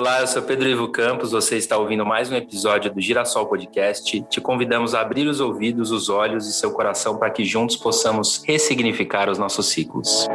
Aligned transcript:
Olá, 0.00 0.22
eu 0.22 0.26
sou 0.26 0.40
Pedro 0.40 0.66
Ivo 0.66 0.88
Campos, 0.88 1.32
você 1.32 1.58
está 1.58 1.76
ouvindo 1.76 2.06
mais 2.06 2.32
um 2.32 2.34
episódio 2.34 2.90
do 2.90 3.02
Girassol 3.02 3.44
Podcast. 3.44 4.22
Te 4.30 4.40
convidamos 4.40 4.94
a 4.94 5.02
abrir 5.02 5.28
os 5.28 5.40
ouvidos, 5.40 5.90
os 5.90 6.08
olhos 6.08 6.48
e 6.48 6.54
seu 6.54 6.70
coração 6.70 7.18
para 7.18 7.28
que 7.28 7.44
juntos 7.44 7.76
possamos 7.76 8.42
ressignificar 8.46 9.28
os 9.28 9.36
nossos 9.36 9.66
ciclos. 9.66 10.26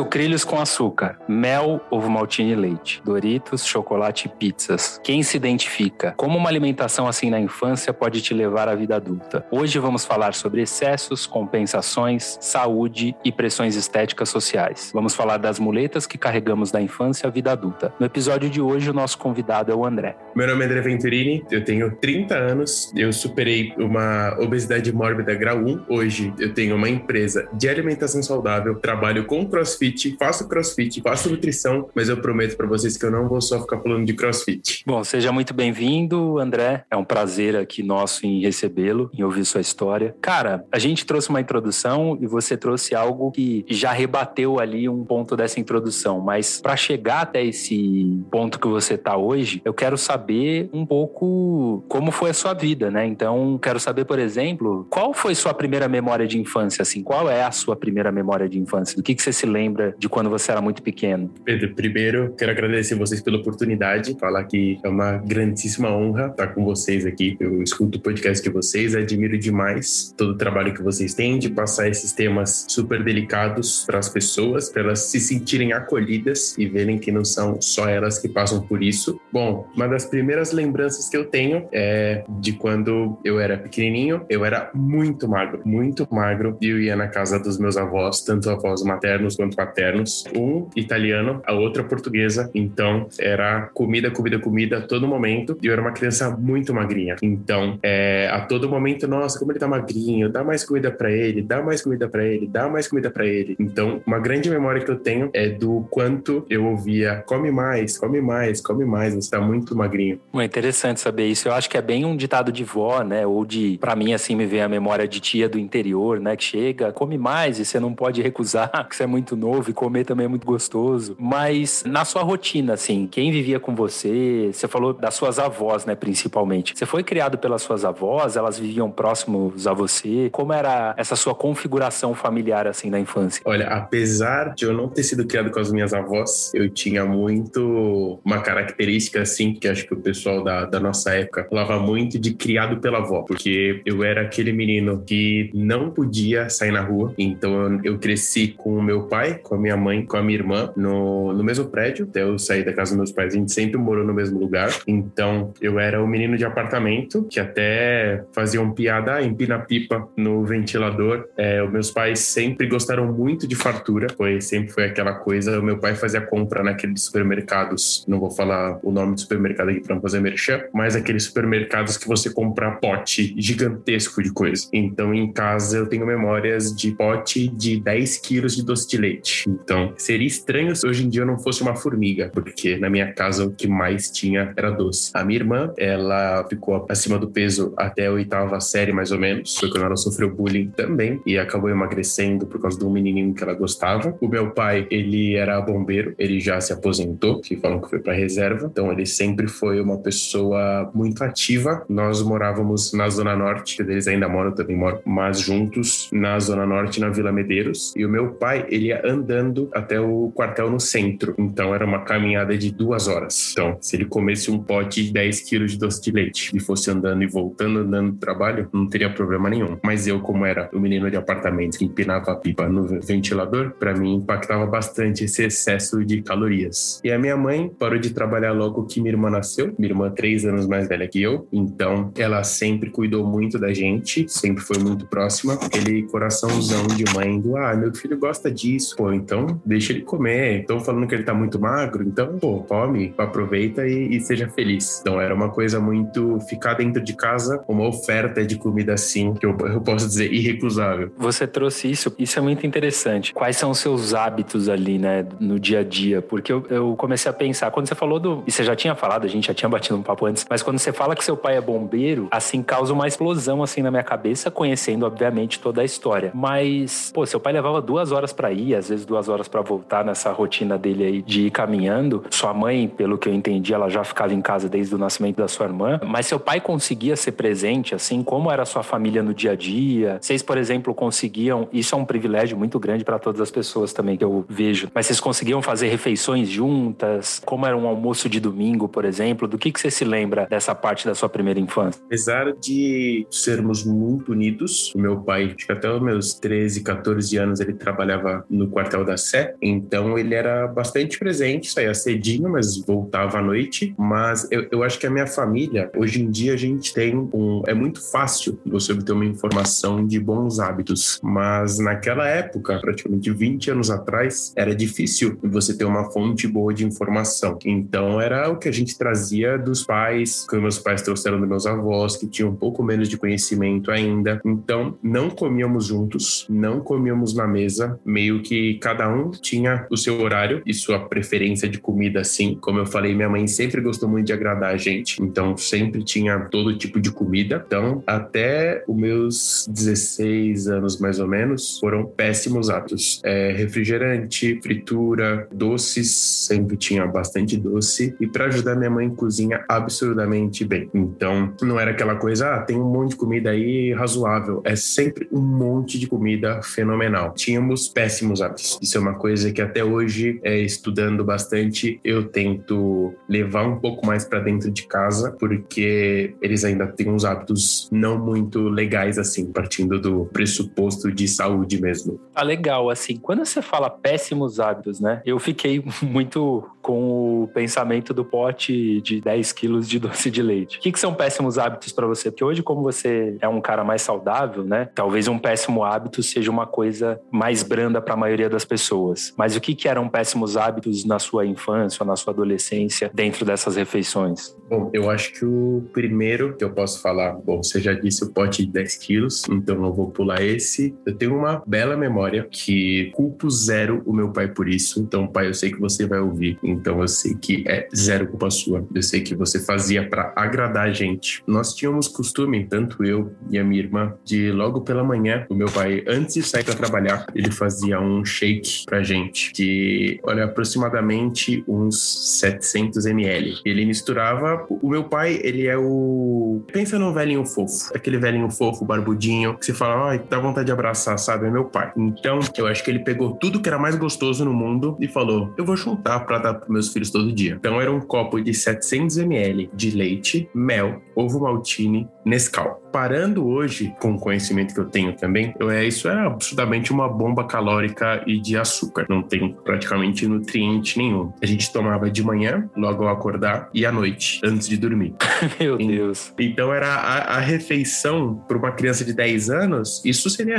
Sucrilhos 0.00 0.44
com 0.44 0.58
açúcar, 0.58 1.18
mel, 1.28 1.78
ovo 1.90 2.08
maltine 2.08 2.52
e 2.52 2.54
leite, 2.54 3.02
Doritos, 3.04 3.66
chocolate 3.66 4.28
e 4.28 4.30
pizzas. 4.30 4.98
Quem 5.04 5.22
se 5.22 5.36
identifica? 5.36 6.14
Como 6.16 6.38
uma 6.38 6.48
alimentação 6.48 7.06
assim 7.06 7.28
na 7.28 7.38
infância 7.38 7.92
pode 7.92 8.22
te 8.22 8.32
levar 8.32 8.66
à 8.66 8.74
vida 8.74 8.96
adulta? 8.96 9.44
Hoje 9.50 9.78
vamos 9.78 10.06
falar 10.06 10.32
sobre 10.32 10.62
excessos, 10.62 11.26
compensações, 11.26 12.38
saúde 12.40 13.14
e 13.22 13.30
pressões 13.30 13.76
estéticas 13.76 14.30
sociais. 14.30 14.90
Vamos 14.94 15.14
falar 15.14 15.36
das 15.36 15.58
muletas 15.58 16.06
que 16.06 16.16
carregamos 16.16 16.70
da 16.70 16.80
infância 16.80 17.26
à 17.26 17.30
vida 17.30 17.52
adulta. 17.52 17.92
No 18.00 18.06
episódio 18.06 18.48
de 18.48 18.58
hoje, 18.58 18.88
o 18.88 18.94
nosso 18.94 19.18
convidado 19.18 19.70
é 19.70 19.74
o 19.74 19.84
André. 19.84 20.16
Meu 20.34 20.46
nome 20.46 20.62
é 20.62 20.66
André 20.66 20.80
Venturini, 20.80 21.44
eu 21.50 21.62
tenho 21.62 21.94
30 21.96 22.34
anos, 22.34 22.90
eu 22.96 23.12
superei 23.12 23.74
uma 23.76 24.34
obesidade 24.40 24.90
mórbida 24.94 25.34
grau 25.34 25.58
1. 25.58 25.84
Hoje 25.90 26.32
eu 26.38 26.54
tenho 26.54 26.74
uma 26.74 26.88
empresa 26.88 27.46
de 27.52 27.68
alimentação 27.68 28.22
saudável, 28.22 28.76
trabalho 28.76 29.26
com 29.26 29.46
crossfit 29.46 29.89
crossfit, 29.90 30.16
faço 30.18 30.48
crossfit, 30.48 31.00
faço 31.00 31.30
nutrição, 31.30 31.88
mas 31.94 32.08
eu 32.08 32.16
prometo 32.16 32.56
para 32.56 32.66
vocês 32.66 32.96
que 32.96 33.04
eu 33.04 33.10
não 33.10 33.28
vou 33.28 33.40
só 33.40 33.60
ficar 33.60 33.78
falando 33.80 34.04
de 34.04 34.14
crossfit. 34.14 34.82
Bom, 34.86 35.02
seja 35.02 35.32
muito 35.32 35.52
bem-vindo, 35.52 36.38
André. 36.38 36.84
É 36.90 36.96
um 36.96 37.04
prazer 37.04 37.56
aqui 37.56 37.82
nosso 37.82 38.26
em 38.26 38.40
recebê-lo, 38.40 39.10
em 39.12 39.22
ouvir 39.22 39.44
sua 39.44 39.60
história. 39.60 40.14
Cara, 40.20 40.64
a 40.70 40.78
gente 40.78 41.04
trouxe 41.04 41.28
uma 41.28 41.40
introdução 41.40 42.16
e 42.20 42.26
você 42.26 42.56
trouxe 42.56 42.94
algo 42.94 43.30
que 43.32 43.64
já 43.68 43.92
rebateu 43.92 44.60
ali 44.60 44.88
um 44.88 45.04
ponto 45.04 45.36
dessa 45.36 45.58
introdução, 45.58 46.20
mas 46.20 46.60
para 46.60 46.76
chegar 46.76 47.22
até 47.22 47.44
esse 47.44 48.22
ponto 48.30 48.58
que 48.58 48.68
você 48.68 48.96
tá 48.96 49.16
hoje, 49.16 49.60
eu 49.64 49.74
quero 49.74 49.96
saber 49.96 50.68
um 50.72 50.86
pouco 50.86 51.84
como 51.88 52.10
foi 52.10 52.30
a 52.30 52.34
sua 52.34 52.54
vida, 52.54 52.90
né? 52.90 53.06
Então, 53.06 53.58
quero 53.60 53.80
saber, 53.80 54.04
por 54.04 54.18
exemplo, 54.18 54.86
qual 54.90 55.12
foi 55.12 55.34
sua 55.34 55.54
primeira 55.54 55.88
memória 55.88 56.26
de 56.26 56.38
infância, 56.38 56.82
assim? 56.82 57.02
Qual 57.02 57.28
é 57.28 57.42
a 57.42 57.50
sua 57.50 57.76
primeira 57.76 58.12
memória 58.12 58.48
de 58.48 58.58
infância? 58.58 58.96
Do 58.96 59.02
que, 59.02 59.14
que 59.14 59.22
você 59.22 59.32
se 59.32 59.46
lembra? 59.46 59.69
Lembra 59.70 59.94
de 59.96 60.08
quando 60.08 60.28
você 60.28 60.50
era 60.50 60.60
muito 60.60 60.82
pequeno? 60.82 61.30
Pedro, 61.44 61.74
primeiro 61.74 62.34
quero 62.36 62.50
agradecer 62.50 62.96
vocês 62.96 63.20
pela 63.20 63.38
oportunidade, 63.38 64.16
falar 64.18 64.44
que 64.44 64.78
é 64.82 64.88
uma 64.88 65.18
grandíssima 65.18 65.90
honra 65.90 66.26
estar 66.26 66.48
com 66.48 66.64
vocês 66.64 67.06
aqui. 67.06 67.36
Eu 67.38 67.62
escuto 67.62 67.98
o 67.98 68.00
podcast 68.00 68.42
de 68.42 68.50
vocês, 68.50 68.94
admiro 68.94 69.38
demais 69.38 70.12
todo 70.16 70.30
o 70.30 70.36
trabalho 70.36 70.74
que 70.74 70.82
vocês 70.82 71.14
têm 71.14 71.38
de 71.38 71.50
passar 71.50 71.88
esses 71.88 72.12
temas 72.12 72.66
super 72.68 73.02
delicados 73.02 73.84
para 73.86 73.98
as 73.98 74.08
pessoas, 74.08 74.68
para 74.68 74.82
elas 74.82 75.00
se 75.00 75.20
sentirem 75.20 75.72
acolhidas 75.72 76.56
e 76.58 76.66
verem 76.66 76.98
que 76.98 77.12
não 77.12 77.24
são 77.24 77.60
só 77.60 77.88
elas 77.88 78.18
que 78.18 78.28
passam 78.28 78.60
por 78.60 78.82
isso. 78.82 79.20
Bom, 79.32 79.68
uma 79.76 79.86
das 79.86 80.04
primeiras 80.04 80.52
lembranças 80.52 81.08
que 81.08 81.16
eu 81.16 81.24
tenho 81.26 81.68
é 81.72 82.24
de 82.40 82.52
quando 82.52 83.18
eu 83.24 83.38
era 83.38 83.56
pequenininho, 83.56 84.24
eu 84.28 84.44
era 84.44 84.70
muito 84.74 85.28
magro, 85.28 85.62
muito 85.64 86.06
magro, 86.10 86.56
e 86.60 86.68
eu 86.68 86.80
ia 86.80 86.96
na 86.96 87.08
casa 87.08 87.38
dos 87.38 87.58
meus 87.58 87.76
avós, 87.76 88.22
tanto 88.22 88.50
avós 88.50 88.82
maternos 88.82 89.36
quanto 89.36 89.59
paternos, 89.60 90.24
um 90.34 90.70
italiano, 90.74 91.42
a 91.44 91.52
outra 91.52 91.84
portuguesa. 91.84 92.50
Então 92.54 93.08
era 93.18 93.68
comida, 93.74 94.10
comida, 94.10 94.38
comida 94.38 94.78
a 94.78 94.80
todo 94.80 95.06
momento. 95.06 95.58
E 95.62 95.66
eu 95.66 95.72
era 95.72 95.82
uma 95.82 95.92
criança 95.92 96.30
muito 96.30 96.72
magrinha. 96.72 97.16
Então, 97.20 97.78
é, 97.82 98.28
a 98.32 98.40
todo 98.40 98.68
momento, 98.70 99.06
nossa, 99.06 99.38
como 99.38 99.52
ele 99.52 99.58
tá 99.58 99.68
magrinho, 99.68 100.30
dá 100.30 100.42
mais 100.42 100.64
comida 100.64 100.90
para 100.90 101.10
ele, 101.10 101.42
dá 101.42 101.62
mais 101.62 101.82
comida 101.82 102.08
para 102.08 102.24
ele, 102.24 102.46
dá 102.46 102.68
mais 102.68 102.88
comida 102.88 103.10
para 103.10 103.26
ele. 103.26 103.54
Então, 103.58 104.00
uma 104.06 104.18
grande 104.18 104.48
memória 104.48 104.82
que 104.82 104.90
eu 104.90 104.96
tenho 104.96 105.28
é 105.34 105.48
do 105.50 105.86
quanto 105.90 106.46
eu 106.48 106.64
ouvia: 106.64 107.22
come 107.26 107.50
mais, 107.50 107.98
come 107.98 108.20
mais, 108.22 108.62
come 108.62 108.84
mais, 108.86 109.14
você 109.14 109.30
tá 109.30 109.40
muito 109.40 109.76
magrinho. 109.76 110.18
É 110.34 110.44
interessante 110.44 111.00
saber 111.00 111.26
isso. 111.26 111.48
Eu 111.48 111.52
acho 111.52 111.68
que 111.68 111.76
é 111.76 111.82
bem 111.82 112.06
um 112.06 112.16
ditado 112.16 112.50
de 112.50 112.64
vó, 112.64 113.02
né? 113.02 113.26
Ou 113.26 113.44
de, 113.44 113.76
para 113.78 113.94
mim, 113.94 114.14
assim, 114.14 114.34
me 114.34 114.46
vem 114.46 114.62
a 114.62 114.68
memória 114.68 115.06
de 115.06 115.20
tia 115.20 115.48
do 115.48 115.58
interior, 115.58 116.18
né? 116.18 116.34
Que 116.34 116.44
chega, 116.44 116.92
come 116.92 117.18
mais 117.18 117.58
e 117.58 117.64
você 117.64 117.78
não 117.78 117.92
pode 117.92 118.22
recusar, 118.22 118.70
que 118.88 118.96
você 118.96 119.02
é 119.02 119.06
muito 119.06 119.36
novo 119.36 119.49
e 119.68 119.72
comer 119.72 120.04
também 120.04 120.26
é 120.26 120.28
muito 120.28 120.46
gostoso. 120.46 121.16
Mas 121.18 121.84
na 121.86 122.04
sua 122.04 122.22
rotina, 122.22 122.74
assim, 122.74 123.08
quem 123.10 123.30
vivia 123.30 123.60
com 123.60 123.74
você? 123.74 124.50
Você 124.52 124.68
falou 124.68 124.92
das 124.92 125.14
suas 125.14 125.38
avós, 125.38 125.84
né, 125.86 125.94
principalmente. 125.94 126.76
Você 126.76 126.86
foi 126.86 127.02
criado 127.02 127.38
pelas 127.38 127.62
suas 127.62 127.84
avós? 127.84 128.36
Elas 128.36 128.58
viviam 128.58 128.90
próximos 128.90 129.66
a 129.66 129.72
você? 129.72 130.28
Como 130.30 130.52
era 130.52 130.94
essa 130.96 131.16
sua 131.16 131.34
configuração 131.34 132.14
familiar, 132.14 132.66
assim, 132.66 132.90
na 132.90 132.98
infância? 132.98 133.40
Olha, 133.44 133.68
apesar 133.68 134.54
de 134.54 134.64
eu 134.64 134.72
não 134.72 134.88
ter 134.88 135.02
sido 135.02 135.26
criado 135.26 135.50
com 135.50 135.60
as 135.60 135.70
minhas 135.70 135.94
avós, 135.94 136.50
eu 136.54 136.68
tinha 136.68 137.04
muito 137.04 138.20
uma 138.24 138.40
característica, 138.40 139.22
assim, 139.22 139.54
que 139.54 139.68
acho 139.68 139.86
que 139.86 139.94
o 139.94 140.00
pessoal 140.00 140.42
da, 140.42 140.64
da 140.64 140.80
nossa 140.80 141.12
época 141.14 141.46
falava 141.48 141.78
muito 141.78 142.18
de 142.18 142.34
criado 142.34 142.80
pela 142.80 142.98
avó, 142.98 143.22
porque 143.22 143.82
eu 143.84 144.02
era 144.02 144.22
aquele 144.22 144.52
menino 144.52 145.02
que 145.06 145.50
não 145.54 145.90
podia 145.90 146.48
sair 146.48 146.70
na 146.70 146.80
rua, 146.80 147.14
então 147.16 147.52
eu, 147.52 147.80
eu 147.84 147.98
cresci 147.98 148.48
com 148.48 148.76
o 148.76 148.82
meu 148.82 149.04
pai 149.04 149.20
pai, 149.20 149.39
com 149.42 149.54
a 149.54 149.58
minha 149.58 149.76
mãe, 149.76 150.04
com 150.04 150.16
a 150.16 150.22
minha 150.22 150.38
irmã 150.38 150.72
no, 150.76 151.32
no 151.32 151.44
mesmo 151.44 151.66
prédio. 151.66 152.06
Até 152.08 152.22
eu 152.22 152.38
sair 152.38 152.64
da 152.64 152.72
casa 152.72 152.92
dos 152.92 152.98
meus 152.98 153.12
pais, 153.12 153.34
a 153.34 153.36
gente 153.36 153.52
sempre 153.52 153.78
morou 153.78 154.04
no 154.04 154.14
mesmo 154.14 154.38
lugar. 154.38 154.70
Então, 154.86 155.52
eu 155.60 155.78
era 155.78 156.02
o 156.02 156.06
menino 156.06 156.36
de 156.36 156.44
apartamento 156.44 157.24
que 157.24 157.40
até 157.40 158.24
faziam 158.32 158.70
piada, 158.72 159.14
ah, 159.14 159.22
empina 159.22 159.58
pipa 159.58 160.08
no 160.16 160.44
ventilador. 160.44 161.28
É, 161.36 161.62
os 161.62 161.70
meus 161.70 161.90
pais 161.90 162.20
sempre 162.20 162.66
gostaram 162.66 163.12
muito 163.12 163.46
de 163.46 163.54
fartura, 163.54 164.08
foi 164.16 164.40
sempre 164.40 164.72
foi 164.72 164.84
aquela 164.84 165.14
coisa. 165.14 165.58
O 165.58 165.62
meu 165.62 165.78
pai 165.78 165.94
fazia 165.94 166.20
compra 166.20 166.62
naqueles 166.62 167.02
supermercados, 167.02 168.04
não 168.06 168.18
vou 168.18 168.30
falar 168.30 168.78
o 168.82 168.90
nome 168.90 169.14
do 169.14 169.20
supermercado 169.20 169.70
aqui 169.70 169.80
para 169.80 169.94
não 169.94 170.02
fazer 170.02 170.20
merchan, 170.20 170.62
mas 170.72 170.96
aqueles 170.96 171.24
supermercados 171.24 171.96
que 171.96 172.06
você 172.06 172.30
compra 172.30 172.70
pote 172.72 173.34
gigantesco 173.36 174.22
de 174.22 174.32
coisa. 174.32 174.68
Então, 174.72 175.14
em 175.14 175.32
casa, 175.32 175.78
eu 175.78 175.86
tenho 175.86 176.06
memórias 176.06 176.74
de 176.74 176.92
pote 176.92 177.48
de 177.48 177.80
10 177.80 178.18
quilos 178.18 178.56
de 178.56 178.64
doce 178.64 178.88
de 178.88 178.96
leite 178.96 179.29
leite. 179.30 179.48
Então, 179.48 179.92
seria 179.96 180.26
estranho 180.26 180.74
se 180.74 180.86
hoje 180.86 181.04
em 181.04 181.08
dia 181.08 181.22
eu 181.22 181.26
não 181.26 181.38
fosse 181.38 181.62
uma 181.62 181.76
formiga, 181.76 182.30
porque 182.32 182.76
na 182.76 182.90
minha 182.90 183.12
casa 183.12 183.44
o 183.44 183.52
que 183.52 183.68
mais 183.68 184.10
tinha 184.10 184.52
era 184.56 184.70
doce. 184.70 185.10
A 185.14 185.24
minha 185.24 185.38
irmã, 185.38 185.72
ela 185.76 186.46
ficou 186.48 186.86
acima 186.88 187.18
do 187.18 187.30
peso 187.30 187.72
até 187.76 188.06
a 188.06 188.12
oitava 188.12 188.58
série, 188.60 188.92
mais 188.92 189.12
ou 189.12 189.18
menos. 189.18 189.56
Foi 189.56 189.70
quando 189.70 189.84
ela 189.84 189.96
sofreu 189.96 190.34
bullying 190.34 190.70
também 190.70 191.20
e 191.24 191.38
acabou 191.38 191.70
emagrecendo 191.70 192.46
por 192.46 192.60
causa 192.60 192.78
de 192.78 192.84
um 192.84 192.90
menininho 192.90 193.34
que 193.34 193.42
ela 193.42 193.54
gostava. 193.54 194.16
O 194.20 194.28
meu 194.28 194.50
pai, 194.50 194.86
ele 194.90 195.34
era 195.34 195.60
bombeiro, 195.60 196.14
ele 196.18 196.40
já 196.40 196.60
se 196.60 196.72
aposentou, 196.72 197.40
que 197.40 197.56
falam 197.56 197.80
que 197.80 197.88
foi 197.88 198.00
para 198.00 198.12
reserva. 198.12 198.68
Então, 198.70 198.90
ele 198.90 199.06
sempre 199.06 199.48
foi 199.48 199.80
uma 199.80 199.98
pessoa 199.98 200.90
muito 200.94 201.22
ativa. 201.22 201.84
Nós 201.88 202.22
morávamos 202.22 202.92
na 202.92 203.08
Zona 203.08 203.36
Norte, 203.36 203.80
eles 203.80 204.08
ainda 204.08 204.28
moram, 204.28 204.52
também 204.52 204.76
moram, 204.76 205.00
mas 205.04 205.40
juntos 205.40 206.08
na 206.12 206.38
Zona 206.38 206.66
Norte, 206.66 207.00
na 207.00 207.08
Vila 207.08 207.32
Medeiros. 207.32 207.92
E 207.96 208.04
o 208.04 208.08
meu 208.08 208.32
pai, 208.32 208.66
ele 208.68 208.86
ia 208.86 209.00
andando 209.20 209.70
até 209.72 210.00
o 210.00 210.32
quartel 210.34 210.70
no 210.70 210.80
centro. 210.80 211.34
Então 211.38 211.74
era 211.74 211.84
uma 211.84 212.00
caminhada 212.00 212.56
de 212.56 212.72
duas 212.72 213.06
horas. 213.06 213.52
Então, 213.52 213.76
se 213.80 213.96
ele 213.96 214.06
comesse 214.06 214.50
um 214.50 214.58
pote 214.58 215.04
de 215.04 215.12
10 215.12 215.40
quilos 215.42 215.72
de 215.72 215.78
doce 215.78 216.02
de 216.02 216.10
leite 216.10 216.50
e 216.54 216.60
fosse 216.60 216.90
andando 216.90 217.22
e 217.22 217.26
voltando, 217.26 217.80
andando 217.80 218.12
do 218.12 218.18
trabalho, 218.18 218.68
não 218.72 218.88
teria 218.88 219.10
problema 219.12 219.48
nenhum. 219.48 219.78
Mas 219.82 220.06
eu, 220.06 220.20
como 220.20 220.44
era 220.44 220.68
o 220.72 220.80
menino 220.80 221.10
de 221.10 221.16
apartamento 221.16 221.78
que 221.78 221.84
empinava 221.84 222.32
a 222.32 222.36
pipa 222.36 222.68
no 222.68 222.86
ventilador, 223.00 223.72
para 223.78 223.94
mim 223.94 224.16
impactava 224.16 224.66
bastante 224.66 225.24
esse 225.24 225.44
excesso 225.44 226.04
de 226.04 226.22
calorias. 226.22 227.00
E 227.04 227.12
a 227.12 227.18
minha 227.18 227.36
mãe 227.36 227.70
parou 227.78 227.98
de 227.98 228.10
trabalhar 228.10 228.52
logo 228.52 228.84
que 228.86 229.00
minha 229.00 229.12
irmã 229.12 229.30
nasceu. 229.30 229.74
Minha 229.78 229.92
irmã, 229.92 230.10
três 230.10 230.44
anos 230.44 230.66
mais 230.66 230.88
velha 230.88 231.06
que 231.06 231.20
eu. 231.20 231.46
Então, 231.52 232.12
ela 232.16 232.42
sempre 232.42 232.90
cuidou 232.90 233.24
muito 233.26 233.58
da 233.58 233.72
gente, 233.72 234.26
sempre 234.28 234.62
foi 234.62 234.78
muito 234.78 235.06
próxima. 235.06 235.54
Aquele 235.54 236.02
coraçãozão 236.04 236.86
de 236.86 237.04
mãe 237.14 237.40
do, 237.40 237.56
ah, 237.56 237.74
meu 237.74 237.94
filho 237.94 238.18
gosta 238.18 238.50
disso 238.50 238.70
isso, 238.80 238.96
então 239.12 239.60
deixa 239.64 239.92
ele 239.92 240.02
comer. 240.02 240.60
Estão 240.60 240.80
falando 240.80 241.06
que 241.06 241.14
ele 241.14 241.24
tá 241.24 241.34
muito 241.34 241.60
magro, 241.60 242.02
então, 242.02 242.38
pô, 242.38 242.60
come, 242.62 243.14
aproveita 243.18 243.86
e, 243.86 244.16
e, 244.16 244.20
seja 244.20 244.48
feliz. 244.48 245.00
Então 245.00 245.20
era 245.20 245.34
uma 245.34 245.48
coisa 245.48 245.80
muito 245.80 246.38
ficar 246.48 246.74
dentro 246.74 247.02
de 247.02 247.14
casa, 247.14 247.62
uma 247.68 247.86
oferta 247.86 248.44
de 248.44 248.56
comida 248.56 248.94
assim, 248.94 249.34
que 249.34 249.46
eu, 249.46 249.56
eu 249.60 249.80
posso 249.80 250.06
dizer 250.06 250.32
irrecusável. 250.32 251.12
Você 251.18 251.46
trouxe 251.46 251.90
isso, 251.90 252.14
isso 252.18 252.38
é 252.38 252.42
muito 252.42 252.66
interessante. 252.66 253.32
Quais 253.32 253.56
são 253.56 253.70
os 253.70 253.78
seus 253.78 254.14
hábitos 254.14 254.68
ali, 254.68 254.98
né, 254.98 255.26
no 255.38 255.58
dia 255.58 255.80
a 255.80 255.84
dia? 255.84 256.22
Porque 256.22 256.52
eu, 256.52 256.66
eu 256.70 256.96
comecei 256.96 257.30
a 257.30 257.32
pensar, 257.32 257.70
quando 257.70 257.86
você 257.86 257.94
falou 257.94 258.18
do. 258.18 258.42
E 258.46 258.50
você 258.50 258.64
já 258.64 258.76
tinha 258.76 258.94
falado, 258.94 259.24
a 259.24 259.28
gente 259.28 259.46
já 259.46 259.54
tinha 259.54 259.68
batido 259.68 259.96
um 259.96 260.02
papo 260.02 260.26
antes, 260.26 260.44
mas 260.48 260.62
quando 260.62 260.78
você 260.78 260.92
fala 260.92 261.14
que 261.14 261.24
seu 261.24 261.36
pai 261.36 261.56
é 261.56 261.60
bombeiro, 261.60 262.28
assim, 262.30 262.62
causa 262.62 262.92
uma 262.92 263.06
explosão 263.06 263.62
assim 263.62 263.82
na 263.82 263.90
minha 263.90 264.02
cabeça, 264.02 264.50
conhecendo, 264.50 265.06
obviamente, 265.06 265.58
toda 265.58 265.82
a 265.82 265.84
história. 265.84 266.30
Mas, 266.34 267.10
pô, 267.12 267.24
seu 267.26 267.40
pai 267.40 267.52
levava 267.52 267.80
duas 267.80 268.12
horas 268.12 268.32
para 268.32 268.52
ir, 268.52 268.74
às 268.74 268.88
vezes 268.88 268.99
duas 269.04 269.28
horas 269.28 269.48
para 269.48 269.60
voltar 269.60 270.04
nessa 270.04 270.30
rotina 270.32 270.78
dele 270.78 271.04
aí 271.04 271.22
de 271.22 271.46
ir 271.46 271.50
caminhando. 271.50 272.24
Sua 272.30 272.52
mãe, 272.54 272.88
pelo 272.88 273.18
que 273.18 273.28
eu 273.28 273.34
entendi, 273.34 273.72
ela 273.72 273.88
já 273.88 274.04
ficava 274.04 274.32
em 274.32 274.40
casa 274.40 274.68
desde 274.68 274.94
o 274.94 274.98
nascimento 274.98 275.36
da 275.36 275.48
sua 275.48 275.66
irmã. 275.66 276.00
Mas 276.06 276.26
seu 276.26 276.38
pai 276.38 276.60
conseguia 276.60 277.16
ser 277.16 277.32
presente, 277.32 277.94
assim? 277.94 278.22
Como 278.22 278.50
era 278.50 278.64
sua 278.64 278.82
família 278.82 279.22
no 279.22 279.34
dia 279.34 279.52
a 279.52 279.56
dia? 279.56 280.18
Vocês, 280.20 280.42
por 280.42 280.58
exemplo, 280.58 280.94
conseguiam. 280.94 281.68
Isso 281.72 281.94
é 281.94 281.98
um 281.98 282.04
privilégio 282.04 282.56
muito 282.56 282.78
grande 282.78 283.04
para 283.04 283.18
todas 283.18 283.40
as 283.40 283.50
pessoas 283.50 283.92
também 283.92 284.16
que 284.16 284.24
eu 284.24 284.44
vejo. 284.48 284.88
Mas 284.94 285.06
vocês 285.06 285.20
conseguiam 285.20 285.62
fazer 285.62 285.88
refeições 285.88 286.48
juntas? 286.48 287.40
Como 287.44 287.66
era 287.66 287.76
um 287.76 287.86
almoço 287.86 288.28
de 288.28 288.40
domingo, 288.40 288.88
por 288.88 289.04
exemplo? 289.04 289.46
Do 289.46 289.58
que, 289.58 289.70
que 289.72 289.80
você 289.80 289.90
se 289.90 290.04
lembra 290.04 290.46
dessa 290.48 290.74
parte 290.74 291.06
da 291.06 291.14
sua 291.14 291.28
primeira 291.28 291.60
infância? 291.60 292.00
Apesar 292.06 292.52
de 292.52 293.26
sermos 293.30 293.84
muito 293.84 294.32
unidos, 294.32 294.92
meu 294.94 295.20
pai, 295.20 295.54
acho 295.56 295.66
que 295.66 295.72
até 295.72 295.90
os 295.90 296.00
meus 296.00 296.34
13, 296.34 296.82
14 296.82 297.36
anos, 297.36 297.60
ele 297.60 297.74
trabalhava 297.74 298.44
no 298.48 298.68
quartel 298.80 299.04
da 299.04 299.16
Sé, 299.16 299.54
então 299.60 300.18
ele 300.18 300.34
era 300.34 300.66
bastante 300.66 301.18
presente, 301.18 301.70
saía 301.70 301.92
cedinho, 301.92 302.48
mas 302.48 302.78
voltava 302.78 303.38
à 303.38 303.42
noite. 303.42 303.94
Mas 303.98 304.48
eu, 304.50 304.66
eu 304.70 304.82
acho 304.82 304.98
que 304.98 305.06
a 305.06 305.10
minha 305.10 305.26
família, 305.26 305.90
hoje 305.96 306.22
em 306.22 306.30
dia, 306.30 306.54
a 306.54 306.56
gente 306.56 306.94
tem 306.94 307.16
um. 307.16 307.62
É 307.66 307.74
muito 307.74 308.00
fácil 308.10 308.58
você 308.64 308.92
obter 308.92 309.12
uma 309.12 309.24
informação 309.24 310.06
de 310.06 310.18
bons 310.18 310.58
hábitos, 310.58 311.20
mas 311.22 311.78
naquela 311.78 312.26
época, 312.26 312.78
praticamente 312.80 313.30
20 313.30 313.70
anos 313.72 313.90
atrás, 313.90 314.52
era 314.56 314.74
difícil 314.74 315.38
você 315.42 315.76
ter 315.76 315.84
uma 315.84 316.10
fonte 316.10 316.46
boa 316.46 316.72
de 316.72 316.84
informação. 316.84 317.58
Então 317.64 318.20
era 318.20 318.48
o 318.48 318.56
que 318.56 318.68
a 318.68 318.72
gente 318.72 318.96
trazia 318.96 319.58
dos 319.58 319.84
pais, 319.84 320.46
que 320.48 320.56
meus 320.56 320.78
pais 320.78 321.02
trouxeram 321.02 321.38
dos 321.38 321.48
meus 321.48 321.66
avós, 321.66 322.16
que 322.16 322.26
tinham 322.26 322.50
um 322.50 322.56
pouco 322.56 322.82
menos 322.82 323.08
de 323.08 323.16
conhecimento 323.16 323.90
ainda. 323.90 324.40
Então 324.44 324.96
não 325.02 325.28
comíamos 325.30 325.86
juntos, 325.86 326.46
não 326.48 326.80
comíamos 326.80 327.34
na 327.34 327.46
mesa, 327.46 327.98
meio 328.04 328.42
que 328.42 328.69
cada 328.74 329.08
um 329.08 329.30
tinha 329.30 329.86
o 329.90 329.96
seu 329.96 330.20
horário 330.20 330.62
e 330.66 330.74
sua 330.74 331.08
preferência 331.08 331.68
de 331.68 331.78
comida, 331.78 332.20
assim. 332.20 332.56
Como 332.60 332.78
eu 332.78 332.86
falei, 332.86 333.14
minha 333.14 333.28
mãe 333.28 333.46
sempre 333.46 333.80
gostou 333.80 334.08
muito 334.08 334.26
de 334.26 334.32
agradar 334.32 334.74
a 334.74 334.76
gente, 334.76 335.22
então 335.22 335.56
sempre 335.56 336.02
tinha 336.04 336.38
todo 336.50 336.76
tipo 336.76 337.00
de 337.00 337.10
comida. 337.10 337.62
Então, 337.66 338.02
até 338.06 338.84
os 338.86 338.96
meus 338.96 339.66
16 339.68 340.68
anos 340.68 340.98
mais 340.98 341.18
ou 341.18 341.26
menos, 341.26 341.78
foram 341.78 342.04
péssimos 342.04 342.70
hábitos. 342.70 343.20
É, 343.24 343.52
refrigerante, 343.52 344.60
fritura, 344.62 345.48
doces, 345.52 346.10
sempre 346.10 346.76
tinha 346.76 347.06
bastante 347.06 347.56
doce. 347.56 348.14
E 348.20 348.26
para 348.26 348.46
ajudar 348.46 348.76
minha 348.76 348.90
mãe 348.90 349.08
cozinha 349.10 349.64
absurdamente 349.68 350.64
bem. 350.64 350.88
Então, 350.94 351.52
não 351.62 351.78
era 351.78 351.90
aquela 351.90 352.16
coisa, 352.16 352.54
ah, 352.54 352.60
tem 352.60 352.76
um 352.76 352.90
monte 352.90 353.10
de 353.10 353.16
comida 353.16 353.50
aí 353.50 353.92
razoável. 353.92 354.60
É 354.64 354.76
sempre 354.76 355.28
um 355.32 355.40
monte 355.40 355.98
de 355.98 356.06
comida 356.06 356.60
fenomenal. 356.62 357.34
Tínhamos 357.34 357.88
péssimos 357.88 358.42
hábitos. 358.42 358.59
Isso 358.80 358.96
é 358.96 359.00
uma 359.00 359.14
coisa 359.14 359.52
que 359.52 359.62
até 359.62 359.84
hoje, 359.84 360.40
é, 360.42 360.58
estudando 360.58 361.24
bastante, 361.24 362.00
eu 362.04 362.28
tento 362.28 363.14
levar 363.28 363.66
um 363.66 363.78
pouco 363.78 364.06
mais 364.06 364.24
para 364.24 364.40
dentro 364.40 364.70
de 364.70 364.86
casa, 364.86 365.34
porque 365.38 366.34
eles 366.40 366.64
ainda 366.64 366.86
têm 366.86 367.08
uns 367.08 367.24
hábitos 367.24 367.88
não 367.90 368.18
muito 368.18 368.68
legais 368.68 369.18
assim, 369.18 369.50
partindo 369.52 370.00
do 370.00 370.26
pressuposto 370.26 371.10
de 371.10 371.26
saúde 371.28 371.80
mesmo. 371.80 372.20
Ah, 372.34 372.42
legal. 372.42 372.90
Assim, 372.90 373.16
quando 373.16 373.44
você 373.44 373.62
fala 373.62 373.88
péssimos 373.88 374.60
hábitos, 374.60 375.00
né? 375.00 375.22
Eu 375.24 375.38
fiquei 375.38 375.82
muito 376.02 376.68
com 376.82 377.42
o 377.42 377.48
pensamento 377.48 378.12
do 378.12 378.24
pote 378.24 379.00
de 379.00 379.20
10 379.20 379.52
quilos 379.52 379.88
de 379.88 379.98
doce 380.00 380.30
de 380.30 380.42
leite. 380.42 380.78
O 380.78 380.80
que, 380.80 380.92
que 380.92 381.00
são 381.00 381.14
péssimos 381.14 381.58
hábitos 381.58 381.92
para 381.92 382.06
você? 382.06 382.30
Porque 382.30 382.44
hoje, 382.44 382.62
como 382.62 382.82
você 382.82 383.36
é 383.40 383.48
um 383.48 383.60
cara 383.60 383.84
mais 383.84 384.02
saudável, 384.02 384.64
né? 384.64 384.88
Talvez 384.94 385.28
um 385.28 385.38
péssimo 385.38 385.84
hábito 385.84 386.22
seja 386.22 386.50
uma 386.50 386.66
coisa 386.66 387.20
mais 387.30 387.62
branda 387.62 388.00
para 388.00 388.14
a 388.14 388.16
maioria 388.16 388.48
das 388.50 388.64
pessoas. 388.64 389.32
Mas 389.36 389.56
o 389.56 389.60
que, 389.60 389.74
que 389.74 389.88
eram 389.88 390.08
péssimos 390.08 390.56
hábitos 390.56 391.04
na 391.04 391.18
sua 391.18 391.46
infância 391.46 392.02
ou 392.02 392.06
na 392.06 392.16
sua 392.16 392.32
adolescência 392.32 393.10
dentro 393.14 393.44
dessas 393.44 393.76
refeições? 393.76 394.56
Bom, 394.68 394.90
eu 394.92 395.10
acho 395.10 395.32
que 395.32 395.44
o 395.44 395.84
primeiro 395.92 396.56
que 396.56 396.64
eu 396.64 396.70
posso 396.70 397.00
falar, 397.00 397.32
bom, 397.32 397.62
você 397.62 397.80
já 397.80 397.92
disse 397.92 398.24
o 398.24 398.32
pote 398.32 398.64
de 398.64 398.72
10 398.72 398.96
quilos, 398.96 399.42
então 399.50 399.84
eu 399.84 399.92
vou 399.92 400.10
pular 400.10 400.42
esse. 400.42 400.94
Eu 401.04 401.14
tenho 401.14 401.36
uma 401.36 401.62
bela 401.66 401.96
memória 401.96 402.46
que 402.50 403.10
culpo 403.14 403.50
zero 403.50 404.02
o 404.06 404.12
meu 404.12 404.30
pai 404.30 404.48
por 404.48 404.68
isso. 404.68 405.00
Então, 405.00 405.26
pai, 405.26 405.48
eu 405.48 405.54
sei 405.54 405.70
que 405.70 405.80
você 405.80 406.06
vai 406.06 406.20
ouvir. 406.20 406.58
Então, 406.62 407.00
eu 407.00 407.08
sei 407.08 407.34
que 407.34 407.64
é 407.66 407.88
zero 407.94 408.28
culpa 408.28 408.50
sua. 408.50 408.86
Eu 408.94 409.02
sei 409.02 409.20
que 409.20 409.34
você 409.34 409.58
fazia 409.58 410.08
para 410.08 410.32
agradar 410.36 410.88
a 410.88 410.92
gente. 410.92 411.42
Nós 411.46 411.74
tínhamos 411.74 412.08
costume, 412.08 412.66
tanto 412.66 413.04
eu 413.04 413.32
e 413.50 413.58
a 413.58 413.64
minha 413.64 413.82
irmã, 413.82 414.14
de 414.24 414.52
logo 414.52 414.80
pela 414.82 415.02
manhã, 415.02 415.46
o 415.48 415.54
meu 415.54 415.70
pai, 415.70 416.04
antes 416.06 416.34
de 416.34 416.42
sair 416.42 416.64
para 416.64 416.74
trabalhar, 416.74 417.26
ele 417.34 417.50
fazia 417.50 418.00
um 418.00 418.24
shake 418.40 418.86
pra 418.86 419.02
gente 419.02 419.52
de, 419.52 420.18
olha, 420.22 420.44
aproximadamente 420.44 421.62
uns 421.68 422.38
700 422.40 423.04
ml. 423.06 423.60
Ele 423.64 423.84
misturava. 423.84 424.66
O 424.68 424.88
meu 424.88 425.04
pai, 425.04 425.38
ele 425.42 425.66
é 425.66 425.76
o. 425.76 426.62
Pensa 426.72 426.98
num 426.98 427.12
velhinho 427.12 427.44
fofo. 427.44 427.92
Aquele 427.94 428.18
velhinho 428.18 428.50
fofo, 428.50 428.84
barbudinho, 428.84 429.56
que 429.58 429.66
você 429.66 429.74
fala, 429.74 430.10
ai, 430.10 430.24
dá 430.28 430.38
vontade 430.38 430.66
de 430.66 430.72
abraçar, 430.72 431.18
sabe? 431.18 431.46
É 431.46 431.50
meu 431.50 431.64
pai. 431.64 431.92
Então, 431.96 432.40
eu 432.56 432.66
acho 432.66 432.82
que 432.82 432.90
ele 432.90 433.00
pegou 433.00 433.32
tudo 433.36 433.60
que 433.60 433.68
era 433.68 433.78
mais 433.78 433.96
gostoso 433.96 434.44
no 434.44 434.52
mundo 434.52 434.96
e 435.00 435.06
falou: 435.06 435.52
eu 435.58 435.64
vou 435.64 435.76
juntar 435.76 436.20
para 436.20 436.38
dar 436.38 436.54
pros 436.54 436.70
meus 436.70 436.92
filhos 436.92 437.10
todo 437.10 437.32
dia. 437.32 437.56
Então, 437.58 437.80
era 437.80 437.92
um 437.92 438.00
copo 438.00 438.40
de 438.40 438.54
700 438.54 439.18
ml 439.18 439.70
de 439.74 439.90
leite, 439.90 440.48
mel, 440.54 441.02
ovo 441.14 441.40
maltine, 441.40 442.08
Nescau. 442.24 442.80
Parando 442.92 443.46
hoje, 443.46 443.94
com 444.00 444.14
o 444.14 444.18
conhecimento 444.18 444.74
que 444.74 444.80
eu 444.80 444.86
tenho 444.86 445.12
também, 445.14 445.54
eu, 445.58 445.70
é, 445.70 445.86
isso 445.86 446.08
é 446.08 446.26
absurdamente 446.26 446.92
uma 446.92 447.08
bomba 447.08 447.44
calórica 447.44 448.22
e 448.26 448.40
de 448.40 448.56
açúcar. 448.56 449.06
Não 449.08 449.22
tem 449.22 449.56
praticamente 449.64 450.26
nutriente 450.26 450.98
nenhum. 450.98 451.32
A 451.42 451.46
gente 451.46 451.72
tomava 451.72 452.10
de 452.10 452.22
manhã, 452.22 452.68
logo 452.76 453.04
ao 453.04 453.14
acordar, 453.14 453.70
e 453.72 453.86
à 453.86 453.92
noite, 453.92 454.40
antes 454.44 454.68
de 454.68 454.76
dormir. 454.76 455.14
Meu 455.60 455.76
Deus. 455.76 456.32
Então 456.38 456.72
era 456.72 456.88
a, 456.88 457.36
a 457.36 457.40
refeição 457.40 458.36
para 458.48 458.56
uma 458.56 458.72
criança 458.72 459.04
de 459.04 459.12
10 459.12 459.50
anos, 459.50 460.02
isso 460.04 460.28
seria 460.28 460.58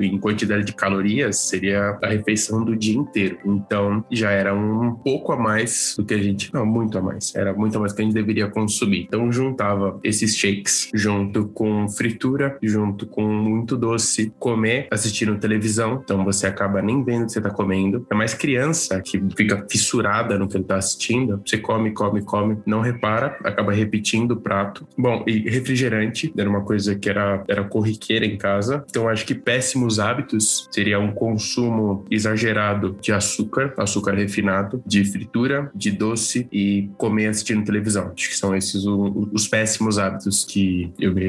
em 0.00 0.18
quantidade 0.18 0.64
de 0.64 0.72
calorias, 0.72 1.38
seria 1.40 1.98
a 2.02 2.08
refeição 2.08 2.64
do 2.64 2.76
dia 2.76 2.96
inteiro. 2.96 3.38
Então 3.44 4.04
já 4.10 4.30
era 4.30 4.54
um 4.54 4.94
pouco 4.94 5.32
a 5.32 5.36
mais 5.36 5.94
do 5.96 6.04
que 6.04 6.14
a 6.14 6.18
gente, 6.18 6.52
não, 6.52 6.64
muito 6.64 6.96
a 6.96 7.02
mais. 7.02 7.34
Era 7.34 7.52
muito 7.52 7.76
a 7.76 7.80
mais 7.80 7.92
que 7.92 8.02
a 8.02 8.04
gente 8.04 8.14
deveria 8.14 8.48
consumir. 8.48 9.04
Então 9.08 9.30
juntava 9.30 9.98
esses 10.02 10.36
shakes 10.36 10.90
junto 10.94 11.46
com 11.58 11.88
fritura, 11.88 12.56
junto 12.62 13.04
com 13.04 13.26
muito 13.26 13.76
doce, 13.76 14.32
comer 14.38 14.86
assistindo 14.92 15.36
televisão, 15.40 16.00
então 16.04 16.24
você 16.24 16.46
acaba 16.46 16.80
nem 16.80 17.02
vendo 17.02 17.24
o 17.24 17.26
que 17.26 17.32
você 17.32 17.40
tá 17.40 17.50
comendo. 17.50 18.06
É 18.08 18.14
mais 18.14 18.32
criança 18.32 19.02
que 19.02 19.20
fica 19.36 19.66
fissurada 19.68 20.38
no 20.38 20.46
que 20.46 20.56
ele 20.56 20.62
tá 20.62 20.76
assistindo, 20.76 21.42
você 21.44 21.58
come, 21.58 21.90
come, 21.90 22.22
come, 22.22 22.58
não 22.64 22.80
repara, 22.80 23.36
acaba 23.42 23.72
repetindo 23.72 24.32
o 24.32 24.40
prato. 24.40 24.86
Bom, 24.96 25.24
e 25.26 25.50
refrigerante 25.50 26.32
era 26.38 26.48
uma 26.48 26.60
coisa 26.60 26.94
que 26.94 27.10
era, 27.10 27.42
era 27.48 27.64
corriqueira 27.64 28.24
em 28.24 28.38
casa, 28.38 28.84
então 28.88 29.08
acho 29.08 29.26
que 29.26 29.34
péssimos 29.34 29.98
hábitos 29.98 30.68
seria 30.70 31.00
um 31.00 31.10
consumo 31.10 32.04
exagerado 32.08 32.96
de 33.00 33.12
açúcar, 33.12 33.74
açúcar 33.76 34.14
refinado, 34.14 34.80
de 34.86 35.04
fritura, 35.04 35.72
de 35.74 35.90
doce 35.90 36.46
e 36.52 36.88
comer 36.96 37.26
assistindo 37.26 37.64
televisão. 37.64 38.12
Acho 38.16 38.28
que 38.28 38.36
são 38.36 38.54
esses 38.54 38.84
os, 38.84 39.28
os 39.32 39.48
péssimos 39.48 39.98
hábitos 39.98 40.44
que 40.44 40.92
eu 41.00 41.12
me 41.12 41.22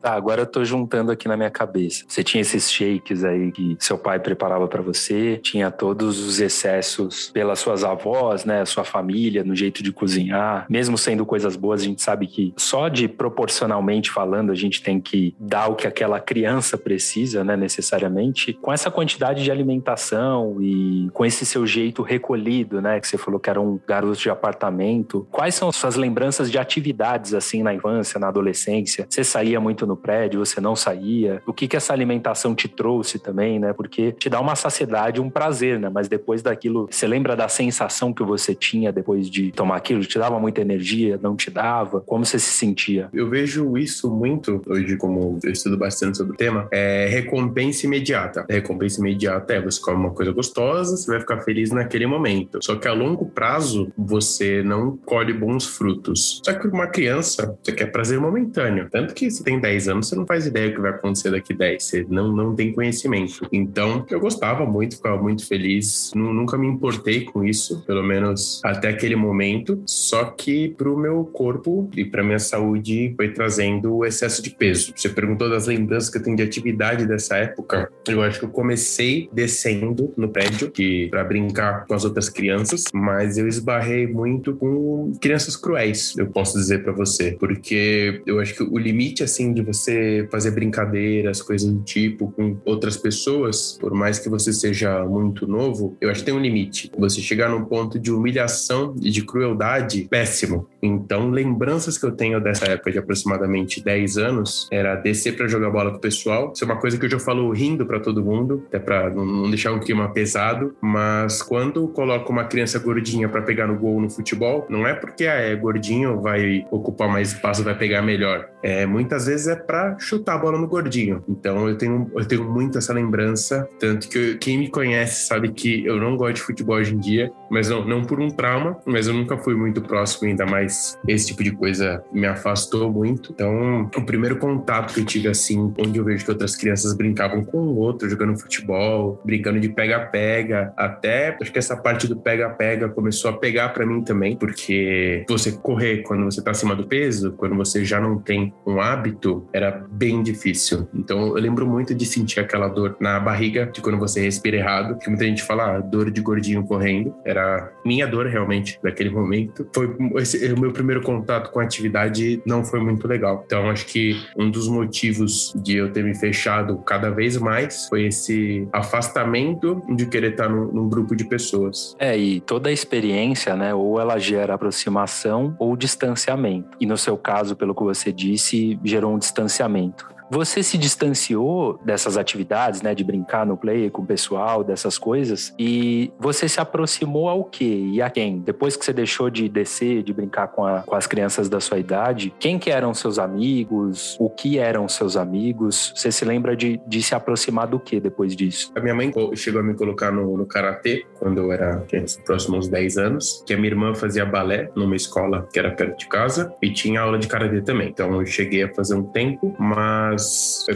Tá, 0.00 0.12
agora 0.12 0.42
eu 0.42 0.46
tô 0.46 0.64
juntando 0.64 1.10
aqui 1.10 1.28
na 1.28 1.36
minha 1.36 1.50
cabeça. 1.50 2.04
Você 2.08 2.22
tinha 2.22 2.40
esses 2.40 2.70
shakes 2.70 3.24
aí 3.24 3.52
que 3.52 3.76
seu 3.78 3.98
pai 3.98 4.18
preparava 4.18 4.66
para 4.68 4.82
você, 4.82 5.38
tinha 5.42 5.70
todos 5.70 6.20
os 6.20 6.40
excessos 6.40 7.30
pelas 7.30 7.58
suas 7.58 7.84
avós, 7.84 8.44
né, 8.44 8.64
sua 8.64 8.84
família, 8.84 9.44
no 9.44 9.54
jeito 9.54 9.82
de 9.82 9.92
cozinhar. 9.92 10.66
Mesmo 10.68 10.96
sendo 10.96 11.26
coisas 11.26 11.56
boas, 11.56 11.82
a 11.82 11.84
gente 11.84 12.02
sabe 12.02 12.26
que 12.26 12.52
só 12.56 12.88
de 12.88 13.08
proporcionalmente 13.08 14.10
falando, 14.10 14.50
a 14.50 14.54
gente 14.54 14.82
tem 14.82 15.00
que 15.00 15.34
dar 15.38 15.68
o 15.68 15.74
que 15.74 15.86
aquela 15.86 16.20
criança 16.20 16.76
precisa, 16.76 17.42
né, 17.44 17.56
necessariamente. 17.56 18.52
Com 18.54 18.72
essa 18.72 18.90
quantidade 18.90 19.42
de 19.42 19.50
alimentação 19.50 20.58
e 20.60 21.08
com 21.12 21.24
esse 21.24 21.44
seu 21.44 21.66
jeito 21.66 22.02
recolhido, 22.02 22.80
né, 22.80 23.00
que 23.00 23.08
você 23.08 23.18
falou 23.18 23.40
que 23.40 23.50
era 23.50 23.60
um 23.60 23.78
garoto 23.86 24.18
de 24.18 24.30
apartamento. 24.30 25.26
Quais 25.30 25.54
são 25.54 25.70
suas 25.72 25.96
lembranças 25.96 26.50
de 26.50 26.58
atividades 26.58 27.34
assim 27.34 27.62
na 27.62 27.74
infância, 27.74 28.18
na 28.20 28.28
adolescência? 28.28 29.06
Você 29.08 29.24
saía 29.24 29.60
muito 29.64 29.86
no 29.86 29.96
prédio, 29.96 30.44
você 30.44 30.60
não 30.60 30.76
saía? 30.76 31.42
O 31.46 31.52
que 31.52 31.66
que 31.66 31.76
essa 31.76 31.94
alimentação 31.94 32.54
te 32.54 32.68
trouxe 32.68 33.18
também, 33.18 33.58
né? 33.58 33.72
Porque 33.72 34.12
te 34.12 34.28
dá 34.28 34.38
uma 34.38 34.54
saciedade, 34.54 35.20
um 35.20 35.30
prazer, 35.30 35.80
né? 35.80 35.88
Mas 35.88 36.06
depois 36.06 36.42
daquilo, 36.42 36.86
você 36.90 37.06
lembra 37.06 37.34
da 37.34 37.48
sensação 37.48 38.12
que 38.12 38.22
você 38.22 38.54
tinha 38.54 38.92
depois 38.92 39.30
de 39.30 39.50
tomar 39.52 39.76
aquilo? 39.76 40.02
Te 40.02 40.18
dava 40.18 40.38
muita 40.38 40.60
energia? 40.60 41.18
Não 41.22 41.34
te 41.34 41.50
dava? 41.50 42.02
Como 42.02 42.26
você 42.26 42.38
se 42.38 42.52
sentia? 42.52 43.08
Eu 43.12 43.30
vejo 43.30 43.78
isso 43.78 44.10
muito 44.10 44.60
hoje, 44.66 44.98
como 44.98 45.38
eu 45.42 45.50
estudo 45.50 45.78
bastante 45.78 46.18
sobre 46.18 46.34
o 46.34 46.36
tema, 46.36 46.68
é 46.70 47.06
recompensa 47.06 47.86
imediata. 47.86 48.44
Recompensa 48.48 49.00
imediata 49.00 49.54
é 49.54 49.60
você 49.62 49.80
come 49.80 49.96
uma 49.96 50.10
coisa 50.10 50.30
gostosa, 50.30 50.96
você 50.96 51.10
vai 51.10 51.20
ficar 51.20 51.40
feliz 51.40 51.70
naquele 51.70 52.06
momento. 52.06 52.58
Só 52.62 52.76
que 52.76 52.86
a 52.86 52.92
longo 52.92 53.24
prazo, 53.26 53.90
você 53.96 54.62
não 54.62 54.96
colhe 54.96 55.32
bons 55.32 55.66
frutos. 55.66 56.42
Só 56.44 56.52
que 56.52 56.66
uma 56.68 56.86
criança, 56.86 57.56
você 57.62 57.72
quer 57.72 57.86
prazer 57.86 58.20
momentâneo. 58.20 58.88
Tanto 58.90 59.14
que 59.14 59.30
você 59.30 59.42
tem 59.42 59.53
tem 59.54 59.60
10 59.60 59.88
anos, 59.88 60.08
você 60.08 60.16
não 60.16 60.26
faz 60.26 60.46
ideia 60.46 60.68
do 60.68 60.74
que 60.74 60.80
vai 60.80 60.90
acontecer 60.90 61.30
daqui 61.30 61.54
10. 61.54 61.82
Você 61.82 62.06
não, 62.08 62.32
não 62.32 62.54
tem 62.54 62.72
conhecimento. 62.72 63.46
Então, 63.52 64.04
eu 64.10 64.20
gostava 64.20 64.64
muito, 64.66 64.96
ficava 64.96 65.20
muito 65.20 65.46
feliz. 65.46 66.10
Nunca 66.14 66.56
me 66.56 66.66
importei 66.66 67.24
com 67.24 67.44
isso, 67.44 67.82
pelo 67.86 68.02
menos 68.02 68.60
até 68.64 68.88
aquele 68.88 69.16
momento. 69.16 69.82
Só 69.86 70.24
que 70.24 70.68
pro 70.70 70.96
meu 70.96 71.24
corpo 71.24 71.88
e 71.96 72.04
pra 72.04 72.22
minha 72.22 72.38
saúde 72.38 73.14
foi 73.16 73.32
trazendo 73.32 73.96
o 73.96 74.04
excesso 74.04 74.42
de 74.42 74.50
peso. 74.50 74.92
Você 74.94 75.08
perguntou 75.08 75.48
das 75.48 75.66
lembranças 75.66 76.10
que 76.10 76.18
eu 76.18 76.22
tenho 76.22 76.36
de 76.36 76.42
atividade 76.42 77.06
dessa 77.06 77.36
época. 77.36 77.90
Eu 78.08 78.22
acho 78.22 78.38
que 78.38 78.44
eu 78.44 78.50
comecei 78.50 79.28
descendo 79.32 80.12
no 80.16 80.28
prédio 80.28 80.72
para 81.10 81.24
brincar 81.24 81.86
com 81.86 81.94
as 81.94 82.04
outras 82.04 82.28
crianças, 82.28 82.84
mas 82.92 83.38
eu 83.38 83.46
esbarrei 83.46 84.06
muito 84.06 84.54
com 84.54 85.12
crianças 85.20 85.56
cruéis, 85.56 86.14
eu 86.16 86.26
posso 86.26 86.58
dizer 86.58 86.82
para 86.82 86.92
você, 86.92 87.36
porque 87.38 88.22
eu 88.26 88.40
acho 88.40 88.54
que 88.54 88.62
o 88.62 88.78
limite 88.78 89.22
assim 89.22 89.43
de 89.52 89.62
você 89.62 90.26
fazer 90.30 90.50
brincadeiras, 90.50 91.42
coisas 91.42 91.70
do 91.70 91.82
tipo 91.82 92.32
com 92.32 92.56
outras 92.64 92.96
pessoas, 92.96 93.76
por 93.80 93.92
mais 93.94 94.18
que 94.18 94.28
você 94.28 94.52
seja 94.52 95.04
muito 95.04 95.46
novo, 95.46 95.96
eu 96.00 96.10
acho 96.10 96.20
que 96.20 96.26
tem 96.26 96.34
um 96.34 96.40
limite. 96.40 96.90
Você 96.98 97.20
chegar 97.20 97.48
num 97.48 97.64
ponto 97.64 97.98
de 97.98 98.12
humilhação 98.12 98.94
e 99.02 99.10
de 99.10 99.24
crueldade, 99.24 100.06
péssimo. 100.10 100.68
Então, 100.82 101.30
lembranças 101.30 101.96
que 101.96 102.04
eu 102.04 102.12
tenho 102.12 102.40
dessa 102.40 102.66
época 102.66 102.92
de 102.92 102.98
aproximadamente 102.98 103.82
10 103.82 104.18
anos 104.18 104.68
era 104.70 104.94
descer 104.94 105.36
para 105.36 105.48
jogar 105.48 105.70
bola 105.70 105.90
com 105.90 105.96
o 105.96 106.00
pessoal. 106.00 106.52
Isso 106.54 106.64
é 106.64 106.66
uma 106.66 106.76
coisa 106.76 106.98
que 106.98 107.06
eu 107.06 107.10
já 107.10 107.18
falo 107.18 107.50
rindo 107.52 107.86
para 107.86 108.00
todo 108.00 108.22
mundo, 108.22 108.64
até 108.68 108.78
para 108.78 109.10
não 109.10 109.48
deixar 109.48 109.72
um 109.72 109.80
clima 109.80 110.12
pesado, 110.12 110.74
mas 110.80 111.42
quando 111.42 111.88
coloco 111.88 112.30
uma 112.30 112.44
criança 112.44 112.78
gordinha 112.78 113.28
para 113.28 113.42
pegar 113.42 113.66
no 113.66 113.76
gol 113.76 114.00
no 114.00 114.10
futebol, 114.10 114.66
não 114.68 114.86
é 114.86 114.94
porque 114.94 115.26
ah, 115.26 115.34
é 115.34 115.54
gordinho 115.54 116.20
vai 116.20 116.66
ocupar 116.70 117.08
mais 117.08 117.32
espaço, 117.32 117.64
vai 117.64 117.76
pegar 117.76 118.02
melhor. 118.02 118.48
É, 118.62 118.86
muitas 118.86 119.26
vezes 119.26 119.33
é 119.46 119.56
para 119.56 119.98
chutar 119.98 120.34
a 120.34 120.38
bola 120.38 120.58
no 120.58 120.66
gordinho. 120.66 121.22
Então 121.28 121.68
eu 121.68 121.76
tenho, 121.76 122.10
eu 122.14 122.24
tenho 122.24 122.44
muito 122.44 122.78
essa 122.78 122.92
lembrança, 122.92 123.68
tanto 123.78 124.08
que 124.08 124.18
eu, 124.18 124.38
quem 124.38 124.58
me 124.58 124.68
conhece 124.68 125.26
sabe 125.26 125.52
que 125.52 125.84
eu 125.84 125.96
não 125.96 126.16
gosto 126.16 126.36
de 126.36 126.42
futebol 126.42 126.76
hoje 126.76 126.94
em 126.94 126.98
dia, 126.98 127.32
mas 127.54 127.68
não, 127.68 127.84
não 127.84 128.02
por 128.02 128.18
um 128.18 128.28
trauma, 128.28 128.76
mas 128.84 129.06
eu 129.06 129.14
nunca 129.14 129.38
fui 129.38 129.54
muito 129.54 129.80
próximo, 129.80 130.28
ainda 130.28 130.44
mais 130.44 130.98
esse 131.06 131.28
tipo 131.28 131.44
de 131.44 131.52
coisa 131.52 132.02
me 132.12 132.26
afastou 132.26 132.92
muito. 132.92 133.30
Então, 133.32 133.88
o 133.96 134.02
primeiro 134.04 134.38
contato 134.38 134.92
que 134.92 135.00
eu 135.00 135.04
tive 135.04 135.28
assim, 135.28 135.72
onde 135.78 136.00
eu 136.00 136.04
vejo 136.04 136.24
que 136.24 136.30
outras 136.32 136.56
crianças 136.56 136.92
brincavam 136.94 137.44
com 137.44 137.58
o 137.58 137.76
outro, 137.76 138.10
jogando 138.10 138.36
futebol, 138.36 139.22
brincando 139.24 139.60
de 139.60 139.68
pega-pega, 139.68 140.72
até 140.76 141.36
acho 141.40 141.52
que 141.52 141.58
essa 141.58 141.76
parte 141.76 142.08
do 142.08 142.16
pega-pega 142.16 142.88
começou 142.88 143.30
a 143.30 143.34
pegar 143.34 143.68
para 143.68 143.86
mim 143.86 144.02
também, 144.02 144.36
porque 144.36 145.24
você 145.28 145.52
correr 145.52 146.02
quando 146.02 146.24
você 146.24 146.42
tá 146.42 146.50
acima 146.50 146.74
do 146.74 146.88
peso, 146.88 147.34
quando 147.36 147.54
você 147.54 147.84
já 147.84 148.00
não 148.00 148.18
tem 148.18 148.52
um 148.66 148.80
hábito, 148.80 149.48
era 149.52 149.70
bem 149.70 150.24
difícil. 150.24 150.88
Então, 150.92 151.28
eu 151.28 151.34
lembro 151.34 151.64
muito 151.68 151.94
de 151.94 152.04
sentir 152.04 152.40
aquela 152.40 152.66
dor 152.66 152.96
na 152.98 153.20
barriga, 153.20 153.70
de 153.72 153.80
quando 153.80 153.96
você 153.96 154.20
respira 154.20 154.56
errado, 154.56 154.98
que 154.98 155.08
muita 155.08 155.24
gente 155.24 155.44
fala, 155.44 155.76
ah, 155.76 155.78
dor 155.78 156.10
de 156.10 156.20
gordinho 156.20 156.64
correndo. 156.64 157.14
Era 157.24 157.43
minha 157.84 158.06
dor 158.06 158.26
realmente 158.26 158.78
naquele 158.82 159.10
momento. 159.10 159.66
Foi 159.74 159.96
esse, 160.16 160.52
o 160.52 160.58
meu 160.58 160.72
primeiro 160.72 161.02
contato 161.02 161.50
com 161.50 161.60
a 161.60 161.62
atividade 161.62 162.42
não 162.46 162.64
foi 162.64 162.80
muito 162.80 163.06
legal. 163.06 163.42
Então, 163.46 163.68
acho 163.70 163.86
que 163.86 164.20
um 164.36 164.50
dos 164.50 164.68
motivos 164.68 165.52
de 165.56 165.76
eu 165.76 165.92
ter 165.92 166.04
me 166.04 166.14
fechado 166.14 166.78
cada 166.78 167.10
vez 167.10 167.36
mais 167.36 167.86
foi 167.88 168.06
esse 168.06 168.68
afastamento 168.72 169.82
de 169.94 170.06
querer 170.06 170.32
estar 170.32 170.48
num, 170.48 170.72
num 170.72 170.88
grupo 170.88 171.14
de 171.14 171.24
pessoas. 171.24 171.94
É, 171.98 172.16
e 172.16 172.40
toda 172.40 172.68
a 172.68 172.72
experiência, 172.72 173.56
né, 173.56 173.74
ou 173.74 174.00
ela 174.00 174.18
gera 174.18 174.54
aproximação 174.54 175.54
ou 175.58 175.76
distanciamento. 175.76 176.76
E 176.80 176.86
no 176.86 176.96
seu 176.96 177.16
caso, 177.16 177.56
pelo 177.56 177.74
que 177.74 177.82
você 177.82 178.12
disse, 178.12 178.78
gerou 178.84 179.14
um 179.14 179.18
distanciamento. 179.18 180.13
Você 180.30 180.62
se 180.62 180.78
distanciou 180.78 181.78
dessas 181.84 182.16
atividades, 182.16 182.82
né, 182.82 182.94
de 182.94 183.04
brincar 183.04 183.46
no 183.46 183.56
play 183.56 183.90
com 183.90 184.02
o 184.02 184.06
pessoal, 184.06 184.64
dessas 184.64 184.98
coisas, 184.98 185.54
e 185.58 186.12
você 186.18 186.48
se 186.48 186.60
aproximou 186.60 187.28
ao 187.28 187.44
quê 187.44 187.88
e 187.92 188.02
a 188.02 188.10
quem? 188.10 188.38
Depois 188.38 188.76
que 188.76 188.84
você 188.84 188.92
deixou 188.92 189.30
de 189.30 189.48
descer, 189.48 190.02
de 190.02 190.12
brincar 190.12 190.48
com, 190.48 190.64
a, 190.64 190.82
com 190.82 190.94
as 190.94 191.06
crianças 191.06 191.48
da 191.48 191.60
sua 191.60 191.78
idade, 191.78 192.34
quem 192.38 192.58
que 192.58 192.70
eram 192.70 192.94
seus 192.94 193.18
amigos? 193.18 194.16
O 194.18 194.30
que 194.30 194.58
eram 194.58 194.88
seus 194.88 195.16
amigos? 195.16 195.92
Você 195.94 196.10
se 196.10 196.24
lembra 196.24 196.56
de, 196.56 196.80
de 196.86 197.02
se 197.02 197.14
aproximar 197.14 197.66
do 197.66 197.78
que 197.78 198.00
depois 198.00 198.34
disso? 198.34 198.72
A 198.74 198.80
minha 198.80 198.94
mãe 198.94 199.12
chegou 199.34 199.60
a 199.60 199.64
me 199.64 199.74
colocar 199.74 200.10
no, 200.10 200.36
no 200.36 200.46
karatê 200.46 201.06
quando 201.18 201.38
eu 201.38 201.52
era 201.52 201.84
próximo 202.24 202.56
aos 202.56 202.68
10 202.68 202.96
anos, 202.98 203.42
que 203.46 203.54
a 203.54 203.56
minha 203.56 203.68
irmã 203.68 203.94
fazia 203.94 204.24
balé 204.24 204.70
numa 204.74 204.96
escola 204.96 205.46
que 205.52 205.58
era 205.58 205.70
perto 205.70 205.98
de 205.98 206.08
casa 206.08 206.54
e 206.60 206.72
tinha 206.72 207.00
aula 207.00 207.18
de 207.18 207.28
karatê 207.28 207.60
também. 207.62 207.88
Então 207.88 208.20
eu 208.20 208.26
cheguei 208.26 208.62
a 208.62 208.74
fazer 208.74 208.94
um 208.94 209.04
tempo, 209.04 209.54
mas 209.58 210.23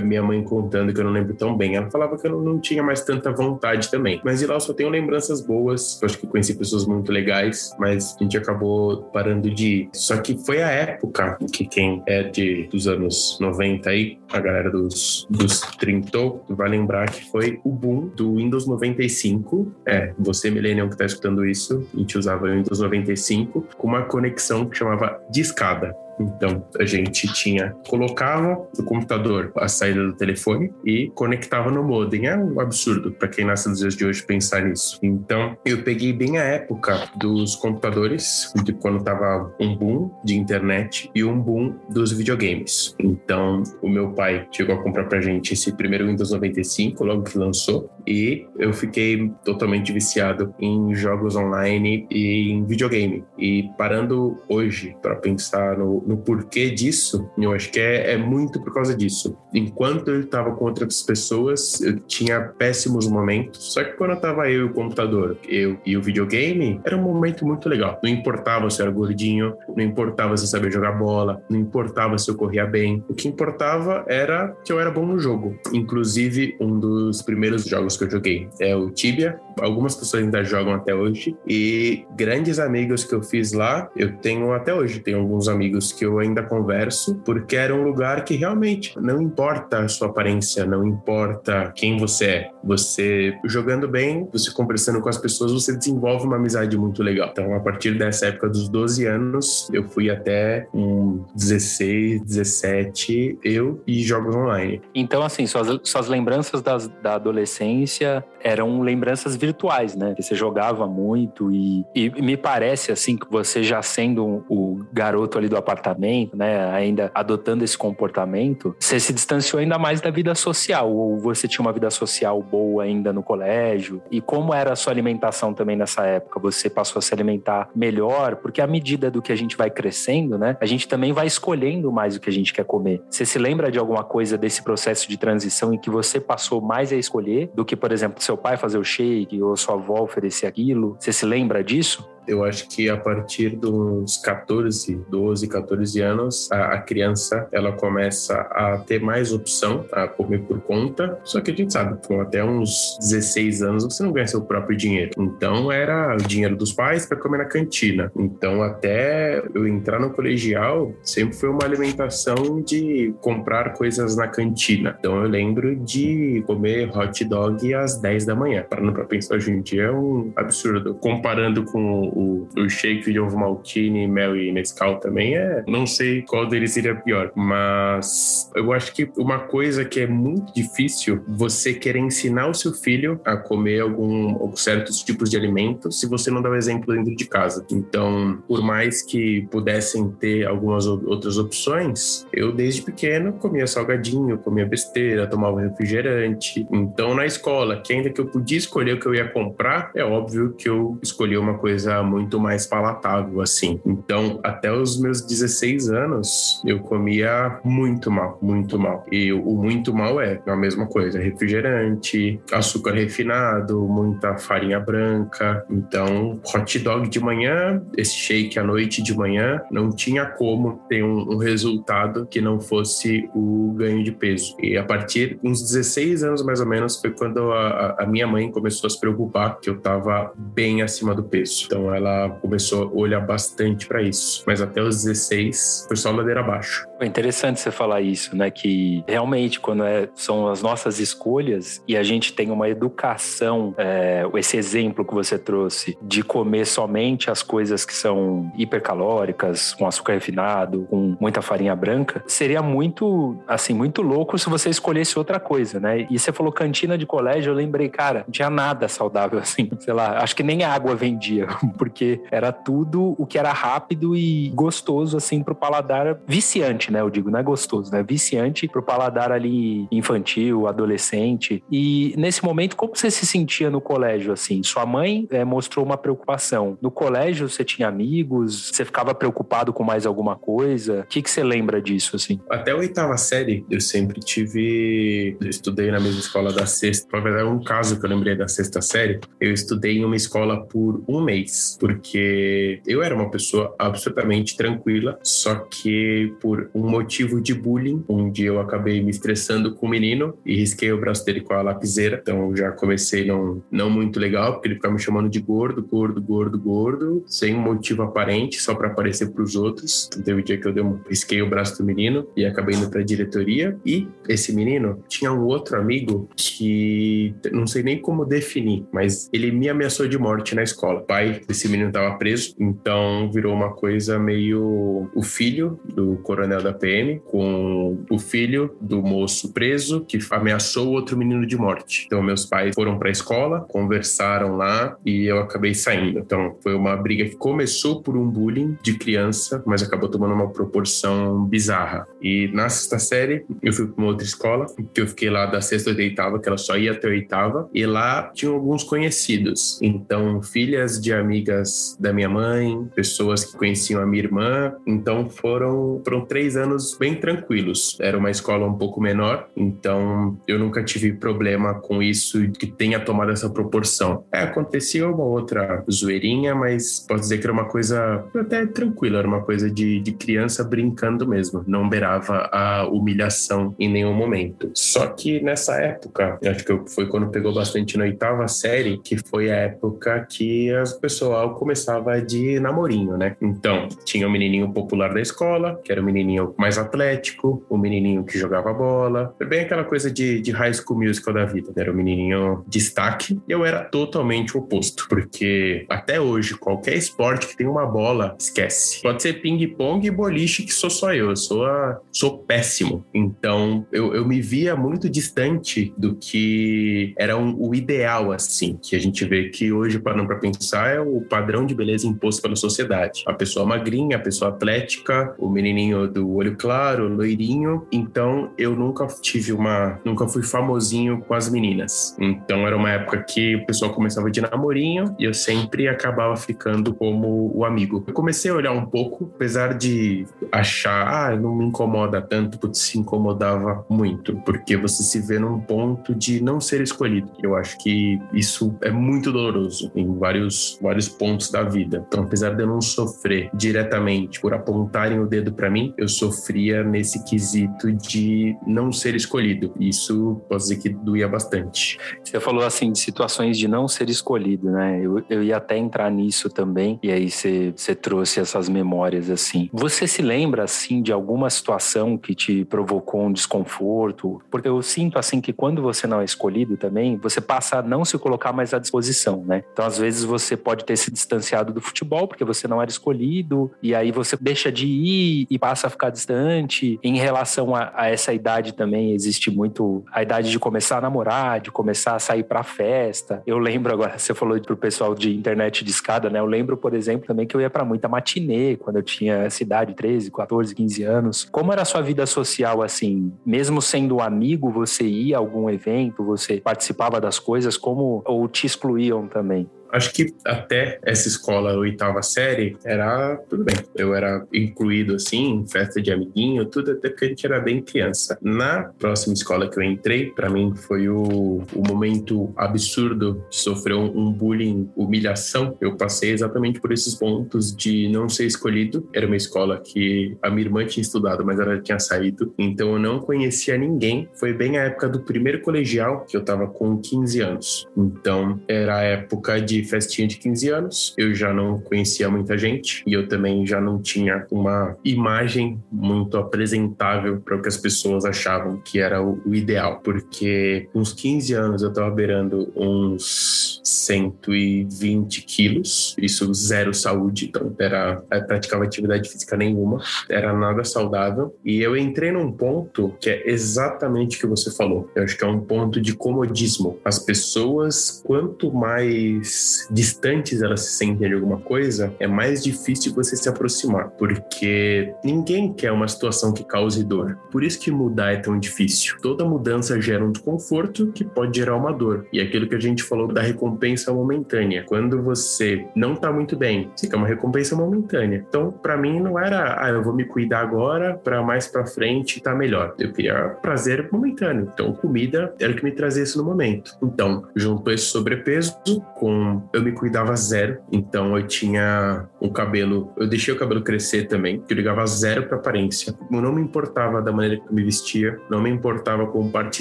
minha 0.02 0.22
mãe 0.22 0.42
contando 0.42 0.92
que 0.92 1.00
eu 1.00 1.04
não 1.04 1.12
lembro 1.12 1.34
tão 1.34 1.56
bem, 1.56 1.76
ela 1.76 1.90
falava 1.90 2.16
que 2.16 2.26
eu 2.26 2.32
não, 2.32 2.40
não 2.40 2.58
tinha 2.58 2.82
mais 2.82 3.02
tanta 3.02 3.32
vontade 3.32 3.90
também. 3.90 4.20
Mas 4.24 4.40
de 4.40 4.46
lá 4.46 4.54
eu 4.54 4.60
só 4.60 4.72
tenho 4.72 4.88
lembranças 4.88 5.40
boas, 5.40 6.00
eu 6.00 6.06
acho 6.06 6.18
que 6.18 6.26
conheci 6.26 6.54
pessoas 6.54 6.86
muito 6.86 7.10
legais, 7.12 7.74
mas 7.78 8.16
a 8.18 8.22
gente 8.22 8.36
acabou 8.36 9.02
parando 9.12 9.50
de 9.50 9.66
ir. 9.66 9.88
Só 9.92 10.16
que 10.18 10.36
foi 10.44 10.62
a 10.62 10.70
época 10.70 11.38
que 11.52 11.64
quem 11.66 12.02
é 12.06 12.22
de, 12.22 12.68
dos 12.70 12.86
anos 12.86 13.38
90 13.40 13.90
aí, 13.90 14.18
a 14.32 14.40
galera 14.40 14.70
dos, 14.70 15.26
dos 15.30 15.60
30, 15.60 16.18
vai 16.48 16.68
lembrar 16.68 17.10
que 17.10 17.30
foi 17.30 17.60
o 17.64 17.70
boom 17.70 18.08
do 18.08 18.36
Windows 18.36 18.66
95. 18.66 19.72
É, 19.86 20.12
você, 20.18 20.50
Millennium, 20.50 20.88
que 20.88 20.96
tá 20.96 21.04
escutando 21.04 21.44
isso, 21.44 21.86
a 21.94 21.98
gente 21.98 22.18
usava 22.18 22.46
o 22.46 22.50
Windows 22.50 22.80
95 22.80 23.66
com 23.76 23.86
uma 23.86 24.02
conexão 24.02 24.66
que 24.66 24.76
chamava 24.76 25.20
discada. 25.30 25.94
Então 26.20 26.64
a 26.78 26.84
gente 26.84 27.32
tinha 27.32 27.74
colocava 27.88 28.66
no 28.76 28.84
computador 28.84 29.52
a 29.56 29.68
saída 29.68 30.04
do 30.04 30.12
telefone 30.14 30.72
e 30.84 31.10
conectava 31.14 31.70
no 31.70 31.82
modem. 31.82 32.26
É 32.26 32.36
um 32.36 32.60
absurdo 32.60 33.12
para 33.12 33.28
quem 33.28 33.44
nasce 33.44 33.68
nos 33.68 33.78
dias 33.78 33.94
de 33.94 34.04
hoje 34.04 34.22
pensar 34.22 34.62
nisso. 34.62 34.98
Então 35.02 35.56
eu 35.64 35.82
peguei 35.82 36.12
bem 36.12 36.38
a 36.38 36.42
época 36.42 37.08
dos 37.16 37.56
computadores, 37.56 38.52
de 38.64 38.72
quando 38.72 39.02
tava 39.02 39.54
um 39.60 39.76
boom 39.76 40.10
de 40.24 40.36
internet 40.36 41.10
e 41.14 41.24
um 41.24 41.40
boom 41.40 41.74
dos 41.90 42.12
videogames. 42.12 42.94
Então 42.98 43.62
o 43.82 43.88
meu 43.88 44.12
pai 44.12 44.46
chegou 44.52 44.74
a 44.74 44.82
comprar 44.82 45.04
pra 45.04 45.20
gente 45.20 45.52
esse 45.52 45.72
primeiro 45.72 46.06
Windows 46.06 46.32
95 46.32 47.04
logo 47.04 47.22
que 47.22 47.38
lançou 47.38 47.90
e 48.06 48.46
eu 48.58 48.72
fiquei 48.72 49.30
totalmente 49.44 49.92
viciado 49.92 50.54
em 50.58 50.94
jogos 50.94 51.36
online 51.36 52.06
e 52.10 52.50
em 52.50 52.64
videogame. 52.64 53.24
E 53.38 53.70
parando 53.76 54.38
hoje 54.48 54.96
para 55.02 55.14
pensar 55.16 55.76
no, 55.76 56.02
no 56.08 56.16
porquê 56.16 56.70
disso, 56.70 57.30
eu 57.36 57.52
acho 57.52 57.70
que 57.70 57.78
é, 57.78 58.14
é 58.14 58.16
muito 58.16 58.58
por 58.62 58.72
causa 58.72 58.96
disso. 58.96 59.36
Enquanto 59.52 60.08
eu 60.08 60.20
estava 60.20 60.52
com 60.52 60.64
outras 60.64 61.02
pessoas, 61.02 61.82
eu 61.82 62.00
tinha 62.00 62.40
péssimos 62.40 63.06
momentos. 63.06 63.74
Só 63.74 63.84
que 63.84 63.92
quando 63.92 64.12
eu 64.12 64.16
tava 64.16 64.50
eu 64.50 64.62
e 64.62 64.64
o 64.64 64.72
computador, 64.72 65.36
eu 65.46 65.76
e 65.84 65.98
o 65.98 66.02
videogame, 66.02 66.80
era 66.82 66.96
um 66.96 67.02
momento 67.02 67.44
muito 67.44 67.68
legal. 67.68 68.00
Não 68.02 68.08
importava 68.10 68.70
se 68.70 68.80
eu 68.80 68.86
era 68.86 68.94
gordinho, 68.94 69.54
não 69.76 69.84
importava 69.84 70.34
se 70.38 70.44
eu 70.44 70.48
sabia 70.48 70.70
jogar 70.70 70.92
bola, 70.92 71.42
não 71.50 71.60
importava 71.60 72.16
se 72.16 72.30
eu 72.30 72.34
corria 72.34 72.64
bem. 72.64 73.04
O 73.06 73.14
que 73.14 73.28
importava 73.28 74.06
era 74.08 74.56
que 74.64 74.72
eu 74.72 74.80
era 74.80 74.90
bom 74.90 75.04
no 75.04 75.18
jogo. 75.18 75.58
Inclusive, 75.74 76.56
um 76.58 76.78
dos 76.78 77.20
primeiros 77.20 77.64
jogos 77.64 77.98
que 77.98 78.04
eu 78.04 78.10
joguei 78.10 78.48
é 78.58 78.74
o 78.74 78.90
Tibia. 78.90 79.38
Algumas 79.60 79.94
pessoas 79.94 80.22
ainda 80.22 80.42
jogam 80.42 80.72
até 80.72 80.94
hoje. 80.94 81.36
E 81.46 82.06
grandes 82.16 82.58
amigos 82.58 83.04
que 83.04 83.14
eu 83.14 83.22
fiz 83.22 83.52
lá, 83.52 83.90
eu 83.94 84.16
tenho 84.16 84.52
até 84.52 84.72
hoje. 84.72 85.00
Tenho 85.00 85.18
alguns 85.18 85.48
amigos 85.48 85.97
que 85.98 86.06
eu 86.06 86.20
ainda 86.20 86.42
converso, 86.42 87.16
porque 87.24 87.56
era 87.56 87.74
um 87.74 87.82
lugar 87.82 88.24
que 88.24 88.36
realmente 88.36 88.94
não 89.00 89.20
importa 89.20 89.80
a 89.80 89.88
sua 89.88 90.08
aparência, 90.08 90.64
não 90.64 90.86
importa 90.86 91.72
quem 91.74 91.98
você 91.98 92.24
é. 92.24 92.50
Você 92.68 93.34
jogando 93.44 93.88
bem, 93.88 94.28
você 94.30 94.52
conversando 94.52 95.00
com 95.00 95.08
as 95.08 95.16
pessoas, 95.18 95.52
você 95.52 95.76
desenvolve 95.76 96.26
uma 96.26 96.36
amizade 96.36 96.76
muito 96.76 97.02
legal. 97.02 97.30
Então, 97.32 97.54
a 97.54 97.60
partir 97.60 97.96
dessa 97.98 98.26
época 98.26 98.48
dos 98.48 98.68
12 98.68 99.06
anos, 99.06 99.68
eu 99.72 99.84
fui 99.84 100.10
até 100.10 100.68
um 100.72 101.24
16, 101.34 102.22
17, 102.22 103.38
eu 103.42 103.82
e 103.86 104.02
jogos 104.02 104.36
online. 104.36 104.80
Então, 104.94 105.22
assim, 105.22 105.46
suas, 105.46 105.80
suas 105.82 106.08
lembranças 106.08 106.62
das, 106.62 106.88
da 107.02 107.14
adolescência 107.14 108.24
eram 108.40 108.80
lembranças 108.82 109.34
virtuais, 109.34 109.96
né? 109.96 110.14
Você 110.18 110.34
jogava 110.34 110.86
muito 110.86 111.50
e, 111.50 111.84
e 111.94 112.10
me 112.22 112.36
parece, 112.36 112.92
assim, 112.92 113.16
que 113.16 113.26
você 113.30 113.62
já 113.62 113.82
sendo 113.82 114.44
o 114.48 114.84
garoto 114.92 115.38
ali 115.38 115.48
do 115.48 115.56
apartamento, 115.56 116.36
né, 116.36 116.70
ainda 116.70 117.10
adotando 117.14 117.64
esse 117.64 117.76
comportamento, 117.76 118.76
você 118.78 119.00
se 119.00 119.12
distanciou 119.12 119.60
ainda 119.60 119.78
mais 119.78 120.00
da 120.00 120.10
vida 120.10 120.34
social, 120.34 120.92
ou 120.92 121.18
você 121.18 121.48
tinha 121.48 121.64
uma 121.64 121.72
vida 121.72 121.90
social 121.90 122.42
boa 122.42 122.57
ainda 122.80 123.12
no 123.12 123.22
colégio? 123.22 124.02
E 124.10 124.20
como 124.20 124.54
era 124.54 124.72
a 124.72 124.76
sua 124.76 124.92
alimentação 124.92 125.52
também 125.54 125.76
nessa 125.76 126.04
época? 126.04 126.40
Você 126.40 126.68
passou 126.68 126.98
a 126.98 127.02
se 127.02 127.12
alimentar 127.14 127.68
melhor? 127.74 128.36
Porque 128.36 128.60
à 128.60 128.66
medida 128.66 129.10
do 129.10 129.22
que 129.22 129.32
a 129.32 129.36
gente 129.36 129.56
vai 129.56 129.70
crescendo, 129.70 130.38
né, 130.38 130.56
a 130.60 130.66
gente 130.66 130.86
também 130.88 131.12
vai 131.12 131.26
escolhendo 131.26 131.90
mais 131.90 132.16
o 132.16 132.20
que 132.20 132.28
a 132.28 132.32
gente 132.32 132.52
quer 132.52 132.64
comer. 132.64 133.02
Você 133.10 133.24
se 133.24 133.38
lembra 133.38 133.70
de 133.70 133.78
alguma 133.78 134.04
coisa 134.04 134.36
desse 134.36 134.62
processo 134.62 135.08
de 135.08 135.16
transição 135.16 135.72
em 135.72 135.78
que 135.78 135.90
você 135.90 136.20
passou 136.20 136.60
mais 136.60 136.92
a 136.92 136.96
escolher 136.96 137.50
do 137.54 137.64
que, 137.64 137.76
por 137.76 137.92
exemplo, 137.92 138.22
seu 138.22 138.36
pai 138.36 138.56
fazer 138.56 138.78
o 138.78 138.84
shake 138.84 139.42
ou 139.42 139.56
sua 139.56 139.74
avó 139.74 140.02
oferecer 140.02 140.46
aquilo? 140.46 140.96
Você 140.98 141.12
se 141.12 141.26
lembra 141.26 141.62
disso? 141.62 142.08
Eu 142.28 142.44
acho 142.44 142.68
que 142.68 142.90
a 142.90 142.96
partir 142.96 143.56
dos 143.56 144.18
14, 144.18 145.00
12, 145.08 145.48
14 145.48 146.00
anos, 146.00 146.52
a, 146.52 146.74
a 146.74 146.78
criança 146.78 147.48
ela 147.50 147.72
começa 147.72 148.34
a 148.34 148.76
ter 148.78 149.00
mais 149.00 149.32
opção 149.32 149.86
a 149.92 150.06
comer 150.06 150.42
por 150.42 150.60
conta. 150.60 151.18
Só 151.24 151.40
que 151.40 151.50
a 151.50 151.54
gente 151.54 151.72
sabe, 151.72 151.98
com 152.06 152.20
até 152.20 152.44
uns 152.44 152.98
16 153.00 153.62
anos 153.62 153.84
você 153.84 154.02
não 154.02 154.12
ganha 154.12 154.26
seu 154.26 154.42
próprio 154.42 154.76
dinheiro. 154.76 155.12
Então 155.18 155.72
era 155.72 156.14
o 156.14 156.18
dinheiro 156.18 156.54
dos 156.54 156.72
pais 156.72 157.06
para 157.06 157.16
comer 157.16 157.38
na 157.38 157.44
cantina. 157.46 158.12
Então 158.16 158.62
até 158.62 159.42
eu 159.54 159.66
entrar 159.66 159.98
no 159.98 160.10
colegial, 160.10 160.92
sempre 161.02 161.34
foi 161.34 161.48
uma 161.48 161.64
alimentação 161.64 162.60
de 162.60 163.14
comprar 163.20 163.72
coisas 163.72 164.16
na 164.16 164.28
cantina. 164.28 164.96
Então 164.98 165.22
eu 165.22 165.28
lembro 165.28 165.74
de 165.76 166.42
comer 166.46 166.94
hot 166.96 167.24
dog 167.24 167.74
às 167.74 167.96
10 167.96 168.26
da 168.26 168.34
manhã. 168.34 168.64
Parando 168.68 168.92
para 168.92 169.04
pensar 169.04 169.36
hoje 169.36 169.50
em 169.50 169.62
dia 169.62 169.84
é 169.84 169.90
um 169.90 170.32
absurdo. 170.36 170.94
Comparando 170.94 171.64
com 171.64 172.08
o, 172.18 172.48
o 172.56 172.68
shake 172.68 173.12
de 173.12 173.20
ovo 173.20 173.38
maltine, 173.38 174.08
mel 174.08 174.36
e 174.36 174.50
Nescau 174.50 174.98
também 174.98 175.36
é, 175.36 175.62
não 175.68 175.86
sei 175.86 176.22
qual 176.22 176.46
deles 176.46 176.72
seria 176.72 176.94
pior, 176.94 177.30
mas 177.36 178.50
eu 178.56 178.72
acho 178.72 178.92
que 178.92 179.08
uma 179.16 179.38
coisa 179.38 179.84
que 179.84 180.00
é 180.00 180.06
muito 180.06 180.52
difícil 180.52 181.22
você 181.28 181.72
querer 181.72 182.00
ensinar 182.00 182.48
o 182.48 182.54
seu 182.54 182.72
filho 182.72 183.20
a 183.24 183.36
comer 183.36 183.80
algum 183.80 184.52
certos 184.56 185.02
tipos 185.02 185.30
de 185.30 185.36
alimentos 185.36 186.00
se 186.00 186.06
você 186.06 186.30
não 186.30 186.42
dá 186.42 186.50
o 186.50 186.56
exemplo 186.56 186.92
dentro 186.92 187.14
de 187.14 187.26
casa. 187.26 187.64
Então, 187.70 188.42
por 188.48 188.62
mais 188.62 189.02
que 189.02 189.46
pudessem 189.50 190.10
ter 190.10 190.46
algumas 190.46 190.86
outras 190.86 191.38
opções, 191.38 192.26
eu 192.32 192.50
desde 192.52 192.82
pequeno 192.82 193.34
comia 193.34 193.66
salgadinho, 193.66 194.38
comia 194.38 194.66
besteira, 194.66 195.26
tomava 195.26 195.60
refrigerante. 195.60 196.66
Então, 196.72 197.14
na 197.14 197.26
escola, 197.26 197.80
que 197.80 197.92
ainda 197.92 198.10
que 198.10 198.20
eu 198.20 198.26
podia 198.26 198.58
escolher 198.58 198.94
o 198.94 199.00
que 199.00 199.06
eu 199.06 199.14
ia 199.14 199.28
comprar, 199.28 199.92
é 199.94 200.02
óbvio 200.02 200.54
que 200.54 200.68
eu 200.68 200.98
escolhi 201.02 201.36
uma 201.36 201.58
coisa 201.58 202.02
muito 202.08 202.40
mais 202.40 202.66
palatável 202.66 203.40
assim. 203.40 203.80
Então, 203.84 204.40
até 204.42 204.72
os 204.72 205.00
meus 205.00 205.20
16 205.20 205.90
anos, 205.90 206.62
eu 206.66 206.80
comia 206.80 207.60
muito 207.64 208.10
mal, 208.10 208.38
muito 208.40 208.78
mal. 208.78 209.04
E 209.10 209.32
o 209.32 209.52
muito 209.54 209.94
mal 209.94 210.20
é 210.20 210.40
a 210.46 210.56
mesma 210.56 210.86
coisa, 210.86 211.18
refrigerante, 211.18 212.40
açúcar 212.52 212.92
refinado, 212.92 213.80
muita 213.86 214.36
farinha 214.38 214.80
branca. 214.80 215.64
Então, 215.70 216.40
hot 216.54 216.78
dog 216.78 217.08
de 217.08 217.20
manhã, 217.20 217.82
esse 217.96 218.14
shake 218.14 218.58
à 218.58 218.64
noite 218.64 219.02
de 219.02 219.16
manhã, 219.16 219.60
não 219.70 219.90
tinha 219.90 220.26
como 220.26 220.80
ter 220.88 221.02
um, 221.02 221.32
um 221.32 221.36
resultado 221.36 222.26
que 222.26 222.40
não 222.40 222.60
fosse 222.60 223.28
o 223.34 223.74
ganho 223.76 224.02
de 224.02 224.12
peso. 224.12 224.56
E 224.60 224.76
a 224.76 224.84
partir 224.84 225.38
uns 225.42 225.62
16 225.62 226.24
anos 226.24 226.42
mais 226.42 226.60
ou 226.60 226.66
menos 226.66 227.00
foi 227.00 227.10
quando 227.10 227.52
a, 227.52 227.96
a 227.98 228.06
minha 228.06 228.26
mãe 228.26 228.50
começou 228.50 228.86
a 228.86 228.90
se 228.90 228.98
preocupar 228.98 229.58
que 229.60 229.70
eu 229.70 229.74
estava 229.74 230.32
bem 230.36 230.82
acima 230.82 231.14
do 231.14 231.22
peso. 231.22 231.64
Então 231.66 231.90
ela 231.98 232.30
começou 232.40 232.84
a 232.84 232.92
olhar 232.92 233.20
bastante 233.20 233.86
para 233.86 234.02
isso. 234.02 234.42
Mas 234.46 234.62
até 234.62 234.82
os 234.82 235.04
16 235.04 235.84
foi 235.86 235.96
só 235.96 236.10
ladeira 236.10 236.40
abaixo. 236.40 236.87
É 237.00 237.06
interessante 237.06 237.60
você 237.60 237.70
falar 237.70 238.00
isso, 238.00 238.36
né? 238.36 238.50
Que 238.50 239.04
realmente, 239.06 239.60
quando 239.60 239.84
é, 239.84 240.08
são 240.14 240.48
as 240.48 240.62
nossas 240.62 240.98
escolhas 240.98 241.82
e 241.86 241.96
a 241.96 242.02
gente 242.02 242.32
tem 242.32 242.50
uma 242.50 242.68
educação, 242.68 243.74
é, 243.78 244.24
esse 244.34 244.56
exemplo 244.56 245.04
que 245.04 245.14
você 245.14 245.38
trouxe, 245.38 245.96
de 246.02 246.22
comer 246.22 246.66
somente 246.66 247.30
as 247.30 247.42
coisas 247.42 247.84
que 247.84 247.94
são 247.94 248.50
hipercalóricas, 248.56 249.74
com 249.74 249.86
açúcar 249.86 250.14
refinado, 250.14 250.86
com 250.90 251.16
muita 251.20 251.40
farinha 251.40 251.74
branca, 251.74 252.22
seria 252.26 252.62
muito, 252.62 253.36
assim, 253.46 253.72
muito 253.72 254.02
louco 254.02 254.38
se 254.38 254.48
você 254.48 254.68
escolhesse 254.68 255.18
outra 255.18 255.38
coisa, 255.38 255.78
né? 255.78 256.06
E 256.10 256.18
você 256.18 256.32
falou 256.32 256.52
cantina 256.52 256.98
de 256.98 257.06
colégio, 257.06 257.50
eu 257.50 257.54
lembrei, 257.54 257.88
cara, 257.88 258.24
não 258.26 258.32
tinha 258.32 258.50
nada 258.50 258.88
saudável 258.88 259.38
assim, 259.40 259.70
sei 259.78 259.94
lá, 259.94 260.18
acho 260.22 260.34
que 260.34 260.42
nem 260.42 260.64
água 260.64 260.94
vendia, 260.96 261.46
porque 261.78 262.20
era 262.30 262.50
tudo 262.50 263.14
o 263.18 263.26
que 263.26 263.38
era 263.38 263.52
rápido 263.52 264.16
e 264.16 264.50
gostoso, 264.50 265.16
assim, 265.16 265.42
pro 265.42 265.54
paladar 265.54 266.18
viciante 266.26 266.87
viciante, 266.88 266.92
né? 266.92 267.00
Eu 267.00 267.10
digo, 267.10 267.30
não 267.30 267.38
é 267.38 267.42
gostoso, 267.42 267.92
né? 267.92 268.02
Viciante 268.02 268.66
pro 268.66 268.82
paladar 268.82 269.30
ali 269.30 269.86
infantil, 269.92 270.66
adolescente. 270.66 271.62
E 271.70 272.14
nesse 272.16 272.44
momento, 272.44 272.76
como 272.76 272.96
você 272.96 273.10
se 273.10 273.26
sentia 273.26 273.70
no 273.70 273.80
colégio, 273.80 274.32
assim? 274.32 274.62
Sua 274.62 274.86
mãe 274.86 275.26
é, 275.30 275.44
mostrou 275.44 275.84
uma 275.84 275.96
preocupação. 275.96 276.78
No 276.80 276.90
colégio, 276.90 277.48
você 277.48 277.64
tinha 277.64 277.88
amigos? 277.88 278.70
Você 278.72 278.84
ficava 278.84 279.14
preocupado 279.14 279.72
com 279.72 279.84
mais 279.84 280.06
alguma 280.06 280.36
coisa? 280.36 281.00
O 281.00 281.06
que, 281.06 281.22
que 281.22 281.30
você 281.30 281.42
lembra 281.42 281.80
disso, 281.80 282.16
assim? 282.16 282.40
Até 282.50 282.72
a 282.72 282.76
oitava 282.76 283.16
série, 283.16 283.64
eu 283.70 283.80
sempre 283.80 284.20
tive... 284.20 285.36
Eu 285.40 285.48
estudei 285.48 285.90
na 285.90 286.00
mesma 286.00 286.20
escola 286.20 286.52
da 286.52 286.66
sexta. 286.66 287.08
Na 287.12 287.22
verdade, 287.22 287.48
um 287.48 287.62
caso 287.62 287.98
que 287.98 288.06
eu 288.06 288.10
lembrei 288.10 288.36
da 288.36 288.48
sexta 288.48 288.80
série. 288.80 289.20
Eu 289.40 289.52
estudei 289.52 289.98
em 289.98 290.04
uma 290.04 290.16
escola 290.16 290.64
por 290.66 291.02
um 291.06 291.20
mês, 291.20 291.76
porque 291.78 292.80
eu 292.86 293.02
era 293.02 293.14
uma 293.14 293.30
pessoa 293.30 293.74
absolutamente 293.78 294.56
tranquila, 294.56 295.18
só 295.22 295.54
que 295.56 296.32
por 296.40 296.70
um 296.78 296.88
motivo 296.88 297.40
de 297.40 297.54
bullying, 297.54 298.04
onde 298.08 298.44
eu 298.44 298.60
acabei 298.60 299.02
me 299.02 299.10
estressando 299.10 299.74
com 299.74 299.86
o 299.86 299.90
menino 299.90 300.34
e 300.44 300.56
risquei 300.56 300.92
o 300.92 301.00
braço 301.00 301.24
dele 301.24 301.40
com 301.40 301.54
a 301.54 301.62
lapiseira. 301.62 302.18
Então 302.22 302.54
já 302.54 302.70
comecei 302.70 303.26
não, 303.26 303.62
não 303.70 303.90
muito 303.90 304.20
legal, 304.20 304.54
porque 304.54 304.68
ele 304.68 304.74
ficava 304.76 304.94
me 304.94 305.00
chamando 305.00 305.28
de 305.28 305.40
gordo, 305.40 305.82
gordo, 305.82 306.20
gordo, 306.20 306.58
gordo, 306.58 307.24
sem 307.26 307.54
um 307.54 307.60
motivo 307.60 308.02
aparente, 308.02 308.60
só 308.60 308.74
para 308.74 308.88
aparecer 308.88 309.30
para 309.30 309.42
os 309.42 309.56
outros. 309.56 310.08
Então, 310.12 310.22
teve 310.22 310.40
um 310.40 310.44
dia 310.44 310.58
que 310.58 310.66
eu 310.66 310.72
dei 310.72 310.82
um, 310.82 311.00
risquei 311.08 311.42
o 311.42 311.48
braço 311.48 311.78
do 311.78 311.84
menino 311.84 312.26
e 312.36 312.44
acabei 312.44 312.76
indo 312.76 312.88
para 312.90 313.00
a 313.00 313.04
diretoria. 313.04 313.78
E 313.84 314.08
esse 314.28 314.54
menino 314.54 315.02
tinha 315.08 315.32
um 315.32 315.44
outro 315.44 315.78
amigo 315.78 316.28
que 316.36 317.34
não 317.52 317.66
sei 317.66 317.82
nem 317.82 318.00
como 318.00 318.24
definir, 318.24 318.86
mas 318.92 319.28
ele 319.32 319.50
me 319.50 319.68
ameaçou 319.68 320.06
de 320.06 320.18
morte 320.18 320.54
na 320.54 320.62
escola. 320.62 321.00
O 321.00 321.04
pai 321.04 321.40
desse 321.46 321.68
menino 321.68 321.88
estava 321.88 322.16
preso, 322.16 322.54
então 322.58 323.30
virou 323.32 323.54
uma 323.54 323.72
coisa 323.72 324.18
meio 324.18 325.08
o 325.14 325.22
filho 325.22 325.78
do 325.84 326.16
coronel 326.18 326.60
da 326.68 326.72
PM 326.72 327.20
com 327.26 327.98
o 328.10 328.18
filho 328.18 328.76
do 328.80 329.02
moço 329.02 329.52
preso 329.52 330.04
que 330.06 330.18
ameaçou 330.30 330.88
outro 330.88 331.16
menino 331.16 331.46
de 331.46 331.56
morte. 331.56 332.04
Então, 332.06 332.22
meus 332.22 332.44
pais 332.44 332.74
foram 332.74 332.98
para 332.98 333.08
a 333.08 333.12
escola, 333.12 333.66
conversaram 333.68 334.56
lá 334.56 334.96
e 335.04 335.24
eu 335.24 335.38
acabei 335.38 335.74
saindo. 335.74 336.18
Então, 336.18 336.56
foi 336.62 336.74
uma 336.74 336.96
briga 336.96 337.24
que 337.24 337.36
começou 337.36 338.02
por 338.02 338.16
um 338.16 338.28
bullying 338.28 338.76
de 338.82 338.94
criança, 338.94 339.62
mas 339.66 339.82
acabou 339.82 340.08
tomando 340.08 340.34
uma 340.34 340.50
proporção 340.50 341.44
bizarra. 341.44 342.06
E 342.20 342.48
na 342.52 342.68
sexta 342.68 342.98
série, 342.98 343.44
eu 343.62 343.72
fui 343.72 343.86
para 343.86 344.02
uma 344.02 344.08
outra 344.08 344.24
escola, 344.24 344.66
que 344.92 345.00
eu 345.00 345.06
fiquei 345.06 345.30
lá 345.30 345.46
da 345.46 345.60
sexta 345.60 345.90
e 345.90 345.96
oitava, 345.96 346.38
que 346.38 346.48
ela 346.48 346.58
só 346.58 346.76
ia 346.76 346.92
até 346.92 347.08
oitava, 347.08 347.68
e 347.72 347.86
lá 347.86 348.30
tinham 348.34 348.54
alguns 348.54 348.82
conhecidos. 348.84 349.78
Então, 349.82 350.42
filhas 350.42 351.00
de 351.00 351.12
amigas 351.12 351.96
da 351.98 352.12
minha 352.12 352.28
mãe, 352.28 352.88
pessoas 352.94 353.44
que 353.44 353.56
conheciam 353.56 354.02
a 354.02 354.06
minha 354.06 354.22
irmã. 354.22 354.74
Então, 354.86 355.28
foram, 355.28 356.00
foram 356.04 356.24
três 356.24 356.56
anos 356.58 356.96
bem 356.98 357.14
tranquilos. 357.14 357.96
Era 358.00 358.18
uma 358.18 358.30
escola 358.30 358.66
um 358.66 358.74
pouco 358.74 359.00
menor, 359.00 359.48
então 359.56 360.38
eu 360.46 360.58
nunca 360.58 360.84
tive 360.84 361.12
problema 361.12 361.74
com 361.74 362.02
isso 362.02 362.50
que 362.52 362.66
tenha 362.66 363.00
tomado 363.00 363.32
essa 363.32 363.48
proporção. 363.48 364.24
É, 364.32 364.42
acontecia 364.42 365.08
uma 365.08 365.24
outra 365.24 365.84
zoeirinha, 365.90 366.54
mas 366.54 367.00
posso 367.00 367.22
dizer 367.22 367.38
que 367.38 367.46
era 367.46 367.52
uma 367.52 367.66
coisa 367.66 368.24
até 368.34 368.66
tranquila, 368.66 369.18
era 369.18 369.28
uma 369.28 369.42
coisa 369.42 369.70
de, 369.70 370.00
de 370.00 370.12
criança 370.12 370.64
brincando 370.64 371.26
mesmo. 371.26 371.64
Não 371.66 371.88
beirava 371.88 372.48
a 372.52 372.86
humilhação 372.86 373.74
em 373.78 373.88
nenhum 373.88 374.12
momento. 374.12 374.70
Só 374.74 375.06
que 375.06 375.40
nessa 375.40 375.80
época, 375.80 376.38
acho 376.44 376.64
que 376.64 376.90
foi 376.90 377.06
quando 377.06 377.28
pegou 377.28 377.54
bastante 377.54 377.96
na 377.96 378.04
oitava 378.04 378.46
série, 378.48 378.98
que 378.98 379.16
foi 379.16 379.50
a 379.50 379.56
época 379.56 380.26
que 380.28 380.70
o 380.72 381.00
pessoal 381.00 381.54
começava 381.54 382.20
de 382.20 382.58
namorinho, 382.60 383.16
né? 383.16 383.36
Então, 383.40 383.88
tinha 384.04 384.26
o 384.26 384.28
um 384.28 384.32
menininho 384.32 384.72
popular 384.72 385.12
da 385.12 385.20
escola, 385.20 385.80
que 385.82 385.92
era 385.92 386.00
o 386.00 386.04
menininho 386.04 386.47
mais 386.56 386.78
atlético, 386.78 387.64
o 387.68 387.76
menininho 387.76 388.24
que 388.24 388.38
jogava 388.38 388.72
bola. 388.72 389.34
Foi 389.36 389.46
bem 389.46 389.60
aquela 389.60 389.84
coisa 389.84 390.10
de, 390.10 390.40
de 390.40 390.50
high 390.50 390.72
school 390.72 390.98
musical 390.98 391.34
da 391.34 391.44
vida. 391.44 391.72
Era 391.76 391.92
o 391.92 391.94
menininho 391.94 392.64
destaque. 392.66 393.40
Eu 393.48 393.64
era 393.64 393.84
totalmente 393.84 394.56
o 394.56 394.60
oposto, 394.60 395.06
porque 395.08 395.86
até 395.88 396.20
hoje, 396.20 396.54
qualquer 396.54 396.94
esporte 396.96 397.48
que 397.48 397.56
tem 397.56 397.66
uma 397.66 397.86
bola, 397.86 398.36
esquece. 398.38 399.02
Pode 399.02 399.22
ser 399.22 399.34
ping-pong 399.34 400.06
e 400.06 400.10
boliche, 400.10 400.64
que 400.64 400.72
sou 400.72 400.90
só 400.90 401.14
eu. 401.14 401.30
Eu 401.30 401.36
sou, 401.36 401.64
a, 401.64 402.00
sou 402.12 402.38
péssimo. 402.38 403.04
Então, 403.12 403.86
eu, 403.92 404.14
eu 404.14 404.26
me 404.26 404.40
via 404.40 404.76
muito 404.76 405.08
distante 405.08 405.92
do 405.96 406.14
que 406.14 407.14
era 407.18 407.36
um, 407.36 407.54
o 407.58 407.74
ideal, 407.74 408.32
assim, 408.32 408.78
que 408.82 408.96
a 408.96 408.98
gente 408.98 409.24
vê 409.24 409.48
que 409.48 409.72
hoje, 409.72 409.98
parando 409.98 410.26
para 410.26 410.36
pensar, 410.36 410.94
é 410.94 411.00
o 411.00 411.20
padrão 411.20 411.66
de 411.66 411.74
beleza 411.74 412.06
imposto 412.06 412.42
pela 412.42 412.56
sociedade. 412.56 413.22
A 413.26 413.32
pessoa 413.32 413.66
magrinha, 413.66 414.16
a 414.16 414.20
pessoa 414.20 414.50
atlética, 414.50 415.34
o 415.38 415.48
menininho 415.48 416.08
do 416.08 416.27
olho 416.36 416.56
claro, 416.56 417.08
loirinho. 417.08 417.86
Então 417.92 418.50
eu 418.58 418.74
nunca 418.74 419.06
tive 419.06 419.52
uma. 419.52 420.00
Nunca 420.04 420.26
fui 420.28 420.42
famosinho 420.42 421.20
com 421.20 421.34
as 421.34 421.48
meninas. 421.48 422.16
Então 422.20 422.66
era 422.66 422.76
uma 422.76 422.90
época 422.90 423.22
que 423.22 423.56
o 423.56 423.66
pessoal 423.66 423.92
começava 423.92 424.30
de 424.30 424.40
namorinho 424.40 425.14
e 425.18 425.24
eu 425.24 425.34
sempre 425.34 425.88
acabava 425.88 426.36
ficando 426.36 426.94
como 426.94 427.52
o 427.54 427.64
amigo. 427.64 428.04
Eu 428.06 428.14
comecei 428.14 428.50
a 428.50 428.54
olhar 428.54 428.72
um 428.72 428.86
pouco, 428.86 429.30
apesar 429.34 429.74
de 429.74 430.26
achar, 430.52 431.30
ah, 431.30 431.36
não 431.36 431.54
me 431.54 431.64
incomoda 431.64 432.20
tanto, 432.20 432.58
porque 432.58 432.76
se 432.78 432.98
incomodava 432.98 433.84
muito, 433.88 434.36
porque 434.44 434.76
você 434.76 435.02
se 435.02 435.20
vê 435.20 435.38
num 435.38 435.60
ponto 435.60 436.14
de 436.14 436.42
não 436.42 436.60
ser 436.60 436.80
escolhido. 436.80 437.30
Eu 437.42 437.56
acho 437.56 437.78
que 437.78 438.20
isso 438.32 438.74
é 438.82 438.90
muito 438.90 439.32
doloroso 439.32 439.90
em 439.94 440.18
vários, 440.18 440.78
vários 440.80 441.08
pontos 441.08 441.50
da 441.50 441.62
vida. 441.62 442.04
Então, 442.08 442.24
apesar 442.24 442.54
de 442.54 442.62
eu 442.62 442.66
não 442.66 442.80
sofrer 442.80 443.50
diretamente 443.54 444.40
por 444.40 444.54
apontarem 444.54 445.20
o 445.20 445.26
dedo 445.26 445.52
para 445.52 445.70
mim, 445.70 445.94
eu 445.96 446.08
sofria 446.18 446.82
nesse 446.82 447.24
quesito 447.24 447.92
de 447.92 448.56
não 448.66 448.92
ser 448.92 449.14
escolhido. 449.14 449.72
Isso 449.78 450.40
posso 450.48 450.68
dizer 450.68 450.82
que 450.82 450.88
doía 450.88 451.28
bastante. 451.28 451.98
Você 452.22 452.40
falou 452.40 452.64
assim 452.64 452.92
de 452.92 452.98
situações 452.98 453.56
de 453.58 453.68
não 453.68 453.86
ser 453.86 454.10
escolhido, 454.10 454.70
né? 454.70 455.00
Eu, 455.02 455.22
eu 455.28 455.42
ia 455.42 455.56
até 455.56 455.76
entrar 455.76 456.10
nisso 456.10 456.48
também, 456.48 456.98
e 457.02 457.10
aí 457.10 457.30
você, 457.30 457.72
você 457.74 457.94
trouxe 457.94 458.40
essas 458.40 458.68
memórias 458.68 459.30
assim. 459.30 459.68
Você 459.72 460.06
se 460.06 460.22
lembra 460.22 460.64
assim 460.64 461.02
de 461.02 461.12
alguma 461.12 461.48
situação 461.50 462.16
que 462.16 462.34
te 462.34 462.64
provocou 462.64 463.22
um 463.22 463.32
desconforto? 463.32 464.42
Porque 464.50 464.68
eu 464.68 464.80
sinto 464.82 465.18
assim 465.18 465.40
que 465.40 465.52
quando 465.52 465.82
você 465.82 466.06
não 466.06 466.20
é 466.20 466.24
escolhido 466.24 466.76
também, 466.76 467.16
você 467.16 467.40
passa 467.40 467.78
a 467.78 467.82
não 467.82 468.04
se 468.04 468.18
colocar 468.18 468.52
mais 468.52 468.74
à 468.74 468.78
disposição, 468.78 469.44
né? 469.44 469.62
Então, 469.72 469.84
às 469.84 469.98
vezes 469.98 470.24
você 470.24 470.56
pode 470.56 470.84
ter 470.84 470.96
se 470.96 471.10
distanciado 471.10 471.72
do 471.72 471.80
futebol 471.80 472.26
porque 472.26 472.44
você 472.44 472.66
não 472.66 472.80
era 472.80 472.90
escolhido, 472.90 473.70
e 473.82 473.94
aí 473.94 474.10
você 474.10 474.36
deixa 474.40 474.70
de 474.72 474.86
ir 474.86 475.46
e 475.50 475.58
passa 475.58 475.86
a 475.86 475.90
ficar 475.90 476.07
distante. 476.10 476.98
Em 477.02 477.16
relação 477.16 477.74
a, 477.74 477.92
a 477.94 478.08
essa 478.08 478.32
idade 478.32 478.74
também, 478.74 479.12
existe 479.12 479.50
muito 479.50 480.04
a 480.12 480.22
idade 480.22 480.50
de 480.50 480.58
começar 480.58 480.98
a 480.98 481.00
namorar, 481.00 481.60
de 481.60 481.70
começar 481.70 482.14
a 482.14 482.18
sair 482.18 482.42
pra 482.42 482.62
festa. 482.62 483.42
Eu 483.46 483.58
lembro 483.58 483.92
agora, 483.92 484.16
você 484.18 484.34
falou 484.34 484.60
pro 484.60 484.76
pessoal 484.76 485.14
de 485.14 485.34
internet 485.34 485.84
de 485.84 485.90
escada, 485.90 486.28
né? 486.30 486.38
Eu 486.38 486.46
lembro, 486.46 486.76
por 486.76 486.94
exemplo, 486.94 487.26
também 487.26 487.46
que 487.46 487.54
eu 487.56 487.60
ia 487.60 487.70
para 487.70 487.84
muita 487.84 488.08
matinê 488.08 488.76
quando 488.76 488.96
eu 488.96 489.02
tinha 489.02 489.36
essa 489.36 489.62
idade, 489.62 489.94
13, 489.94 490.30
14, 490.30 490.74
15 490.74 491.02
anos. 491.02 491.44
Como 491.50 491.72
era 491.72 491.82
a 491.82 491.84
sua 491.84 492.00
vida 492.00 492.26
social 492.26 492.82
assim? 492.82 493.32
Mesmo 493.44 493.80
sendo 493.80 494.20
amigo, 494.20 494.70
você 494.70 495.04
ia 495.04 495.36
a 495.36 495.38
algum 495.38 495.70
evento, 495.70 496.24
você 496.24 496.60
participava 496.60 497.20
das 497.20 497.38
coisas, 497.38 497.76
como 497.76 498.22
ou 498.24 498.48
te 498.48 498.66
excluíam 498.66 499.26
também? 499.26 499.68
Acho 499.90 500.12
que 500.12 500.34
até 500.44 500.98
essa 501.02 501.28
escola, 501.28 501.76
oitava 501.76 502.22
série, 502.22 502.76
era 502.84 503.36
tudo 503.48 503.64
bem. 503.64 503.76
Eu 503.94 504.14
era 504.14 504.46
incluído 504.52 505.14
assim, 505.14 505.54
em 505.54 505.66
festa 505.66 506.00
de 506.00 506.12
amiguinho, 506.12 506.66
tudo, 506.66 506.92
até 506.92 507.08
porque 507.08 507.24
a 507.24 507.28
gente 507.28 507.46
era 507.46 507.60
bem 507.60 507.82
criança. 507.82 508.38
Na 508.42 508.90
próxima 508.98 509.34
escola 509.34 509.68
que 509.68 509.78
eu 509.78 509.82
entrei, 509.82 510.30
para 510.30 510.50
mim 510.50 510.74
foi 510.74 511.08
o, 511.08 511.62
o 511.74 511.82
momento 511.86 512.52
absurdo 512.56 513.44
de 513.50 513.56
sofrer 513.56 513.94
um, 513.94 514.32
bullying, 514.32 514.90
humilhação. 514.94 515.76
Eu 515.80 515.96
passei 515.96 516.32
exatamente 516.32 516.80
por 516.80 516.92
esses 516.92 517.14
pontos 517.14 517.74
de 517.74 518.08
não 518.08 518.28
ser 518.28 518.46
escolhido. 518.46 519.08
Era 519.12 519.26
uma 519.26 519.36
escola 519.36 519.80
que 519.80 520.36
a 520.42 520.50
minha 520.50 520.62
irmã 520.62 520.84
tinha 520.84 521.02
estudado, 521.02 521.44
mas 521.44 521.58
ela 521.58 521.80
tinha 521.80 521.98
saído. 521.98 522.52
Então 522.58 522.92
eu 522.92 522.98
não 522.98 523.20
conhecia 523.20 523.76
ninguém. 523.76 524.28
Foi 524.34 524.52
bem 524.52 524.78
a 524.78 524.84
época 524.84 525.08
do 525.08 525.20
primeiro 525.20 525.60
colegial, 525.60 526.24
que 526.24 526.36
eu 526.36 526.44
tava 526.44 526.66
com 526.66 526.98
15 526.98 527.40
anos. 527.40 527.88
Então 527.96 528.60
era 528.68 528.96
a 528.96 529.02
época 529.02 529.60
de 529.60 529.77
festinha 529.84 530.26
de 530.26 530.36
15 530.36 530.68
anos, 530.70 531.14
eu 531.16 531.34
já 531.34 531.52
não 531.52 531.80
conhecia 531.80 532.28
muita 532.28 532.56
gente 532.56 533.02
e 533.06 533.12
eu 533.12 533.28
também 533.28 533.66
já 533.66 533.80
não 533.80 534.00
tinha 534.00 534.46
uma 534.50 534.96
imagem 535.04 535.82
muito 535.90 536.36
apresentável 536.36 537.40
para 537.40 537.56
o 537.56 537.62
que 537.62 537.68
as 537.68 537.76
pessoas 537.76 538.24
achavam 538.24 538.78
que 538.78 538.98
era 538.98 539.22
o, 539.22 539.40
o 539.44 539.54
ideal, 539.54 540.00
porque 540.02 540.88
uns 540.94 541.12
15 541.12 541.54
anos 541.54 541.82
eu 541.82 541.88
estava 541.88 542.10
beirando 542.10 542.72
uns 542.76 543.80
120 543.84 545.42
quilos, 545.42 546.14
isso 546.18 546.52
zero 546.54 546.92
saúde, 546.94 547.46
então 547.46 547.74
era 547.78 548.22
eu 548.30 548.46
praticava 548.46 548.84
atividade 548.84 549.28
física 549.28 549.56
nenhuma, 549.56 550.02
era 550.28 550.52
nada 550.52 550.84
saudável 550.84 551.54
e 551.64 551.80
eu 551.80 551.96
entrei 551.96 552.32
num 552.32 552.50
ponto 552.50 553.14
que 553.20 553.30
é 553.30 553.50
exatamente 553.50 554.36
o 554.36 554.40
que 554.40 554.46
você 554.46 554.70
falou. 554.70 555.10
Eu 555.14 555.24
acho 555.24 555.36
que 555.36 555.44
é 555.44 555.46
um 555.46 555.60
ponto 555.60 556.00
de 556.00 556.14
comodismo. 556.14 556.98
As 557.04 557.18
pessoas, 557.18 558.22
quanto 558.24 558.72
mais 558.72 559.67
distantes 559.90 560.62
elas 560.62 560.80
se 560.80 560.92
sentem 560.92 561.28
de 561.28 561.34
alguma 561.34 561.58
coisa, 561.58 562.14
é 562.18 562.26
mais 562.26 562.62
difícil 562.62 563.14
você 563.14 563.36
se 563.36 563.48
aproximar, 563.48 564.10
porque 564.10 565.14
ninguém 565.24 565.72
quer 565.72 565.92
uma 565.92 566.08
situação 566.08 566.52
que 566.52 566.64
cause 566.64 567.04
dor. 567.04 567.38
Por 567.50 567.62
isso 567.62 567.78
que 567.80 567.90
mudar 567.90 568.32
é 568.32 568.36
tão 568.36 568.58
difícil. 568.58 569.16
Toda 569.20 569.44
mudança 569.44 570.00
gera 570.00 570.24
um 570.24 570.32
desconforto 570.32 571.12
que 571.12 571.24
pode 571.24 571.58
gerar 571.58 571.76
uma 571.76 571.92
dor. 571.92 572.26
E 572.32 572.40
é 572.40 572.42
aquilo 572.42 572.68
que 572.68 572.74
a 572.74 572.80
gente 572.80 573.02
falou 573.02 573.28
da 573.28 573.42
recompensa 573.42 574.12
momentânea. 574.12 574.84
Quando 574.86 575.22
você 575.22 575.86
não 575.94 576.14
tá 576.14 576.32
muito 576.32 576.56
bem, 576.56 576.90
fica 576.98 577.16
uma 577.16 577.26
recompensa 577.26 577.76
momentânea. 577.76 578.44
Então, 578.48 578.70
para 578.70 578.96
mim 578.96 579.20
não 579.20 579.38
era, 579.38 579.82
ah, 579.82 579.88
eu 579.90 580.02
vou 580.02 580.14
me 580.14 580.24
cuidar 580.24 580.60
agora 580.60 581.14
para 581.14 581.42
mais 581.42 581.66
para 581.66 581.86
frente 581.86 582.40
tá 582.40 582.54
melhor. 582.54 582.94
Eu 582.98 583.12
queria 583.12 583.56
prazer 583.62 584.08
momentâneo. 584.12 584.70
Então, 584.72 584.92
comida 584.92 585.54
era 585.58 585.72
o 585.72 585.76
que 585.76 585.84
me 585.84 585.92
trazia 585.92 586.22
isso 586.22 586.38
no 586.38 586.44
momento. 586.44 586.96
Então, 587.02 587.44
juntou 587.54 587.92
esse 587.92 588.04
sobrepeso 588.04 588.76
com 589.16 589.57
eu 589.72 589.82
me 589.82 589.92
cuidava 589.92 590.34
zero, 590.36 590.78
então 590.90 591.36
eu 591.36 591.46
tinha 591.46 592.28
o 592.40 592.50
cabelo, 592.50 593.12
eu 593.16 593.28
deixei 593.28 593.52
o 593.52 593.58
cabelo 593.58 593.82
crescer 593.82 594.24
também, 594.24 594.60
que 594.60 594.72
eu 594.72 594.76
ligava 594.76 595.06
zero 595.06 595.46
para 595.46 595.56
aparência. 595.56 596.14
Eu 596.30 596.40
não 596.40 596.52
me 596.52 596.62
importava 596.62 597.20
da 597.22 597.32
maneira 597.32 597.56
que 597.60 597.68
eu 597.68 597.72
me 597.72 597.82
vestia, 597.82 598.38
não 598.50 598.60
me 598.60 598.70
importava 598.70 599.26
com 599.26 599.50
parte 599.50 599.80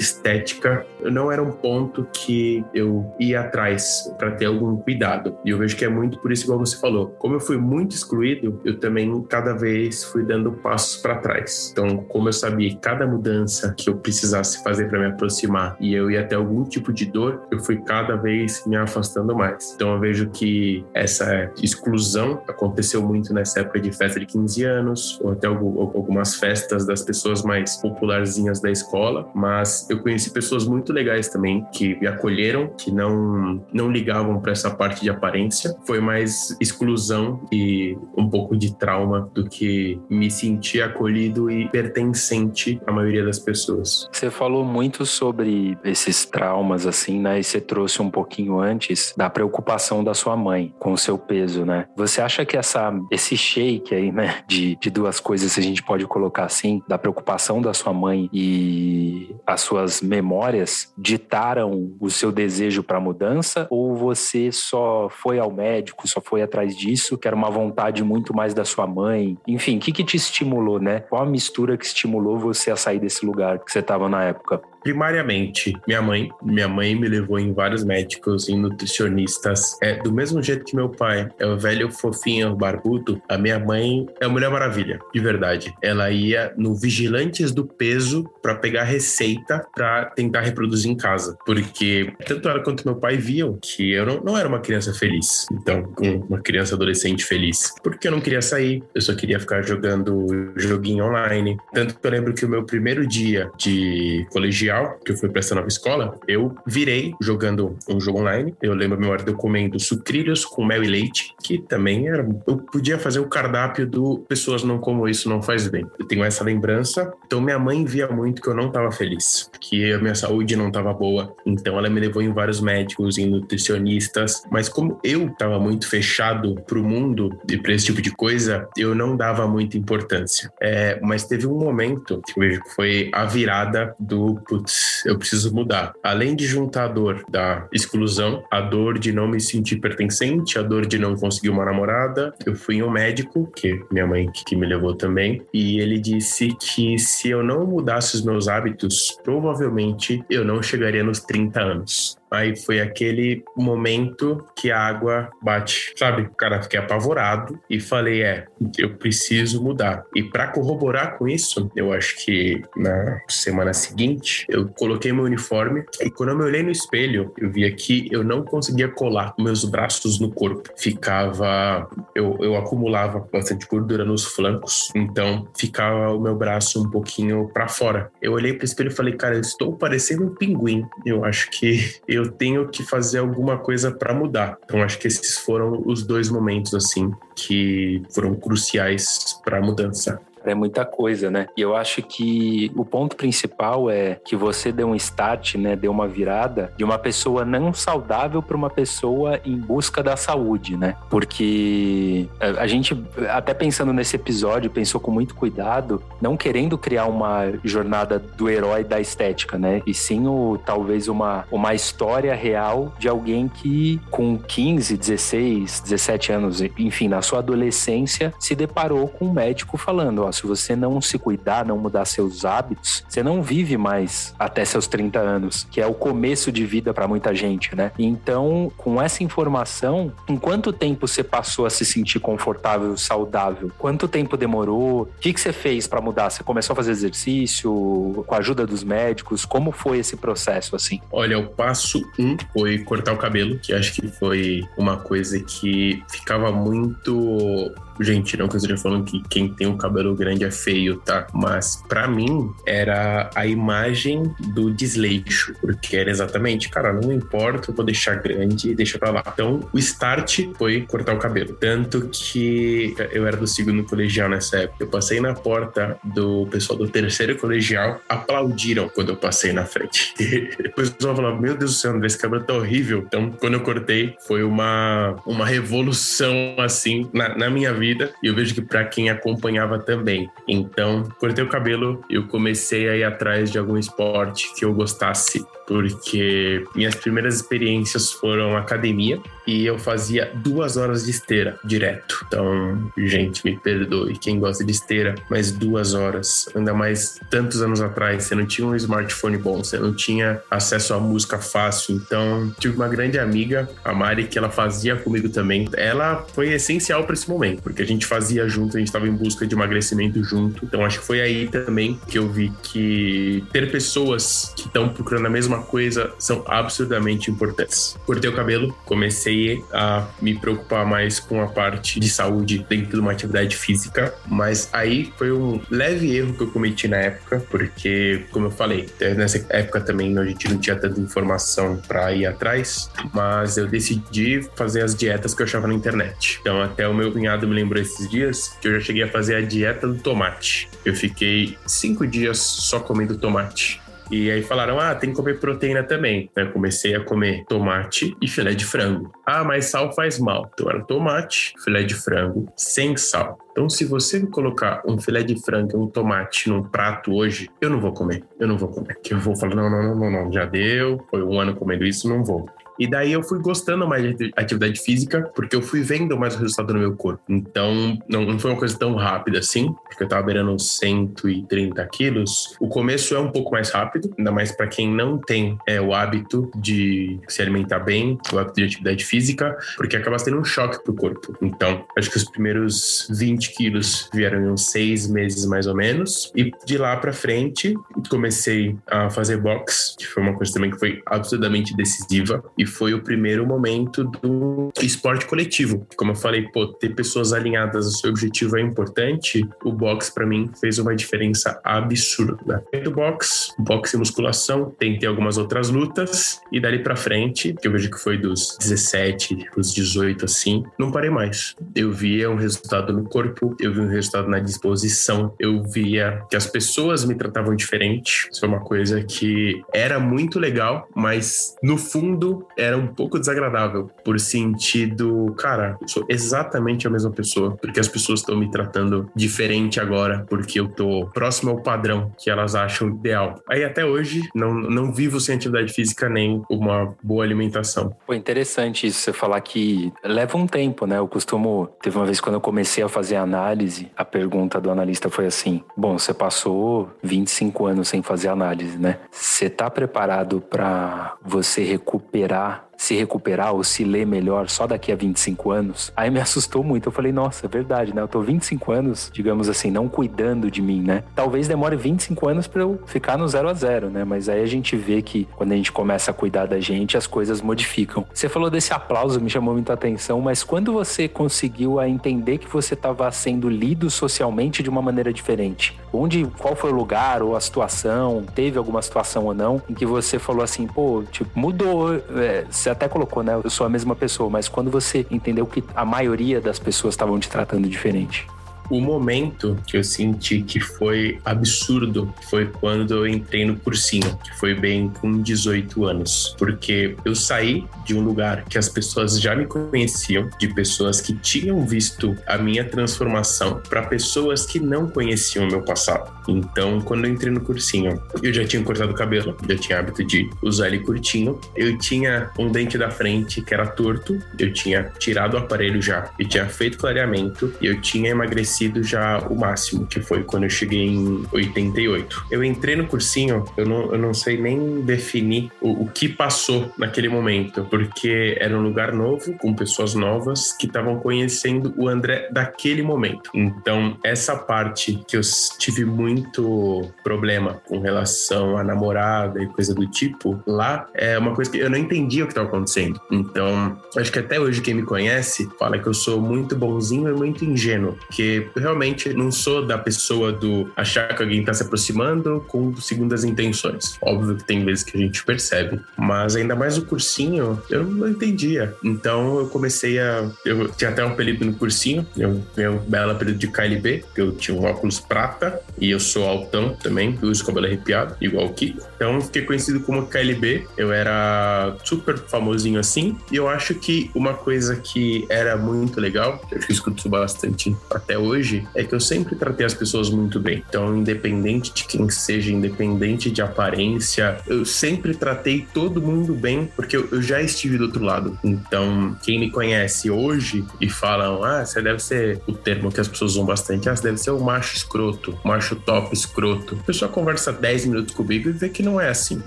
estética, 0.00 0.86
não 1.02 1.30
era 1.30 1.42
um 1.42 1.52
ponto 1.52 2.06
que 2.12 2.64
eu 2.74 3.10
ia 3.18 3.40
atrás 3.40 4.12
para 4.18 4.32
ter 4.32 4.46
algum 4.46 4.76
cuidado. 4.76 5.36
E 5.44 5.50
eu 5.50 5.58
vejo 5.58 5.76
que 5.76 5.84
é 5.84 5.88
muito 5.88 6.18
por 6.20 6.32
isso 6.32 6.44
igual 6.44 6.58
você 6.58 6.78
falou. 6.78 7.08
Como 7.18 7.34
eu 7.34 7.40
fui 7.40 7.56
muito 7.56 7.94
excluído, 7.94 8.60
eu 8.64 8.78
também 8.78 9.08
cada 9.28 9.54
vez 9.54 10.04
fui 10.04 10.24
dando 10.24 10.52
passos 10.52 11.00
para 11.00 11.16
trás. 11.16 11.70
Então, 11.72 11.98
como 12.04 12.28
eu 12.28 12.32
sabia 12.32 12.76
cada 12.76 13.06
mudança 13.06 13.74
que 13.76 13.88
eu 13.88 13.96
precisasse 13.96 14.62
fazer 14.62 14.88
para 14.88 14.98
me 14.98 15.06
aproximar 15.06 15.76
e 15.80 15.94
eu 15.94 16.10
ia 16.10 16.24
ter 16.24 16.36
algum 16.36 16.64
tipo 16.64 16.92
de 16.92 17.06
dor, 17.06 17.42
eu 17.50 17.58
fui 17.60 17.76
cada 17.82 18.16
vez 18.16 18.64
me 18.66 18.76
afastando 18.76 19.34
mais. 19.34 19.67
Então 19.74 19.94
eu 19.94 20.00
vejo 20.00 20.30
que 20.30 20.84
essa 20.94 21.50
exclusão 21.62 22.42
aconteceu 22.48 23.02
muito 23.02 23.32
nessa 23.32 23.60
época 23.60 23.80
de 23.80 23.92
festa 23.92 24.18
de 24.18 24.26
15 24.26 24.64
anos, 24.64 25.18
ou 25.22 25.32
até 25.32 25.46
algumas 25.46 26.36
festas 26.36 26.86
das 26.86 27.02
pessoas 27.02 27.42
mais 27.42 27.76
popularzinhas 27.76 28.60
da 28.60 28.70
escola, 28.70 29.30
mas 29.34 29.88
eu 29.90 30.00
conheci 30.02 30.30
pessoas 30.30 30.66
muito 30.66 30.92
legais 30.92 31.28
também 31.28 31.64
que 31.72 31.98
me 32.00 32.06
acolheram, 32.06 32.68
que 32.76 32.90
não 32.90 33.62
não 33.72 33.90
ligavam 33.90 34.40
para 34.40 34.52
essa 34.52 34.70
parte 34.70 35.02
de 35.02 35.10
aparência. 35.10 35.76
Foi 35.86 36.00
mais 36.00 36.56
exclusão 36.60 37.40
e 37.52 37.96
um 38.16 38.28
pouco 38.28 38.56
de 38.56 38.74
trauma 38.74 39.30
do 39.34 39.48
que 39.48 40.00
me 40.08 40.30
sentir 40.30 40.82
acolhido 40.82 41.50
e 41.50 41.68
pertencente 41.68 42.80
à 42.86 42.92
maioria 42.92 43.24
das 43.24 43.38
pessoas. 43.38 44.08
Você 44.12 44.30
falou 44.30 44.64
muito 44.64 45.04
sobre 45.06 45.76
esses 45.84 46.24
traumas 46.24 46.86
assim, 46.86 47.20
né? 47.20 47.38
E 47.38 47.44
você 47.44 47.60
trouxe 47.60 48.00
um 48.02 48.10
pouquinho 48.10 48.58
antes 48.58 49.14
da 49.16 49.28
preocupação 49.28 49.57
preocupação 49.58 50.04
da 50.04 50.14
sua 50.14 50.36
mãe 50.36 50.72
com 50.78 50.92
o 50.92 50.98
seu 50.98 51.18
peso, 51.18 51.64
né? 51.64 51.86
Você 51.96 52.20
acha 52.20 52.44
que 52.46 52.56
essa, 52.56 52.92
esse 53.10 53.36
shake 53.36 53.94
aí, 53.94 54.12
né, 54.12 54.42
de, 54.46 54.76
de 54.76 54.88
duas 54.88 55.18
coisas, 55.18 55.52
se 55.52 55.60
a 55.60 55.62
gente 55.62 55.82
pode 55.82 56.06
colocar 56.06 56.44
assim, 56.44 56.80
da 56.86 56.96
preocupação 56.96 57.60
da 57.60 57.74
sua 57.74 57.92
mãe 57.92 58.30
e 58.32 59.34
as 59.44 59.60
suas 59.60 60.00
memórias 60.00 60.92
ditaram 60.96 61.92
o 62.00 62.08
seu 62.08 62.30
desejo 62.30 62.82
para 62.84 63.00
mudança? 63.00 63.66
Ou 63.70 63.96
você 63.96 64.52
só 64.52 65.08
foi 65.10 65.40
ao 65.40 65.50
médico, 65.50 66.06
só 66.06 66.20
foi 66.20 66.40
atrás 66.40 66.76
disso, 66.76 67.18
que 67.18 67.26
era 67.26 67.36
uma 67.36 67.50
vontade 67.50 68.04
muito 68.04 68.34
mais 68.34 68.54
da 68.54 68.64
sua 68.64 68.86
mãe? 68.86 69.36
Enfim, 69.46 69.78
o 69.78 69.80
que, 69.80 69.90
que 69.90 70.04
te 70.04 70.16
estimulou, 70.16 70.78
né? 70.78 71.00
Qual 71.00 71.22
a 71.22 71.26
mistura 71.26 71.76
que 71.76 71.84
estimulou 71.84 72.38
você 72.38 72.70
a 72.70 72.76
sair 72.76 73.00
desse 73.00 73.26
lugar 73.26 73.58
que 73.58 73.72
você 73.72 73.80
estava 73.80 74.08
na 74.08 74.22
época? 74.22 74.62
Primariamente 74.82 75.74
minha 75.86 76.02
mãe. 76.02 76.30
Minha 76.42 76.68
mãe 76.68 76.94
me 76.94 77.08
levou 77.08 77.38
em 77.38 77.52
vários 77.52 77.84
médicos, 77.84 78.48
em 78.48 78.58
nutricionistas. 78.58 79.76
É 79.82 79.94
do 80.02 80.12
mesmo 80.12 80.42
jeito 80.42 80.64
que 80.64 80.76
meu 80.76 80.88
pai 80.88 81.28
é 81.38 81.46
o 81.46 81.58
velho 81.58 81.90
fofinho 81.90 82.54
barbudo, 82.54 83.20
a 83.28 83.36
minha 83.36 83.58
mãe 83.58 84.06
é 84.20 84.26
a 84.26 84.28
Mulher 84.28 84.50
Maravilha, 84.50 84.98
de 85.12 85.20
verdade. 85.20 85.74
Ela 85.82 86.10
ia 86.10 86.52
no 86.56 86.74
Vigilantes 86.74 87.52
do 87.52 87.64
Peso 87.64 88.24
para 88.42 88.54
pegar 88.54 88.84
receita 88.84 89.66
para 89.74 90.06
tentar 90.06 90.40
reproduzir 90.40 90.90
em 90.90 90.96
casa, 90.96 91.36
porque 91.44 92.12
tanto 92.26 92.48
ela 92.48 92.62
quanto 92.62 92.84
meu 92.84 92.96
pai 92.96 93.16
viam 93.16 93.58
que 93.60 93.92
eu 93.92 94.06
não, 94.06 94.20
não 94.20 94.38
era 94.38 94.48
uma 94.48 94.60
criança 94.60 94.92
feliz. 94.92 95.46
Então, 95.52 95.92
uma 96.28 96.40
criança 96.40 96.74
adolescente 96.74 97.24
feliz, 97.24 97.74
porque 97.82 98.08
eu 98.08 98.12
não 98.12 98.20
queria 98.20 98.42
sair, 98.42 98.82
eu 98.94 99.00
só 99.00 99.14
queria 99.14 99.40
ficar 99.40 99.62
jogando 99.62 100.52
joguinho 100.56 101.04
online. 101.04 101.56
Tanto 101.72 101.98
que 101.98 102.06
eu 102.06 102.10
lembro 102.10 102.34
que 102.34 102.44
o 102.44 102.48
meu 102.48 102.64
primeiro 102.64 103.06
dia 103.06 103.50
de 103.58 104.26
colegial 104.30 104.67
colegial, 104.68 104.98
que 105.04 105.12
eu 105.12 105.16
fui 105.16 105.28
pra 105.28 105.40
essa 105.40 105.54
nova 105.54 105.68
escola, 105.68 106.18
eu 106.26 106.54
virei 106.66 107.14
jogando 107.20 107.76
um 107.88 108.00
jogo 108.00 108.20
online. 108.20 108.54
Eu 108.62 108.74
lembro 108.74 108.98
meu 108.98 109.16
de 109.16 109.28
eu 109.28 109.34
comendo 109.34 109.80
sucrilhos 109.80 110.44
com 110.44 110.64
mel 110.64 110.84
e 110.84 110.86
leite, 110.86 111.34
que 111.42 111.58
também 111.58 112.08
era. 112.08 112.28
Eu 112.46 112.58
podia 112.58 112.98
fazer 112.98 113.18
o 113.18 113.28
cardápio 113.28 113.86
do 113.86 114.18
Pessoas 114.28 114.62
Não 114.62 114.78
Como 114.78 115.08
Isso 115.08 115.28
Não 115.28 115.42
Faz 115.42 115.66
Bem. 115.66 115.86
Eu 115.98 116.06
tenho 116.06 116.22
essa 116.24 116.44
lembrança. 116.44 117.12
Então, 117.26 117.40
minha 117.40 117.58
mãe 117.58 117.84
via 117.84 118.06
muito 118.08 118.42
que 118.42 118.48
eu 118.48 118.54
não 118.54 118.68
estava 118.68 118.92
feliz, 118.92 119.50
que 119.60 119.92
a 119.92 119.98
minha 119.98 120.14
saúde 120.14 120.54
não 120.54 120.68
estava 120.68 120.92
boa. 120.92 121.34
Então, 121.46 121.78
ela 121.78 121.88
me 121.88 122.00
levou 122.00 122.22
em 122.22 122.32
vários 122.32 122.60
médicos, 122.60 123.18
em 123.18 123.26
nutricionistas. 123.26 124.42
Mas, 124.50 124.68
como 124.68 125.00
eu 125.02 125.28
estava 125.28 125.58
muito 125.58 125.88
fechado 125.88 126.54
pro 126.66 126.84
mundo 126.84 127.38
e 127.50 127.56
para 127.56 127.72
esse 127.72 127.86
tipo 127.86 128.02
de 128.02 128.10
coisa, 128.10 128.68
eu 128.76 128.94
não 128.94 129.16
dava 129.16 129.46
muita 129.46 129.76
importância. 129.76 130.52
É, 130.60 131.00
mas 131.02 131.24
teve 131.24 131.46
um 131.46 131.58
momento 131.58 132.22
que 132.26 132.60
foi 132.74 133.10
a 133.12 133.24
virada 133.24 133.94
do 133.98 134.40
putz, 134.58 135.02
eu 135.06 135.18
preciso 135.18 135.54
mudar. 135.54 135.92
Além 136.02 136.34
de 136.34 136.46
juntar 136.46 136.84
a 136.84 136.88
dor 136.88 137.24
da 137.30 137.66
exclusão, 137.72 138.42
a 138.50 138.60
dor 138.60 138.98
de 138.98 139.12
não 139.12 139.28
me 139.28 139.40
sentir 139.40 139.76
pertencente, 139.76 140.58
a 140.58 140.62
dor 140.62 140.86
de 140.86 140.98
não 140.98 141.16
conseguir 141.16 141.50
uma 141.50 141.64
namorada, 141.64 142.34
eu 142.44 142.54
fui 142.54 142.76
em 142.76 142.82
um 142.82 142.90
médico, 142.90 143.50
que 143.54 143.80
minha 143.90 144.06
mãe 144.06 144.30
que 144.32 144.56
me 144.56 144.66
levou 144.66 144.94
também, 144.94 145.42
e 145.52 145.80
ele 145.80 145.98
disse 145.98 146.48
que 146.60 146.98
se 146.98 147.30
eu 147.30 147.42
não 147.42 147.66
mudasse 147.66 148.16
os 148.16 148.22
meus 148.22 148.48
hábitos, 148.48 149.16
provavelmente 149.22 150.22
eu 150.28 150.44
não 150.44 150.62
chegaria 150.62 151.04
nos 151.04 151.20
30 151.20 151.60
anos. 151.60 152.17
Aí 152.30 152.56
foi 152.56 152.80
aquele 152.80 153.42
momento 153.56 154.44
que 154.56 154.70
a 154.70 154.80
água 154.80 155.30
bate, 155.42 155.92
sabe? 155.96 156.22
O 156.22 156.34
cara 156.34 156.62
fiquei 156.62 156.78
apavorado 156.78 157.58
e 157.68 157.80
falei: 157.80 158.22
é, 158.22 158.46
eu 158.78 158.96
preciso 158.96 159.62
mudar. 159.62 160.04
E 160.14 160.22
para 160.22 160.48
corroborar 160.48 161.16
com 161.16 161.28
isso, 161.28 161.70
eu 161.74 161.92
acho 161.92 162.16
que 162.24 162.62
na 162.76 163.20
semana 163.28 163.72
seguinte, 163.72 164.44
eu 164.48 164.68
coloquei 164.68 165.12
meu 165.12 165.24
uniforme 165.24 165.84
e 166.00 166.10
quando 166.10 166.30
eu 166.30 166.38
me 166.38 166.44
olhei 166.44 166.62
no 166.62 166.70
espelho, 166.70 167.32
eu 167.38 167.50
vi 167.50 167.68
que 167.72 168.08
eu 168.10 168.24
não 168.24 168.42
conseguia 168.44 168.88
colar 168.88 169.34
meus 169.38 169.64
braços 169.64 170.18
no 170.18 170.30
corpo. 170.30 170.70
Ficava. 170.76 171.88
Eu, 172.14 172.36
eu 172.40 172.56
acumulava 172.56 173.26
bastante 173.32 173.66
gordura 173.66 174.04
nos 174.04 174.24
flancos, 174.24 174.90
então 174.94 175.48
ficava 175.56 176.12
o 176.12 176.20
meu 176.20 176.34
braço 176.34 176.82
um 176.82 176.90
pouquinho 176.90 177.48
para 177.52 177.68
fora. 177.68 178.10
Eu 178.20 178.32
olhei 178.32 178.52
pro 178.52 178.64
espelho 178.64 178.90
e 178.90 178.94
falei: 178.94 179.14
cara, 179.14 179.36
eu 179.36 179.40
estou 179.40 179.76
parecendo 179.76 180.24
um 180.24 180.34
pinguim. 180.34 180.84
Eu 181.06 181.24
acho 181.24 181.50
que 181.50 181.96
eu 182.08 182.17
tenho 182.26 182.68
que 182.68 182.82
fazer 182.82 183.18
alguma 183.18 183.58
coisa 183.58 183.90
para 183.90 184.14
mudar. 184.14 184.58
Então 184.64 184.82
acho 184.82 184.98
que 184.98 185.06
esses 185.06 185.38
foram 185.38 185.82
os 185.86 186.02
dois 186.02 186.28
momentos 186.28 186.74
assim 186.74 187.12
que 187.36 188.02
foram 188.10 188.34
cruciais 188.34 189.38
para 189.44 189.58
a 189.58 189.60
mudança 189.60 190.20
é 190.50 190.54
muita 190.54 190.84
coisa, 190.84 191.30
né? 191.30 191.46
E 191.56 191.60
eu 191.60 191.76
acho 191.76 192.02
que 192.02 192.70
o 192.74 192.84
ponto 192.84 193.16
principal 193.16 193.90
é 193.90 194.16
que 194.24 194.36
você 194.36 194.72
deu 194.72 194.88
um 194.88 194.94
start, 194.94 195.56
né? 195.56 195.76
Deu 195.76 195.90
uma 195.90 196.08
virada 196.08 196.72
de 196.76 196.84
uma 196.84 196.98
pessoa 196.98 197.44
não 197.44 197.72
saudável 197.72 198.42
para 198.42 198.56
uma 198.56 198.70
pessoa 198.70 199.40
em 199.44 199.56
busca 199.56 200.02
da 200.02 200.16
saúde, 200.16 200.76
né? 200.76 200.96
Porque 201.10 202.28
a 202.40 202.66
gente, 202.66 202.96
até 203.30 203.54
pensando 203.54 203.92
nesse 203.92 204.16
episódio, 204.16 204.70
pensou 204.70 205.00
com 205.00 205.10
muito 205.10 205.34
cuidado, 205.34 206.02
não 206.20 206.36
querendo 206.36 206.76
criar 206.76 207.06
uma 207.06 207.52
jornada 207.64 208.18
do 208.18 208.48
herói 208.48 208.84
da 208.84 209.00
estética, 209.00 209.58
né? 209.58 209.82
E 209.86 209.94
sim, 209.94 210.26
o, 210.26 210.58
talvez 210.64 211.08
uma, 211.08 211.44
uma 211.50 211.74
história 211.74 212.34
real 212.34 212.92
de 212.98 213.08
alguém 213.08 213.48
que 213.48 214.00
com 214.10 214.38
15, 214.38 214.96
16, 214.96 215.80
17 215.80 216.32
anos, 216.32 216.62
enfim, 216.78 217.08
na 217.08 217.22
sua 217.22 217.38
adolescência, 217.38 218.32
se 218.38 218.54
deparou 218.54 219.08
com 219.08 219.26
um 219.26 219.32
médico 219.32 219.76
falando: 219.76 220.24
ó, 220.24 220.32
se 220.38 220.46
você 220.46 220.76
não 220.76 221.00
se 221.00 221.18
cuidar, 221.18 221.64
não 221.64 221.78
mudar 221.78 222.04
seus 222.04 222.44
hábitos, 222.44 223.04
você 223.08 223.22
não 223.22 223.42
vive 223.42 223.76
mais 223.76 224.34
até 224.38 224.64
seus 224.64 224.86
30 224.86 225.18
anos, 225.18 225.66
que 225.70 225.80
é 225.80 225.86
o 225.86 225.94
começo 225.94 226.50
de 226.52 226.64
vida 226.64 226.94
para 226.94 227.08
muita 227.08 227.34
gente, 227.34 227.74
né? 227.74 227.92
Então, 227.98 228.72
com 228.76 229.00
essa 229.00 229.22
informação, 229.22 230.12
em 230.28 230.36
quanto 230.36 230.72
tempo 230.72 231.06
você 231.06 231.22
passou 231.22 231.66
a 231.66 231.70
se 231.70 231.84
sentir 231.84 232.20
confortável, 232.20 232.96
saudável? 232.96 233.70
Quanto 233.78 234.06
tempo 234.06 234.36
demorou? 234.36 235.02
O 235.02 235.08
que, 235.20 235.32
que 235.32 235.40
você 235.40 235.52
fez 235.52 235.86
para 235.86 236.00
mudar? 236.00 236.30
Você 236.30 236.42
começou 236.42 236.74
a 236.74 236.76
fazer 236.76 236.92
exercício 236.92 238.24
com 238.26 238.34
a 238.34 238.38
ajuda 238.38 238.66
dos 238.66 238.84
médicos? 238.84 239.44
Como 239.44 239.72
foi 239.72 239.98
esse 239.98 240.16
processo 240.16 240.76
assim? 240.76 241.00
Olha, 241.10 241.38
o 241.38 241.48
passo 241.48 242.02
um 242.18 242.36
foi 242.52 242.78
cortar 242.78 243.12
o 243.12 243.16
cabelo, 243.16 243.58
que 243.58 243.72
acho 243.72 243.92
que 243.92 244.08
foi 244.08 244.62
uma 244.76 244.96
coisa 244.96 245.40
que 245.40 246.02
ficava 246.08 246.52
muito 246.52 247.72
Gente, 248.00 248.36
não 248.36 248.48
que 248.48 248.54
eu 248.54 248.58
esteja 248.58 248.76
falando 248.76 249.04
que 249.04 249.22
quem 249.28 249.48
tem 249.48 249.66
o 249.66 249.76
cabelo 249.76 250.14
grande 250.14 250.44
é 250.44 250.50
feio, 250.50 250.96
tá? 250.98 251.26
Mas 251.32 251.82
para 251.88 252.06
mim 252.06 252.50
era 252.66 253.30
a 253.34 253.46
imagem 253.46 254.22
do 254.54 254.70
desleixo, 254.70 255.54
porque 255.60 255.96
era 255.96 256.10
exatamente, 256.10 256.68
cara, 256.68 256.92
não 256.92 257.12
importa, 257.12 257.70
eu 257.70 257.74
vou 257.74 257.84
deixar 257.84 258.16
grande, 258.16 258.74
deixa 258.74 258.98
pra 258.98 259.10
lá. 259.10 259.22
Então, 259.32 259.68
o 259.72 259.78
start 259.78 260.40
foi 260.56 260.82
cortar 260.82 261.14
o 261.14 261.18
cabelo. 261.18 261.54
Tanto 261.54 262.08
que 262.08 262.94
eu 263.12 263.26
era 263.26 263.36
do 263.36 263.46
segundo 263.46 263.84
colegial 263.84 264.28
nessa 264.28 264.58
época. 264.58 264.84
Eu 264.84 264.88
passei 264.88 265.20
na 265.20 265.34
porta 265.34 265.98
do 266.04 266.46
pessoal 266.46 266.78
do 266.78 266.88
terceiro 266.88 267.36
colegial, 267.36 268.00
aplaudiram 268.08 268.88
quando 268.88 269.10
eu 269.10 269.16
passei 269.16 269.52
na 269.52 269.64
frente. 269.64 270.14
O 270.68 270.72
pessoal 270.78 271.16
falou: 271.16 271.40
Meu 271.40 271.56
Deus 271.56 271.72
do 271.72 271.76
céu, 271.76 272.04
esse 272.04 272.18
cabelo 272.18 272.44
tá 272.44 272.54
horrível. 272.54 273.04
Então, 273.06 273.30
quando 273.30 273.54
eu 273.54 273.60
cortei, 273.60 274.14
foi 274.26 274.42
uma, 274.42 275.16
uma 275.26 275.44
revolução 275.44 276.54
assim 276.58 277.08
na, 277.12 277.36
na 277.36 277.50
minha 277.50 277.72
vida 277.72 277.87
e 278.22 278.26
eu 278.26 278.34
vejo 278.34 278.54
que 278.54 278.60
para 278.60 278.84
quem 278.84 279.10
acompanhava 279.10 279.78
também. 279.78 280.28
Então, 280.46 281.08
cortei 281.18 281.44
o 281.44 281.48
cabelo, 281.48 282.04
eu 282.10 282.26
comecei 282.26 282.88
a 282.88 282.96
ir 282.96 283.04
atrás 283.04 283.50
de 283.50 283.58
algum 283.58 283.76
esporte 283.76 284.52
que 284.54 284.64
eu 284.64 284.74
gostasse 284.74 285.44
porque 285.68 286.64
minhas 286.74 286.94
primeiras 286.94 287.36
experiências 287.36 288.10
foram 288.10 288.56
academia 288.56 289.20
e 289.48 289.64
eu 289.64 289.78
fazia 289.78 290.30
duas 290.34 290.76
horas 290.76 291.06
de 291.06 291.10
esteira 291.10 291.58
direto. 291.64 292.22
Então, 292.28 292.92
gente, 292.98 293.42
me 293.46 293.56
perdoe 293.56 294.18
quem 294.18 294.38
gosta 294.38 294.62
de 294.62 294.72
esteira, 294.72 295.14
mas 295.30 295.50
duas 295.50 295.94
horas, 295.94 296.50
ainda 296.54 296.74
mais 296.74 297.18
tantos 297.30 297.62
anos 297.62 297.80
atrás, 297.80 298.24
você 298.24 298.34
não 298.34 298.44
tinha 298.44 298.68
um 298.68 298.76
smartphone 298.76 299.38
bom, 299.38 299.64
você 299.64 299.78
não 299.78 299.94
tinha 299.94 300.42
acesso 300.50 300.92
à 300.92 301.00
música 301.00 301.38
fácil. 301.38 301.96
Então, 301.96 302.52
tive 302.60 302.76
uma 302.76 302.88
grande 302.88 303.18
amiga, 303.18 303.70
a 303.82 303.94
Mari, 303.94 304.24
que 304.24 304.36
ela 304.36 304.50
fazia 304.50 304.96
comigo 304.96 305.30
também. 305.30 305.66
Ela 305.72 306.26
foi 306.34 306.52
essencial 306.52 307.04
para 307.04 307.14
esse 307.14 307.26
momento, 307.26 307.62
porque 307.62 307.80
a 307.80 307.86
gente 307.86 308.04
fazia 308.04 308.46
junto, 308.50 308.76
a 308.76 308.80
gente 308.80 308.88
estava 308.88 309.08
em 309.08 309.12
busca 309.12 309.46
de 309.46 309.54
emagrecimento 309.54 310.22
junto. 310.22 310.62
Então, 310.66 310.84
acho 310.84 311.00
que 311.00 311.06
foi 311.06 311.22
aí 311.22 311.48
também 311.48 311.98
que 312.06 312.18
eu 312.18 312.28
vi 312.28 312.52
que 312.62 313.42
ter 313.50 313.70
pessoas 313.70 314.52
que 314.54 314.66
estão 314.66 314.90
procurando 314.90 315.24
a 315.24 315.30
mesma 315.30 315.62
coisa 315.62 316.12
são 316.18 316.44
absurdamente 316.46 317.30
importantes. 317.30 317.96
Cortei 318.04 318.28
o 318.28 318.34
cabelo, 318.34 318.76
comecei 318.84 319.37
a 319.72 320.08
me 320.20 320.34
preocupar 320.38 320.84
mais 320.86 321.18
com 321.20 321.42
a 321.42 321.46
parte 321.46 322.00
de 322.00 322.08
saúde 322.08 322.64
dentro 322.68 322.92
de 322.92 323.00
uma 323.00 323.12
atividade 323.12 323.56
física, 323.56 324.14
mas 324.26 324.68
aí 324.72 325.12
foi 325.16 325.32
um 325.32 325.60
leve 325.70 326.16
erro 326.16 326.34
que 326.34 326.42
eu 326.42 326.50
cometi 326.50 326.88
na 326.88 326.96
época, 326.96 327.44
porque, 327.50 328.24
como 328.30 328.46
eu 328.46 328.50
falei, 328.50 328.88
nessa 329.16 329.44
época 329.50 329.80
também 329.80 330.16
a 330.18 330.24
gente 330.24 330.48
não 330.48 330.58
tinha 330.58 330.76
tanta 330.76 331.00
informação 331.00 331.80
para 331.86 332.12
ir 332.12 332.26
atrás, 332.26 332.90
mas 333.12 333.56
eu 333.56 333.66
decidi 333.66 334.48
fazer 334.56 334.82
as 334.82 334.94
dietas 334.94 335.34
que 335.34 335.42
eu 335.42 335.46
achava 335.46 335.66
na 335.66 335.74
internet. 335.74 336.38
Então, 336.40 336.60
até 336.62 336.86
o 336.86 336.94
meu 336.94 337.12
cunhado 337.12 337.46
me 337.46 337.54
lembrou 337.54 337.80
esses 337.80 338.08
dias 338.08 338.56
que 338.60 338.68
eu 338.68 338.74
já 338.74 338.80
cheguei 338.80 339.02
a 339.02 339.08
fazer 339.08 339.36
a 339.36 339.40
dieta 339.40 339.86
do 339.86 339.96
tomate. 339.96 340.68
Eu 340.84 340.94
fiquei 340.94 341.56
cinco 341.66 342.06
dias 342.06 342.38
só 342.38 342.80
comendo 342.80 343.16
tomate. 343.16 343.80
E 344.10 344.30
aí 344.30 344.42
falaram: 344.42 344.78
ah, 344.78 344.94
tem 344.94 345.10
que 345.10 345.16
comer 345.16 345.38
proteína 345.38 345.82
também. 345.82 346.30
Eu 346.34 346.50
comecei 346.50 346.94
a 346.94 347.04
comer 347.04 347.44
tomate 347.46 348.16
e 348.20 348.28
filé 348.28 348.54
de 348.54 348.64
frango. 348.64 349.12
Ah, 349.26 349.44
mas 349.44 349.66
sal 349.66 349.92
faz 349.92 350.18
mal. 350.18 350.50
Então 350.52 350.70
era 350.70 350.82
tomate, 350.84 351.54
filé 351.62 351.82
de 351.82 351.94
frango, 351.94 352.50
sem 352.56 352.96
sal. 352.96 353.38
Então, 353.58 353.68
se 353.68 353.84
você 353.84 354.24
colocar 354.24 354.82
um 354.86 355.00
filé 355.00 355.22
de 355.22 355.40
frango 355.42 355.72
e 355.72 355.76
um 355.76 355.88
tomate 355.88 356.48
num 356.48 356.62
prato 356.62 357.12
hoje, 357.12 357.50
eu 357.60 357.68
não 357.68 357.80
vou 357.80 357.92
comer. 357.92 358.22
Eu 358.38 358.46
não 358.46 358.56
vou 358.56 358.68
comer. 358.68 358.96
Que 359.02 359.12
eu 359.14 359.18
vou 359.18 359.36
falar: 359.36 359.54
não, 359.54 359.68
não, 359.68 359.82
não, 359.82 359.96
não, 359.98 360.10
não, 360.10 360.32
já 360.32 360.44
deu. 360.44 361.04
Foi 361.10 361.22
um 361.22 361.40
ano 361.40 361.56
comendo 361.56 361.84
isso, 361.84 362.08
não 362.08 362.24
vou. 362.24 362.48
E 362.78 362.86
daí 362.86 363.12
eu 363.12 363.22
fui 363.22 363.38
gostando 363.40 363.86
mais 363.86 364.16
de 364.16 364.30
atividade 364.36 364.80
física, 364.80 365.30
porque 365.34 365.56
eu 365.56 365.62
fui 365.62 365.82
vendo 365.82 366.18
mais 366.18 366.34
o 366.34 366.38
resultado 366.38 366.72
no 366.72 366.80
meu 366.80 366.94
corpo. 366.94 367.20
Então, 367.28 367.98
não, 368.08 368.24
não 368.24 368.38
foi 368.38 368.50
uma 368.50 368.58
coisa 368.58 368.78
tão 368.78 368.94
rápida 368.94 369.38
assim, 369.38 369.74
porque 369.88 370.04
eu 370.04 370.08
tava 370.08 370.22
beirando 370.22 370.52
uns 370.52 370.78
130 370.78 371.84
quilos. 371.86 372.56
O 372.60 372.68
começo 372.68 373.14
é 373.14 373.18
um 373.18 373.30
pouco 373.30 373.50
mais 373.50 373.70
rápido, 373.70 374.14
ainda 374.16 374.30
mais 374.30 374.52
para 374.52 374.66
quem 374.66 374.88
não 374.88 375.18
tem 375.18 375.58
é, 375.66 375.80
o 375.80 375.92
hábito 375.94 376.50
de 376.56 377.18
se 377.28 377.42
alimentar 377.42 377.80
bem, 377.80 378.18
o 378.32 378.38
hábito 378.38 378.56
de 378.56 378.64
atividade 378.64 379.04
física, 379.04 379.56
porque 379.76 379.96
acaba 379.96 380.16
tendo 380.16 380.38
um 380.38 380.44
choque 380.44 380.82
pro 380.82 380.94
corpo. 380.94 381.36
Então, 381.42 381.84
acho 381.96 382.10
que 382.10 382.16
os 382.16 382.24
primeiros 382.24 383.08
20 383.10 383.52
quilos 383.54 384.08
vieram 384.12 384.40
em 384.40 384.50
uns 384.50 384.70
seis 384.70 385.08
meses 385.08 385.46
mais 385.46 385.66
ou 385.66 385.74
menos. 385.74 386.32
E 386.34 386.52
de 386.64 386.78
lá 386.78 386.96
para 386.96 387.12
frente, 387.12 387.74
comecei 388.08 388.76
a 388.86 389.10
fazer 389.10 389.38
boxe, 389.38 389.96
que 389.96 390.06
foi 390.06 390.22
uma 390.22 390.34
coisa 390.34 390.52
também 390.52 390.70
que 390.70 390.78
foi 390.78 391.02
absurdamente 391.06 391.76
decisiva. 391.76 392.44
E 392.56 392.66
foi 392.68 392.94
o 392.94 393.02
primeiro 393.02 393.46
momento 393.46 394.04
do 394.04 394.72
esporte 394.80 395.26
coletivo. 395.26 395.86
Como 395.96 396.12
eu 396.12 396.16
falei, 396.16 396.42
pô, 396.52 396.68
ter 396.68 396.94
pessoas 396.94 397.32
alinhadas 397.32 397.86
ao 397.86 397.92
seu 397.92 398.10
objetivo 398.10 398.58
é 398.58 398.60
importante. 398.60 399.46
O 399.64 399.72
boxe, 399.72 400.12
para 400.12 400.26
mim, 400.26 400.50
fez 400.60 400.78
uma 400.78 400.94
diferença 400.94 401.60
absurda. 401.64 402.64
Do 402.82 402.90
boxe, 402.90 403.52
boxe 403.58 403.96
e 403.96 403.98
musculação, 403.98 404.74
tentei 404.78 405.08
algumas 405.08 405.36
outras 405.36 405.70
lutas, 405.70 406.40
e 406.52 406.60
dali 406.60 406.78
para 406.78 406.96
frente, 406.96 407.54
que 407.60 407.66
eu 407.66 407.72
vejo 407.72 407.90
que 407.90 407.98
foi 407.98 408.16
dos 408.16 408.56
17 408.58 409.48
pros 409.50 409.72
18, 409.74 410.24
assim, 410.24 410.64
não 410.78 410.90
parei 410.90 411.10
mais. 411.10 411.54
Eu 411.74 411.90
via 411.92 412.30
um 412.30 412.36
resultado 412.36 412.92
no 412.92 413.04
corpo, 413.04 413.56
eu 413.60 413.72
vi 413.72 413.80
um 413.80 413.88
resultado 413.88 414.28
na 414.28 414.38
disposição, 414.38 415.34
eu 415.38 415.62
via 415.62 416.22
que 416.30 416.36
as 416.36 416.46
pessoas 416.46 417.04
me 417.04 417.14
tratavam 417.14 417.54
diferente. 417.54 418.28
Isso 418.32 418.44
é 418.44 418.48
uma 418.48 418.60
coisa 418.60 419.02
que 419.02 419.62
era 419.72 419.98
muito 419.98 420.38
legal, 420.38 420.88
mas 420.94 421.56
no 421.62 421.76
fundo 421.76 422.46
era 422.58 422.76
um 422.76 422.88
pouco 422.88 423.18
desagradável, 423.18 423.88
por 424.04 424.18
sentido, 424.18 425.32
cara, 425.38 425.78
sou 425.86 426.04
exatamente 426.08 426.86
a 426.86 426.90
mesma 426.90 427.10
pessoa, 427.12 427.56
porque 427.56 427.78
as 427.78 427.86
pessoas 427.86 428.20
estão 428.20 428.36
me 428.36 428.50
tratando 428.50 429.08
diferente 429.14 429.78
agora, 429.78 430.26
porque 430.28 430.58
eu 430.58 430.68
tô 430.68 431.06
próximo 431.14 431.52
ao 431.52 431.62
padrão 431.62 432.12
que 432.18 432.28
elas 432.28 432.56
acham 432.56 432.88
ideal. 432.88 433.40
Aí 433.48 433.64
até 433.64 433.84
hoje 433.84 434.28
não, 434.34 434.52
não 434.52 434.92
vivo 434.92 435.20
sem 435.20 435.36
atividade 435.36 435.72
física 435.72 436.08
nem 436.08 436.42
uma 436.50 436.94
boa 437.02 437.22
alimentação. 437.24 437.94
Pô, 438.04 438.12
interessante 438.12 438.86
isso, 438.86 439.00
você 439.00 439.12
falar 439.12 439.40
que 439.40 439.92
leva 440.02 440.36
um 440.36 440.46
tempo, 440.46 440.86
né? 440.86 440.98
Eu 440.98 441.06
costumo. 441.06 441.68
Teve 441.80 441.96
uma 441.96 442.06
vez 442.06 442.20
quando 442.20 442.34
eu 442.34 442.40
comecei 442.40 442.82
a 442.82 442.88
fazer 442.88 443.16
análise, 443.16 443.90
a 443.96 444.04
pergunta 444.04 444.60
do 444.60 444.70
analista 444.70 445.08
foi 445.08 445.26
assim: 445.26 445.62
Bom, 445.76 445.98
você 445.98 446.12
passou 446.12 446.90
25 447.02 447.66
anos 447.66 447.88
sem 447.88 448.02
fazer 448.02 448.28
análise, 448.28 448.76
né? 448.78 448.98
Você 449.10 449.48
tá 449.48 449.70
preparado 449.70 450.40
para 450.40 451.16
você 451.24 451.62
recuperar 451.62 452.47
Ah. 452.48 452.67
Se 452.78 452.94
recuperar 452.94 453.52
ou 453.52 453.64
se 453.64 453.82
ler 453.82 454.06
melhor 454.06 454.48
só 454.48 454.66
daqui 454.66 454.92
a 454.92 454.96
25 454.96 455.50
anos, 455.50 455.92
aí 455.96 456.08
me 456.10 456.20
assustou 456.22 456.62
muito. 456.62 456.86
Eu 456.86 456.92
falei, 456.92 457.12
nossa, 457.12 457.44
é 457.44 457.48
verdade, 457.48 457.92
né? 457.94 458.00
Eu 458.00 458.08
tô 458.08 458.22
25 458.22 458.72
anos, 458.72 459.10
digamos 459.12 459.48
assim, 459.48 459.70
não 459.70 459.88
cuidando 459.88 460.50
de 460.50 460.62
mim, 460.62 460.80
né? 460.80 461.02
Talvez 461.14 461.48
demore 461.48 461.76
25 461.76 462.28
anos 462.28 462.46
para 462.46 462.62
eu 462.62 462.80
ficar 462.86 463.18
no 463.18 463.26
zero 463.26 463.48
a 463.48 463.54
zero, 463.54 463.90
né? 463.90 464.04
Mas 464.04 464.28
aí 464.28 464.40
a 464.40 464.46
gente 464.46 464.76
vê 464.76 465.02
que 465.02 465.26
quando 465.36 465.52
a 465.52 465.56
gente 465.56 465.72
começa 465.72 466.12
a 466.12 466.14
cuidar 466.14 466.46
da 466.46 466.60
gente, 466.60 466.96
as 466.96 467.06
coisas 467.06 467.42
modificam. 467.42 468.06
Você 468.14 468.28
falou 468.28 468.48
desse 468.48 468.72
aplauso, 468.72 469.20
me 469.20 469.28
chamou 469.28 469.54
muita 469.54 469.72
atenção, 469.72 470.20
mas 470.20 470.44
quando 470.44 470.72
você 470.72 471.08
conseguiu 471.08 471.80
a 471.80 471.88
entender 471.88 472.38
que 472.38 472.48
você 472.48 472.74
estava 472.74 473.10
sendo 473.10 473.48
lido 473.48 473.90
socialmente 473.90 474.62
de 474.62 474.70
uma 474.70 474.80
maneira 474.80 475.12
diferente? 475.12 475.76
Onde, 475.92 476.24
qual 476.38 476.54
foi 476.54 476.70
o 476.70 476.74
lugar 476.74 477.22
ou 477.22 477.34
a 477.34 477.40
situação? 477.40 478.24
Teve 478.34 478.56
alguma 478.56 478.80
situação 478.82 479.24
ou 479.24 479.34
não 479.34 479.60
em 479.68 479.74
que 479.74 479.84
você 479.84 480.18
falou 480.18 480.44
assim, 480.44 480.66
pô, 480.66 481.02
tipo, 481.10 481.28
mudou, 481.34 481.96
é, 481.96 482.44
você 482.68 482.70
até 482.70 482.88
colocou, 482.88 483.22
né? 483.22 483.40
Eu 483.42 483.50
sou 483.50 483.66
a 483.66 483.70
mesma 483.70 483.96
pessoa, 483.96 484.28
mas 484.28 484.48
quando 484.48 484.70
você 484.70 485.06
entendeu 485.10 485.46
que 485.46 485.64
a 485.74 485.84
maioria 485.84 486.40
das 486.40 486.58
pessoas 486.58 486.94
estavam 486.94 487.18
te 487.18 487.28
tratando 487.28 487.68
diferente? 487.68 488.26
O 488.70 488.80
momento 488.80 489.56
que 489.66 489.78
eu 489.78 489.84
senti 489.84 490.42
que 490.42 490.60
foi 490.60 491.18
absurdo 491.24 492.12
foi 492.28 492.46
quando 492.46 492.94
eu 492.94 493.06
entrei 493.06 493.44
no 493.44 493.56
cursinho, 493.56 494.18
que 494.22 494.38
foi 494.38 494.54
bem 494.54 494.90
com 494.90 495.22
18 495.22 495.84
anos, 495.86 496.34
porque 496.38 496.94
eu 497.02 497.14
saí 497.14 497.64
de 497.86 497.94
um 497.94 498.02
lugar 498.02 498.44
que 498.44 498.58
as 498.58 498.68
pessoas 498.68 499.18
já 499.18 499.34
me 499.34 499.46
conheciam, 499.46 500.28
de 500.38 500.48
pessoas 500.48 501.00
que 501.00 501.14
tinham 501.14 501.66
visto 501.66 502.14
a 502.26 502.36
minha 502.36 502.62
transformação, 502.62 503.62
para 503.68 503.82
pessoas 503.82 504.44
que 504.44 504.60
não 504.60 504.86
conheciam 504.86 505.46
o 505.46 505.48
meu 505.48 505.62
passado. 505.62 506.12
Então, 506.28 506.80
quando 506.82 507.06
eu 507.06 507.10
entrei 507.10 507.32
no 507.32 507.40
cursinho, 507.40 508.02
eu 508.22 508.32
já 508.34 508.44
tinha 508.44 508.62
cortado 508.62 508.92
o 508.92 508.94
cabelo, 508.94 509.34
já 509.48 509.56
tinha 509.56 509.78
hábito 509.78 510.04
de 510.04 510.28
usar 510.42 510.66
ele 510.66 510.80
curtinho. 510.80 511.40
Eu 511.56 511.78
tinha 511.78 512.30
um 512.38 512.52
dente 512.52 512.76
da 512.76 512.90
frente 512.90 513.40
que 513.40 513.54
era 513.54 513.66
torto, 513.66 514.18
eu 514.38 514.52
tinha 514.52 514.92
tirado 514.98 515.34
o 515.34 515.38
aparelho 515.38 515.80
já, 515.80 516.10
eu 516.18 516.28
tinha 516.28 516.46
feito 516.46 516.76
clareamento 516.76 517.54
e 517.62 517.66
eu 517.66 517.80
tinha 517.80 518.10
emagrecido 518.10 518.57
já 518.82 519.18
o 519.28 519.36
máximo, 519.36 519.86
que 519.86 520.00
foi 520.00 520.22
quando 520.22 520.44
eu 520.44 520.50
cheguei 520.50 520.86
em 520.86 521.24
88. 521.32 522.26
Eu 522.30 522.42
entrei 522.44 522.76
no 522.76 522.86
cursinho, 522.86 523.44
eu 523.56 523.66
não, 523.66 523.92
eu 523.92 523.98
não 523.98 524.14
sei 524.14 524.40
nem 524.40 524.80
definir 524.82 525.50
o, 525.60 525.84
o 525.84 525.88
que 525.88 526.08
passou 526.08 526.72
naquele 526.78 527.08
momento, 527.08 527.66
porque 527.70 528.36
era 528.40 528.56
um 528.56 528.62
lugar 528.62 528.92
novo, 528.92 529.32
com 529.38 529.54
pessoas 529.54 529.94
novas 529.94 530.52
que 530.52 530.66
estavam 530.66 530.98
conhecendo 530.98 531.74
o 531.76 531.88
André 531.88 532.28
daquele 532.30 532.82
momento. 532.82 533.30
Então, 533.34 533.96
essa 534.04 534.36
parte 534.36 535.02
que 535.06 535.16
eu 535.16 535.20
tive 535.58 535.84
muito 535.84 536.08
muito 536.38 536.90
problema 537.02 537.60
com 537.66 537.78
relação 537.80 538.56
à 538.56 538.64
namorada 538.64 539.42
e 539.42 539.46
coisa 539.46 539.74
do 539.74 539.86
tipo, 539.86 540.42
lá 540.46 540.86
é 540.94 541.18
uma 541.18 541.34
coisa 541.34 541.50
que 541.50 541.58
eu 541.58 541.70
não 541.70 541.78
entendia 541.78 542.24
o 542.24 542.26
que 542.26 542.32
estava 542.32 542.48
acontecendo. 542.48 543.00
Então, 543.10 543.78
acho 543.96 544.10
que 544.10 544.18
até 544.18 544.40
hoje 544.40 544.60
quem 544.60 544.74
me 544.74 544.82
conhece 544.82 545.48
fala 545.58 545.78
que 545.78 545.86
eu 545.86 545.94
sou 545.94 546.20
muito 546.20 546.56
bonzinho 546.56 547.08
e 547.08 547.12
muito 547.12 547.44
ingênuo, 547.44 547.96
que 548.10 548.47
eu 548.54 548.62
realmente 548.62 549.12
não 549.12 549.30
sou 549.30 549.64
da 549.64 549.78
pessoa 549.78 550.32
do 550.32 550.70
achar 550.76 551.14
que 551.14 551.22
alguém 551.22 551.40
está 551.40 551.52
se 551.54 551.62
aproximando 551.62 552.44
com 552.48 552.74
segundas 552.76 553.24
intenções. 553.24 553.96
Óbvio 554.02 554.36
que 554.36 554.44
tem 554.44 554.64
vezes 554.64 554.84
que 554.84 554.96
a 554.96 555.00
gente 555.00 555.24
percebe, 555.24 555.80
mas 555.96 556.36
ainda 556.36 556.54
mais 556.54 556.78
o 556.78 556.84
cursinho, 556.84 557.60
eu 557.70 557.84
não 557.84 558.08
entendia. 558.08 558.74
Então, 558.82 559.38
eu 559.38 559.46
comecei 559.48 559.98
a. 559.98 560.28
Eu 560.44 560.68
tinha 560.68 560.90
até 560.90 561.04
um 561.04 561.08
apelido 561.08 561.44
no 561.44 561.54
cursinho, 561.54 562.06
eu 562.16 562.42
ganhei 562.56 562.70
um 562.70 562.78
belo 562.78 563.12
apelido 563.12 563.38
de 563.38 563.48
KLB, 563.48 564.04
que 564.14 564.20
eu 564.20 564.32
tinha 564.32 564.56
um 564.56 564.64
óculos 564.64 565.00
prata 565.00 565.60
e 565.80 565.90
eu 565.90 566.00
sou 566.00 566.26
altão 566.26 566.74
também, 566.74 567.18
uso 567.22 567.44
cabelo 567.44 567.66
arrepiado, 567.66 568.16
igual 568.20 568.46
o 568.46 568.52
Kiko. 568.52 568.84
Então 568.96 569.20
fiquei 569.20 569.42
conhecido 569.42 569.80
como 569.80 570.06
KLB. 570.06 570.66
Eu 570.76 570.92
era 570.92 571.76
super 571.84 572.18
famosinho 572.18 572.80
assim. 572.80 573.16
E 573.30 573.36
eu 573.36 573.48
acho 573.48 573.74
que 573.74 574.10
uma 574.14 574.34
coisa 574.34 574.76
que 574.76 575.26
era 575.28 575.56
muito 575.56 576.00
legal, 576.00 576.40
eu 576.50 576.60
escuto 576.68 577.08
bastante 577.08 577.76
até 577.90 578.18
hoje, 578.18 578.37
é 578.74 578.84
que 578.84 578.94
eu 578.94 579.00
sempre 579.00 579.34
tratei 579.36 579.66
as 579.66 579.74
pessoas 579.74 580.10
muito 580.10 580.40
bem. 580.40 580.64
Então, 580.68 580.96
independente 580.96 581.72
de 581.72 581.84
quem 581.84 582.08
seja, 582.10 582.52
independente 582.52 583.30
de 583.30 583.42
aparência, 583.42 584.38
eu 584.46 584.64
sempre 584.64 585.14
tratei 585.14 585.66
todo 585.72 586.00
mundo 586.00 586.34
bem, 586.34 586.68
porque 586.76 586.96
eu, 586.96 587.08
eu 587.10 587.22
já 587.22 587.40
estive 587.40 587.78
do 587.78 587.84
outro 587.84 588.04
lado. 588.04 588.38
Então, 588.42 589.16
quem 589.22 589.38
me 589.38 589.50
conhece 589.50 590.10
hoje 590.10 590.64
e 590.80 590.88
falam, 590.88 591.42
ah, 591.42 591.64
você 591.64 591.80
deve 591.82 592.02
ser 592.02 592.40
o 592.46 592.52
termo 592.52 592.90
que 592.90 593.00
as 593.00 593.08
pessoas 593.08 593.32
usam 593.32 593.44
bastante, 593.44 593.88
ah, 593.88 593.96
você 593.96 594.02
deve 594.02 594.18
ser 594.18 594.30
o 594.30 594.40
macho 594.40 594.76
escroto, 594.76 595.38
macho 595.44 595.76
top 595.76 596.14
escroto. 596.14 596.78
A 596.80 596.84
pessoa 596.84 597.10
conversa 597.10 597.52
10 597.52 597.86
minutos 597.86 598.14
comigo 598.14 598.48
e 598.48 598.52
vê 598.52 598.68
que 598.68 598.82
não 598.82 599.00
é 599.00 599.08
assim. 599.08 599.42